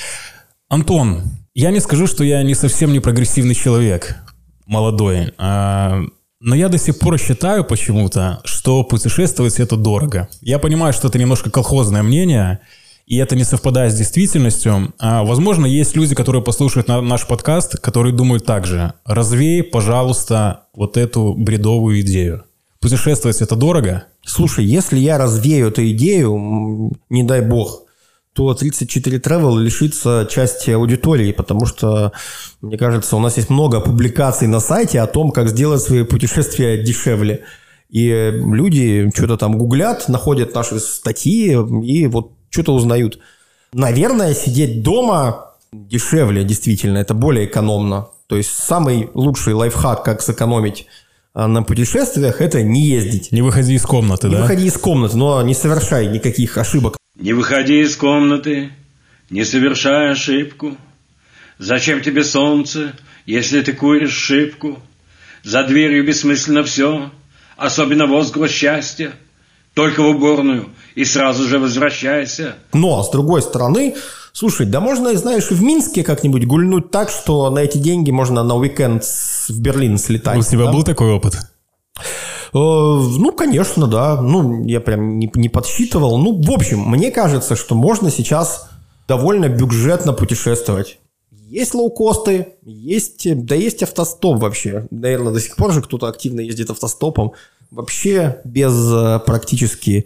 Антон, 0.68 1.22
я 1.54 1.70
не 1.70 1.80
скажу, 1.80 2.08
что 2.08 2.24
я 2.24 2.42
не 2.42 2.56
совсем 2.56 2.92
не 2.92 3.00
прогрессивный 3.00 3.54
человек, 3.54 4.16
молодой. 4.66 5.32
А, 5.38 6.02
но 6.40 6.56
я 6.56 6.70
до 6.70 6.80
сих 6.80 6.98
пор 6.98 7.20
считаю 7.20 7.66
почему-то, 7.66 8.42
что 8.46 8.84
путешествовать 8.84 9.60
это 9.60 9.76
дорого. 9.76 10.28
Я 10.42 10.58
понимаю, 10.58 10.92
что 10.92 11.08
это 11.08 11.20
немножко 11.20 11.52
колхозное 11.52 12.02
мнение– 12.02 12.62
и 13.06 13.18
это 13.18 13.36
не 13.36 13.44
совпадает 13.44 13.94
с 13.94 13.96
действительностью. 13.96 14.94
А, 14.98 15.24
возможно, 15.24 15.66
есть 15.66 15.96
люди, 15.96 16.16
которые 16.16 16.42
послушают 16.42 16.88
на 16.88 17.02
наш 17.02 17.28
подкаст, 17.28 17.80
которые 17.80 18.14
думают 18.14 18.46
так 18.46 18.66
же. 18.66 18.94
Развей, 19.06 19.64
пожалуйста, 19.64 20.66
вот 20.74 20.98
эту 20.98 21.34
бредовую 21.34 22.02
идею. 22.02 22.46
Путешествовать 22.80 23.42
это 23.42 23.56
дорого? 23.56 24.06
Слушай, 24.26 24.66
если 24.66 24.98
я 24.98 25.18
развею 25.18 25.68
эту 25.68 25.88
идею, 25.92 26.92
не 27.10 27.24
дай 27.24 27.42
бог, 27.42 27.84
то 28.34 28.54
34 28.54 29.20
Travel 29.20 29.60
лишится 29.62 30.28
части 30.30 30.72
аудитории, 30.72 31.32
потому 31.32 31.66
что, 31.66 32.12
мне 32.62 32.78
кажется, 32.78 33.16
у 33.16 33.20
нас 33.20 33.38
есть 33.38 33.50
много 33.50 33.80
публикаций 33.80 34.48
на 34.48 34.60
сайте 34.60 35.00
о 35.00 35.08
том, 35.08 35.32
как 35.32 35.48
сделать 35.48 35.82
свои 35.82 36.04
путешествия 36.04 36.84
дешевле. 36.84 37.44
И 37.90 38.10
люди 38.10 39.10
что-то 39.16 39.38
там 39.38 39.58
гуглят, 39.58 40.10
находят 40.10 40.54
наши 40.54 40.80
статьи, 40.80 41.56
и 41.84 42.08
вот 42.08 42.32
что-то 42.56 42.74
узнают. 42.74 43.20
Наверное, 43.74 44.34
сидеть 44.34 44.82
дома 44.82 45.52
дешевле, 45.74 46.44
действительно, 46.46 46.98
это 47.00 47.14
более 47.14 47.46
экономно. 47.46 48.08
То 48.28 48.38
есть 48.38 48.52
самый 48.52 49.10
лучший 49.14 49.54
лайфхак, 49.54 50.04
как 50.04 50.22
сэкономить 50.22 50.88
а, 51.34 51.48
на 51.48 51.64
путешествиях, 51.64 52.40
это 52.40 52.64
не 52.64 52.84
ездить. 52.84 53.34
Не 53.34 53.42
выходи 53.42 53.74
из 53.74 53.84
комнаты, 53.84 54.28
не 54.28 54.34
да? 54.34 54.38
Не 54.38 54.42
выходи 54.44 54.68
из 54.68 54.78
комнаты, 54.78 55.18
но 55.18 55.42
не 55.42 55.54
совершай 55.54 56.08
никаких 56.08 56.58
ошибок. 56.58 56.98
Не 57.20 57.34
выходи 57.34 57.82
из 57.82 57.96
комнаты, 57.98 58.72
не 59.30 59.44
совершай 59.44 60.12
ошибку. 60.12 60.78
Зачем 61.58 62.02
тебе 62.02 62.24
солнце, 62.24 62.94
если 63.26 63.62
ты 63.62 63.74
куришь 63.74 64.14
шибку? 64.14 64.80
За 65.44 65.64
дверью 65.64 66.06
бессмысленно 66.06 66.64
все, 66.64 67.12
особенно 67.58 68.08
возглас 68.08 68.52
счастья. 68.52 69.12
Только 69.74 70.02
в 70.02 70.08
уборную 70.08 70.70
и 70.96 71.04
сразу 71.06 71.44
же 71.44 71.60
возвращайся. 71.60 72.56
Но, 72.74 73.04
с 73.04 73.10
другой 73.10 73.42
стороны, 73.42 73.96
слушай, 74.34 74.66
да 74.66 74.80
можно, 74.80 75.16
знаешь, 75.16 75.50
в 75.50 75.62
Минске 75.62 76.04
как-нибудь 76.04 76.46
гульнуть 76.46 76.90
так, 76.90 77.10
что 77.10 77.50
на 77.50 77.60
эти 77.60 77.78
деньги 77.78 78.12
можно 78.12 78.44
на 78.44 78.56
уикенд 78.56 79.04
в 79.04 79.60
Берлин 79.60 79.98
слетать. 79.98 80.38
У 80.38 80.42
тебя 80.42 80.66
да? 80.66 80.72
был 80.72 80.84
такой 80.84 81.12
опыт? 81.12 81.36
Э, 81.36 82.02
ну, 82.54 83.32
конечно, 83.34 83.88
да. 83.88 84.22
Ну, 84.22 84.64
я 84.66 84.80
прям 84.80 85.20
не, 85.20 85.30
не 85.36 85.50
подсчитывал. 85.50 86.18
Ну, 86.18 86.42
в 86.42 86.52
общем, 86.52 86.80
мне 86.80 87.12
кажется, 87.12 87.56
что 87.56 87.76
можно 87.76 88.10
сейчас 88.10 88.70
довольно 89.08 89.50
бюджетно 89.50 90.14
путешествовать. 90.14 91.00
Есть 91.32 91.76
лоукосты, 91.76 92.56
есть, 92.64 93.28
да 93.46 93.54
есть 93.56 93.84
автостоп 93.84 94.42
вообще. 94.42 94.88
Наверное, 94.90 95.32
до 95.32 95.40
сих 95.40 95.56
пор 95.58 95.74
же 95.74 95.82
кто-то 95.82 96.08
активно 96.08 96.40
ездит 96.40 96.72
автостопом. 96.72 97.34
Вообще 97.70 98.42
без 98.46 98.74
э, 98.92 99.20
практически 99.26 100.06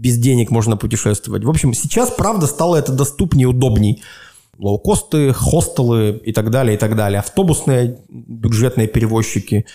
без 0.00 0.16
денег 0.16 0.50
можно 0.50 0.76
путешествовать. 0.76 1.44
В 1.44 1.50
общем, 1.50 1.74
сейчас, 1.74 2.10
правда, 2.10 2.46
стало 2.46 2.76
это 2.76 2.92
доступнее, 2.92 3.46
удобней. 3.46 4.02
Лоукосты, 4.58 5.32
хостелы 5.32 6.20
и 6.24 6.32
так 6.32 6.50
далее, 6.50 6.74
и 6.74 6.78
так 6.78 6.96
далее. 6.96 7.20
Автобусные 7.20 7.98
бюджетные 8.08 8.88
перевозчики. 8.88 9.66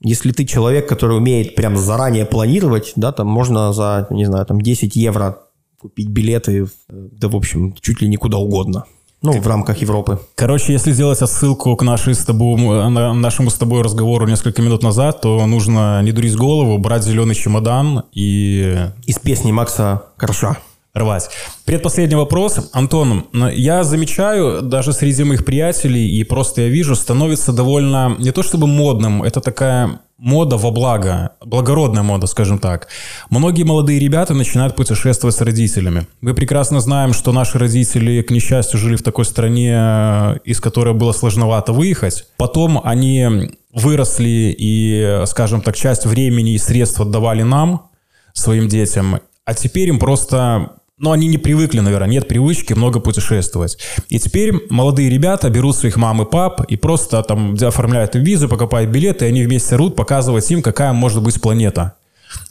Если 0.00 0.32
ты 0.32 0.46
человек, 0.46 0.88
который 0.88 1.16
умеет 1.16 1.54
прям 1.54 1.76
заранее 1.76 2.24
планировать, 2.24 2.92
да, 2.96 3.12
там 3.12 3.26
можно 3.26 3.72
за, 3.72 4.06
не 4.10 4.24
знаю, 4.24 4.46
там 4.46 4.60
10 4.60 4.96
евро 4.96 5.38
купить 5.78 6.08
билеты, 6.08 6.66
да, 6.88 7.28
в 7.28 7.36
общем, 7.36 7.74
чуть 7.80 8.00
ли 8.00 8.08
не 8.08 8.16
куда 8.16 8.38
угодно. 8.38 8.84
Ну, 9.20 9.32
в 9.32 9.46
рамках 9.46 9.78
Европы. 9.78 10.20
Короче, 10.36 10.72
если 10.72 10.92
сделать 10.92 11.20
отсылку 11.22 11.74
к 11.74 11.82
нашей 11.82 12.14
с 12.14 12.24
тобой, 12.24 12.58
нашему 12.90 13.50
с 13.50 13.54
тобой 13.54 13.82
разговору 13.82 14.26
несколько 14.26 14.62
минут 14.62 14.82
назад, 14.82 15.20
то 15.20 15.44
нужно 15.46 16.00
не 16.02 16.12
дурить 16.12 16.36
голову, 16.36 16.78
брать 16.78 17.02
зеленый 17.02 17.34
чемодан 17.34 18.04
и... 18.12 18.76
Из 19.06 19.18
песни 19.18 19.50
Макса 19.50 20.02
Корша 20.16 20.56
рвать. 20.94 21.30
Предпоследний 21.64 22.16
вопрос. 22.16 22.70
Антон, 22.72 23.26
я 23.52 23.84
замечаю, 23.84 24.62
даже 24.62 24.92
среди 24.92 25.24
моих 25.24 25.44
приятелей, 25.44 26.08
и 26.18 26.24
просто 26.24 26.62
я 26.62 26.68
вижу, 26.68 26.94
становится 26.94 27.52
довольно, 27.52 28.16
не 28.18 28.32
то 28.32 28.42
чтобы 28.42 28.66
модным, 28.66 29.22
это 29.22 29.40
такая 29.40 30.00
мода 30.18 30.56
во 30.56 30.70
благо, 30.70 31.32
благородная 31.44 32.02
мода, 32.02 32.26
скажем 32.26 32.58
так. 32.58 32.88
Многие 33.30 33.62
молодые 33.62 33.98
ребята 33.98 34.34
начинают 34.34 34.76
путешествовать 34.76 35.36
с 35.36 35.40
родителями. 35.40 36.06
Мы 36.20 36.34
прекрасно 36.34 36.80
знаем, 36.80 37.12
что 37.12 37.32
наши 37.32 37.58
родители, 37.58 38.22
к 38.22 38.30
несчастью, 38.30 38.78
жили 38.78 38.96
в 38.96 39.02
такой 39.02 39.24
стране, 39.24 40.40
из 40.44 40.60
которой 40.60 40.94
было 40.94 41.12
сложновато 41.12 41.72
выехать. 41.72 42.26
Потом 42.36 42.80
они 42.84 43.50
выросли 43.72 44.54
и, 44.58 45.22
скажем 45.26 45.60
так, 45.60 45.76
часть 45.76 46.04
времени 46.04 46.54
и 46.54 46.58
средств 46.58 47.00
отдавали 47.00 47.42
нам, 47.42 47.88
своим 48.32 48.68
детям, 48.68 49.20
а 49.44 49.54
теперь 49.54 49.88
им 49.88 49.98
просто 49.98 50.77
но 50.98 51.12
они 51.12 51.28
не 51.28 51.38
привыкли, 51.38 51.80
наверное, 51.80 52.08
нет 52.08 52.28
привычки 52.28 52.72
много 52.72 53.00
путешествовать. 53.00 53.78
И 54.08 54.18
теперь 54.18 54.52
молодые 54.68 55.08
ребята 55.08 55.48
берут 55.48 55.76
своих 55.76 55.96
мам 55.96 56.22
и 56.22 56.24
пап 56.24 56.62
и 56.68 56.76
просто 56.76 57.22
там 57.22 57.54
оформляют 57.54 58.16
им 58.16 58.24
визу, 58.24 58.48
покупают 58.48 58.90
билеты, 58.90 59.24
и 59.24 59.28
они 59.28 59.44
вместе 59.44 59.76
рут 59.76 59.96
показывать 59.96 60.50
им, 60.50 60.62
какая 60.62 60.92
может 60.92 61.22
быть 61.22 61.40
планета. 61.40 61.94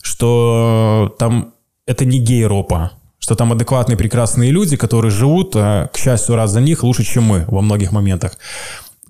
Что 0.02 1.16
там 1.20 1.54
это 1.86 2.06
не 2.06 2.20
гейропа, 2.20 2.92
что 3.20 3.36
там 3.36 3.52
адекватные, 3.52 3.98
прекрасные 3.98 4.52
люди, 4.52 4.78
которые 4.78 5.12
живут, 5.12 5.56
э, 5.56 5.90
к 5.94 5.98
счастью, 5.98 6.36
раз 6.36 6.52
за 6.52 6.62
них 6.62 6.84
лучше, 6.84 7.04
чем 7.04 7.24
мы 7.24 7.46
во 7.48 7.62
многих 7.62 7.92
моментах. 7.92 8.38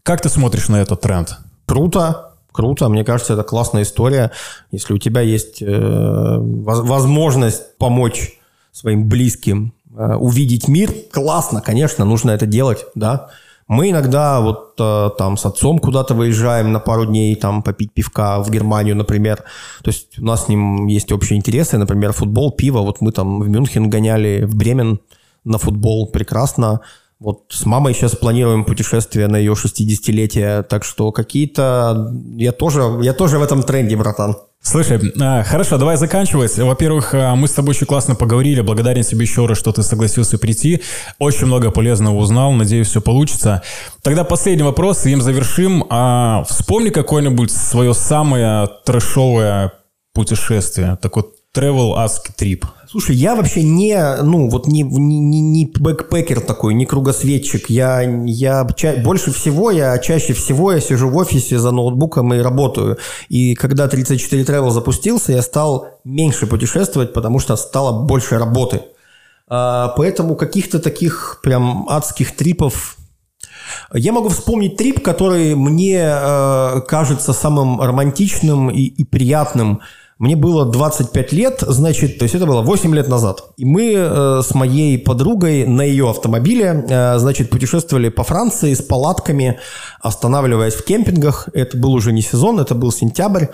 Как 0.04 0.22
ты 0.22 0.30
смотришь 0.30 0.68
на 0.70 0.78
этот 0.78 1.02
тренд? 1.02 1.38
Круто, 1.66 2.34
круто. 2.52 2.90
Мне 2.90 3.04
кажется, 3.04 3.34
это 3.34 3.44
классная 3.44 3.84
история. 3.84 4.32
Если 4.72 4.94
у 4.94 4.98
тебя 4.98 5.22
есть 5.22 5.62
э, 5.62 6.38
возможность 6.40 7.78
помочь 7.78 8.37
своим 8.78 9.10
близким, 9.10 9.74
э, 9.98 10.16
увидеть 10.16 10.68
мир, 10.68 10.94
классно, 11.12 11.62
конечно, 11.62 12.06
нужно 12.06 12.32
это 12.32 12.46
делать, 12.46 12.86
да. 12.96 13.30
Мы 13.68 13.90
иногда 13.90 14.40
вот 14.40 14.76
э, 14.80 15.10
там 15.18 15.36
с 15.36 15.46
отцом 15.46 15.80
куда-то 15.80 16.14
выезжаем 16.14 16.72
на 16.72 16.80
пару 16.80 17.06
дней, 17.06 17.36
там 17.36 17.64
попить 17.64 17.92
пивка 17.92 18.40
в 18.42 18.50
Германию, 18.50 18.96
например. 18.96 19.44
То 19.84 19.90
есть 19.90 20.20
у 20.20 20.26
нас 20.26 20.46
с 20.46 20.48
ним 20.48 20.86
есть 20.88 21.12
общие 21.12 21.38
интересы, 21.38 21.78
например, 21.78 22.14
футбол, 22.14 22.52
пиво. 22.52 22.80
Вот 22.80 23.02
мы 23.02 23.12
там 23.12 23.42
в 23.42 23.50
Мюнхен 23.50 23.90
гоняли, 23.90 24.46
в 24.46 24.56
Бремен 24.56 25.00
на 25.44 25.58
футбол, 25.58 26.08
прекрасно. 26.08 26.80
Вот 27.20 27.46
с 27.50 27.66
мамой 27.66 27.94
сейчас 27.94 28.16
планируем 28.16 28.64
путешествие 28.64 29.28
на 29.28 29.38
ее 29.38 29.54
60-летие, 29.54 30.64
так 30.64 30.86
что 30.86 31.12
какие-то... 31.12 32.14
Я 32.38 32.52
тоже, 32.52 33.00
я 33.02 33.14
тоже 33.14 33.40
в 33.40 33.44
этом 33.44 33.64
тренде, 33.64 33.98
братан. 33.98 34.38
Слушай, 34.62 35.14
а, 35.22 35.44
хорошо, 35.44 35.78
давай 35.78 35.98
заканчивать. 35.98 36.58
Во-первых, 36.58 37.14
а, 37.14 37.36
мы 37.36 37.48
с 37.48 37.52
тобой 37.52 37.72
очень 37.72 37.88
классно 37.88 38.16
поговорили. 38.16 38.62
Благодарен 38.62 39.04
тебе 39.04 39.22
еще 39.22 39.46
раз, 39.46 39.58
что 39.58 39.72
ты 39.72 39.82
согласился 39.82 40.38
прийти. 40.38 40.82
Очень 41.20 41.48
много 41.48 41.72
полезного 41.72 42.16
узнал. 42.18 42.52
Надеюсь, 42.52 42.88
все 42.88 43.00
получится. 43.00 43.64
Тогда 44.02 44.24
последний 44.24 44.64
вопрос, 44.64 45.06
и 45.06 45.12
им 45.12 45.22
завершим. 45.22 45.86
А, 45.90 46.44
вспомни 46.50 46.90
какое-нибудь 46.90 47.52
свое 47.52 47.94
самое 47.94 48.68
трэшовое 48.86 49.72
путешествие. 50.14 50.98
Такой 51.02 51.24
travel 51.56 51.96
ask 51.96 52.36
trip. 52.38 52.66
Слушай, 52.90 53.18
я 53.18 53.36
вообще 53.36 53.64
не, 53.64 54.00
ну, 54.24 54.50
вот 54.50 54.68
не, 54.68 54.82
не, 54.82 55.42
не 55.42 55.66
бэкпекер 55.66 56.40
такой, 56.40 56.74
не 56.74 56.86
кругосветчик. 56.86 57.70
Я, 57.70 58.00
я 58.02 58.66
ча- 58.78 58.96
больше 59.04 59.34
всего, 59.34 59.72
я 59.72 59.98
чаще 59.98 60.32
всего 60.32 60.72
я 60.72 60.80
сижу 60.80 61.10
в 61.10 61.18
офисе 61.18 61.60
за 61.60 61.72
ноутбуком 61.72 62.34
и 62.34 62.40
работаю. 62.40 62.98
И 63.28 63.56
когда 63.56 63.90
34 63.90 64.42
Travel 64.44 64.70
запустился, 64.70 65.34
я 65.34 65.42
стал 65.42 66.00
меньше 66.06 66.48
путешествовать, 66.48 67.12
потому 67.12 67.40
что 67.40 67.58
стало 67.58 68.06
больше 68.06 68.38
работы. 68.38 68.84
А, 69.50 69.90
поэтому 69.98 70.38
каких-то 70.38 70.80
таких 70.80 71.42
прям 71.44 71.90
адских 71.90 72.38
трипов 72.38 72.96
я 73.94 74.14
могу 74.14 74.30
вспомнить 74.30 74.78
трип, 74.78 75.04
который 75.04 75.56
мне 75.56 76.00
э, 76.02 76.82
кажется 76.88 77.34
самым 77.34 77.82
романтичным 77.82 78.70
и, 78.70 78.84
и 78.84 79.04
приятным– 79.04 79.82
мне 80.20 80.36
было 80.36 80.66
25 80.66 81.32
лет, 81.34 81.64
значит, 81.68 82.18
то 82.18 82.24
есть 82.24 82.34
это 82.34 82.48
было 82.48 82.62
8 82.62 82.96
лет 82.96 83.08
назад. 83.08 83.52
И 83.56 83.66
мы 83.66 83.94
э, 83.94 84.42
с 84.44 84.56
моей 84.56 84.98
подругой 84.98 85.68
на 85.68 85.84
ее 85.84 86.10
автомобиле, 86.10 86.86
э, 86.90 87.20
значит, 87.20 87.52
путешествовали 87.52 88.10
по 88.10 88.24
Франции 88.24 88.74
с 88.74 88.82
палатками, 88.82 89.60
останавливаясь 90.02 90.74
в 90.74 90.84
кемпингах. 90.84 91.50
Это 91.54 91.78
был 91.78 91.94
уже 91.94 92.12
не 92.12 92.22
сезон, 92.22 92.60
это 92.60 92.74
был 92.74 92.92
сентябрь. 92.92 93.46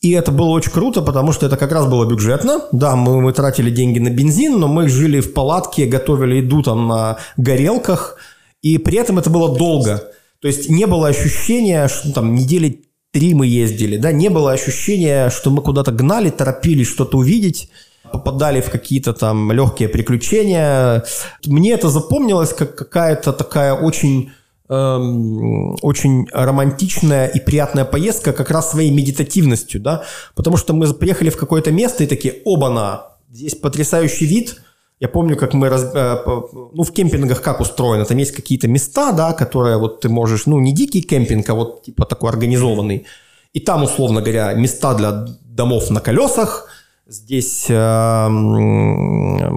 И 0.00 0.12
это 0.12 0.32
было 0.32 0.48
очень 0.48 0.72
круто, 0.72 1.02
потому 1.02 1.32
что 1.32 1.44
это 1.44 1.58
как 1.58 1.72
раз 1.72 1.86
было 1.86 2.06
бюджетно. 2.06 2.62
Да, 2.72 2.96
мы, 2.96 3.20
мы 3.20 3.32
тратили 3.34 3.70
деньги 3.70 3.98
на 3.98 4.08
бензин, 4.08 4.58
но 4.58 4.66
мы 4.66 4.88
жили 4.88 5.20
в 5.20 5.34
палатке, 5.34 5.84
готовили 5.84 6.36
еду 6.36 6.62
там 6.62 6.88
на 6.88 7.18
горелках. 7.36 8.16
И 8.62 8.78
при 8.78 8.96
этом 8.96 9.18
это 9.18 9.28
было 9.28 9.54
долго. 9.54 10.02
То 10.40 10.48
есть 10.48 10.70
не 10.70 10.86
было 10.86 11.08
ощущения, 11.08 11.88
что 11.88 12.14
там 12.14 12.34
недели 12.34 12.84
три 13.12 13.34
мы 13.34 13.46
ездили, 13.46 13.96
да, 13.96 14.12
не 14.12 14.28
было 14.28 14.52
ощущения, 14.52 15.30
что 15.30 15.50
мы 15.50 15.62
куда-то 15.62 15.92
гнали, 15.92 16.30
торопились 16.30 16.88
что-то 16.88 17.18
увидеть, 17.18 17.70
попадали 18.12 18.60
в 18.60 18.70
какие-то 18.70 19.12
там 19.12 19.52
легкие 19.52 19.88
приключения. 19.88 21.04
Мне 21.46 21.72
это 21.72 21.90
запомнилось 21.90 22.52
как 22.52 22.76
какая-то 22.76 23.32
такая 23.32 23.74
очень 23.74 24.30
эм, 24.68 25.76
очень 25.82 26.28
романтичная 26.32 27.26
и 27.26 27.40
приятная 27.40 27.84
поездка 27.84 28.32
как 28.32 28.50
раз 28.50 28.70
своей 28.70 28.90
медитативностью, 28.90 29.80
да, 29.80 30.04
потому 30.34 30.56
что 30.56 30.72
мы 30.72 30.92
приехали 30.94 31.30
в 31.30 31.36
какое-то 31.36 31.72
место 31.72 32.04
и 32.04 32.06
такие, 32.06 32.36
оба-на, 32.44 33.06
здесь 33.30 33.54
потрясающий 33.54 34.26
вид, 34.26 34.62
я 35.00 35.08
помню, 35.08 35.36
как 35.36 35.54
мы, 35.54 35.70
раз, 35.70 35.90
э, 35.94 36.16
ну, 36.74 36.82
в 36.82 36.92
кемпингах 36.92 37.40
как 37.42 37.60
устроено, 37.60 38.04
там 38.04 38.18
есть 38.18 38.32
какие-то 38.32 38.68
места, 38.68 39.12
да, 39.12 39.32
которые 39.32 39.78
вот 39.78 40.02
ты 40.02 40.10
можешь, 40.10 40.46
ну, 40.46 40.60
не 40.60 40.72
дикий 40.72 41.00
кемпинг, 41.02 41.48
а 41.48 41.54
вот 41.54 41.82
типа 41.82 42.04
такой 42.04 42.28
организованный. 42.28 43.06
И 43.54 43.60
там, 43.60 43.82
условно 43.82 44.20
говоря, 44.20 44.52
места 44.52 44.94
для 44.94 45.26
домов 45.42 45.90
на 45.90 46.00
колесах, 46.00 46.68
здесь 47.06 47.66
э, 47.70 48.28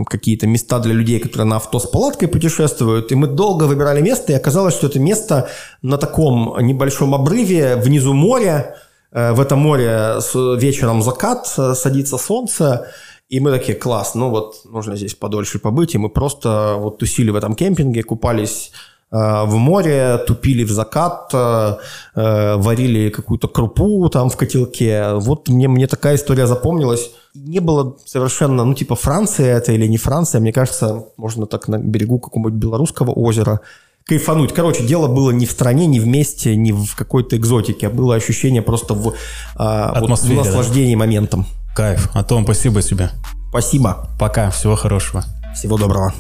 какие-то 0.07 0.47
места 0.47 0.79
для 0.79 0.93
людей, 0.93 1.19
которые 1.19 1.45
на 1.45 1.57
авто 1.57 1.79
с 1.79 1.87
палаткой 1.87 2.29
путешествуют. 2.29 3.11
И 3.11 3.15
мы 3.15 3.27
долго 3.27 3.65
выбирали 3.65 4.01
место, 4.01 4.31
и 4.31 4.35
оказалось, 4.35 4.73
что 4.73 4.87
это 4.87 4.99
место 4.99 5.49
на 5.81 5.97
таком 5.97 6.55
небольшом 6.61 7.13
обрыве 7.13 7.75
внизу 7.75 8.13
моря. 8.13 8.77
Э, 9.11 9.33
в 9.33 9.41
это 9.41 9.57
море 9.57 10.19
вечером 10.57 11.01
закат, 11.01 11.53
э, 11.57 11.73
садится 11.75 12.17
солнце, 12.17 12.87
и 13.29 13.39
мы 13.39 13.51
такие, 13.51 13.77
класс, 13.77 14.15
ну 14.15 14.29
вот 14.29 14.61
нужно 14.65 14.95
здесь 14.95 15.15
подольше 15.15 15.59
побыть. 15.59 15.95
И 15.95 15.97
мы 15.97 16.09
просто 16.09 16.75
вот 16.77 16.99
тусили 16.99 17.31
в 17.31 17.35
этом 17.35 17.55
кемпинге, 17.55 18.03
купались 18.03 18.71
э, 19.11 19.15
в 19.15 19.55
море, 19.55 20.19
тупили 20.27 20.63
в 20.63 20.71
закат, 20.71 21.31
э, 21.33 21.75
э, 22.15 22.55
варили 22.57 23.09
какую-то 23.09 23.47
крупу 23.47 24.07
там 24.09 24.29
в 24.29 24.37
котелке. 24.37 25.13
Вот 25.13 25.49
мне, 25.49 25.67
мне 25.67 25.87
такая 25.87 26.15
история 26.15 26.47
запомнилась. 26.47 27.11
Не 27.33 27.59
было 27.59 27.97
совершенно, 28.05 28.65
ну 28.65 28.75
типа 28.75 28.95
Франция 28.95 29.57
это 29.57 29.71
или 29.71 29.87
не 29.87 29.97
Франция. 29.97 30.41
Мне 30.41 30.53
кажется, 30.53 31.05
можно 31.17 31.47
так 31.47 31.67
на 31.67 31.79
берегу 31.79 32.19
какого-нибудь 32.19 32.61
белорусского 32.61 33.11
озера 33.11 33.61
кайфануть. 34.05 34.53
Короче, 34.53 34.83
дело 34.83 35.07
было 35.07 35.31
не 35.31 35.45
в 35.45 35.51
стране, 35.51 35.87
не 35.87 35.99
в 35.99 36.07
месте, 36.07 36.55
не 36.55 36.71
в 36.71 36.95
какой-то 36.95 37.37
экзотике. 37.37 37.87
А 37.87 37.89
было 37.89 38.15
ощущение 38.15 38.61
просто 38.61 38.93
в, 38.93 39.13
а, 39.55 39.99
вот, 39.99 40.19
в 40.19 40.33
наслаждении 40.33 40.93
да? 40.93 40.99
моментом. 40.99 41.45
Кайф. 41.75 42.09
А 42.13 42.19
Антон, 42.19 42.43
спасибо 42.43 42.81
тебе. 42.81 43.09
Спасибо. 43.49 44.09
Пока. 44.19 44.49
Всего 44.51 44.75
хорошего. 44.75 45.23
Всего 45.55 45.77
доброго. 45.77 46.13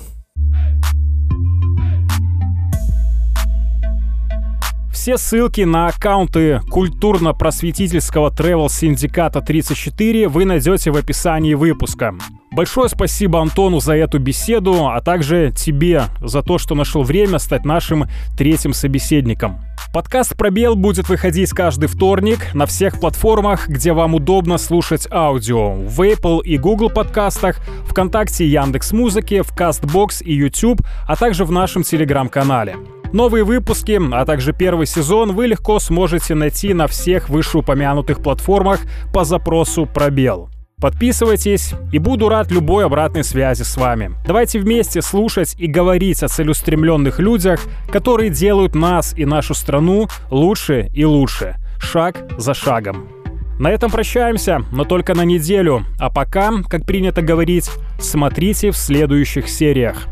Все 4.91 5.17
ссылки 5.17 5.61
на 5.61 5.87
аккаунты 5.87 6.61
культурно-просветительского 6.69 8.29
travel 8.29 8.69
синдиката 8.69 9.41
34 9.41 10.29
вы 10.29 10.45
найдете 10.45 10.91
в 10.91 10.95
описании 10.95 11.55
выпуска. 11.55 12.15
Большое 12.53 12.87
спасибо 12.87 13.41
Антону 13.41 13.79
за 13.79 13.95
эту 13.95 14.19
беседу, 14.19 14.87
а 14.87 15.01
также 15.01 15.51
тебе 15.55 16.03
за 16.21 16.43
то, 16.43 16.59
что 16.59 16.75
нашел 16.75 17.01
время 17.01 17.39
стать 17.39 17.65
нашим 17.65 18.05
третьим 18.37 18.73
собеседником. 18.73 19.59
Подкаст 19.91 20.37
«Пробел» 20.37 20.75
будет 20.75 21.09
выходить 21.09 21.49
каждый 21.49 21.87
вторник 21.87 22.53
на 22.53 22.67
всех 22.67 22.99
платформах, 22.99 23.67
где 23.67 23.91
вам 23.91 24.13
удобно 24.13 24.59
слушать 24.59 25.07
аудио. 25.11 25.73
В 25.73 25.99
Apple 26.01 26.43
и 26.43 26.59
Google 26.59 26.91
подкастах, 26.91 27.57
ВКонтакте, 27.87 28.45
Яндекс 28.45 28.91
Музыке, 28.91 29.41
в 29.41 29.51
Castbox 29.55 30.23
и 30.23 30.35
YouTube, 30.35 30.81
а 31.07 31.15
также 31.15 31.45
в 31.45 31.51
нашем 31.51 31.81
телеграм-канале. 31.81 32.75
Новые 33.13 33.45
выпуски, 33.45 33.99
а 34.11 34.25
также 34.25 34.53
первый 34.53 34.85
сезон 34.85 35.33
вы 35.33 35.47
легко 35.47 35.79
сможете 35.79 36.35
найти 36.35 36.75
на 36.75 36.85
всех 36.85 37.29
вышеупомянутых 37.29 38.21
платформах 38.21 38.81
по 39.11 39.23
запросу 39.23 39.87
«Пробел». 39.87 40.52
Подписывайтесь 40.83 41.75
и 41.93 41.97
буду 41.97 42.27
рад 42.27 42.51
любой 42.51 42.85
обратной 42.85 43.23
связи 43.23 43.63
с 43.63 43.77
вами. 43.77 44.11
Давайте 44.27 44.59
вместе 44.59 45.01
слушать 45.01 45.55
и 45.57 45.65
говорить 45.65 46.21
о 46.23 46.27
целеустремленных 46.27 47.19
людях, 47.19 47.61
которые 47.89 48.29
делают 48.29 48.75
нас 48.75 49.17
и 49.17 49.23
нашу 49.23 49.53
страну 49.53 50.09
лучше 50.29 50.89
и 50.93 51.05
лучше, 51.05 51.55
шаг 51.79 52.25
за 52.37 52.53
шагом. 52.53 53.07
На 53.59 53.71
этом 53.71 53.91
прощаемся, 53.91 54.65
но 54.73 54.83
только 54.83 55.13
на 55.13 55.23
неделю. 55.23 55.85
А 55.99 56.09
пока, 56.09 56.51
как 56.67 56.85
принято 56.85 57.21
говорить, 57.21 57.71
смотрите 58.01 58.71
в 58.71 58.75
следующих 58.75 59.47
сериях. 59.47 60.09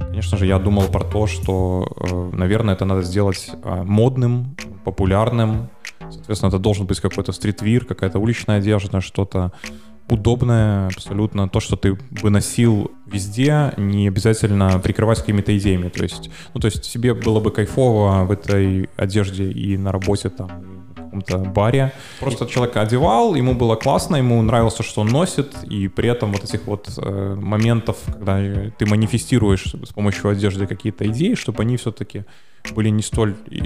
Конечно 0.00 0.36
же, 0.36 0.46
я 0.46 0.58
думал 0.58 0.88
про 0.88 1.04
то, 1.04 1.28
что, 1.28 1.86
э, 1.96 2.36
наверное, 2.36 2.74
это 2.74 2.84
надо 2.84 3.02
сделать 3.02 3.52
э, 3.52 3.82
модным, 3.84 4.56
популярным, 4.84 5.70
Соответственно, 6.12 6.48
это 6.48 6.58
должен 6.58 6.86
быть 6.86 7.00
какой-то 7.00 7.32
стритвир, 7.32 7.84
какая-то 7.84 8.18
уличная 8.18 8.58
одежда, 8.58 9.00
что-то 9.00 9.52
удобное 10.10 10.88
абсолютно, 10.88 11.48
то, 11.48 11.60
что 11.60 11.76
ты 11.76 11.96
бы 12.22 12.30
носил 12.30 12.90
везде, 13.06 13.72
не 13.76 14.08
обязательно 14.08 14.78
прикрывать 14.80 15.20
какими-то 15.20 15.56
идеями. 15.56 15.88
То 15.88 16.02
есть, 16.02 16.30
ну, 16.54 16.60
то 16.60 16.66
есть 16.66 16.84
себе 16.84 17.14
было 17.14 17.40
бы 17.40 17.50
кайфово 17.50 18.24
в 18.24 18.30
этой 18.30 18.88
одежде 18.96 19.50
и 19.50 19.76
на 19.76 19.92
работе 19.92 20.30
там, 20.30 20.48
в 20.48 20.94
каком-то 20.94 21.38
баре. 21.38 21.92
Просто 22.18 22.46
человек 22.46 22.76
одевал, 22.76 23.34
ему 23.34 23.54
было 23.54 23.76
классно, 23.76 24.16
ему 24.16 24.40
нравилось, 24.42 24.76
что 24.80 25.00
он 25.02 25.08
носит, 25.08 25.54
и 25.64 25.88
при 25.88 26.08
этом 26.08 26.32
вот 26.32 26.44
этих 26.44 26.66
вот 26.66 26.88
э, 26.96 27.34
моментов, 27.40 27.98
когда 28.06 28.40
ты 28.76 28.86
манифестируешь 28.86 29.74
с 29.84 29.92
помощью 29.92 30.30
одежды 30.30 30.66
какие-то 30.66 31.06
идеи, 31.08 31.34
чтобы 31.34 31.62
они 31.62 31.76
все-таки 31.76 32.24
были 32.74 32.90
не 32.90 33.02
столь 33.02 33.36
э, 33.50 33.56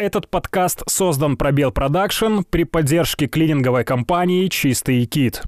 Этот 0.00 0.28
подкаст 0.28 0.82
создан 0.88 1.36
Пробел 1.36 1.72
Продакшн 1.72 2.38
при 2.48 2.64
поддержке 2.64 3.26
клининговой 3.26 3.84
компании 3.84 4.48
«Чистый 4.48 5.04
кит». 5.04 5.42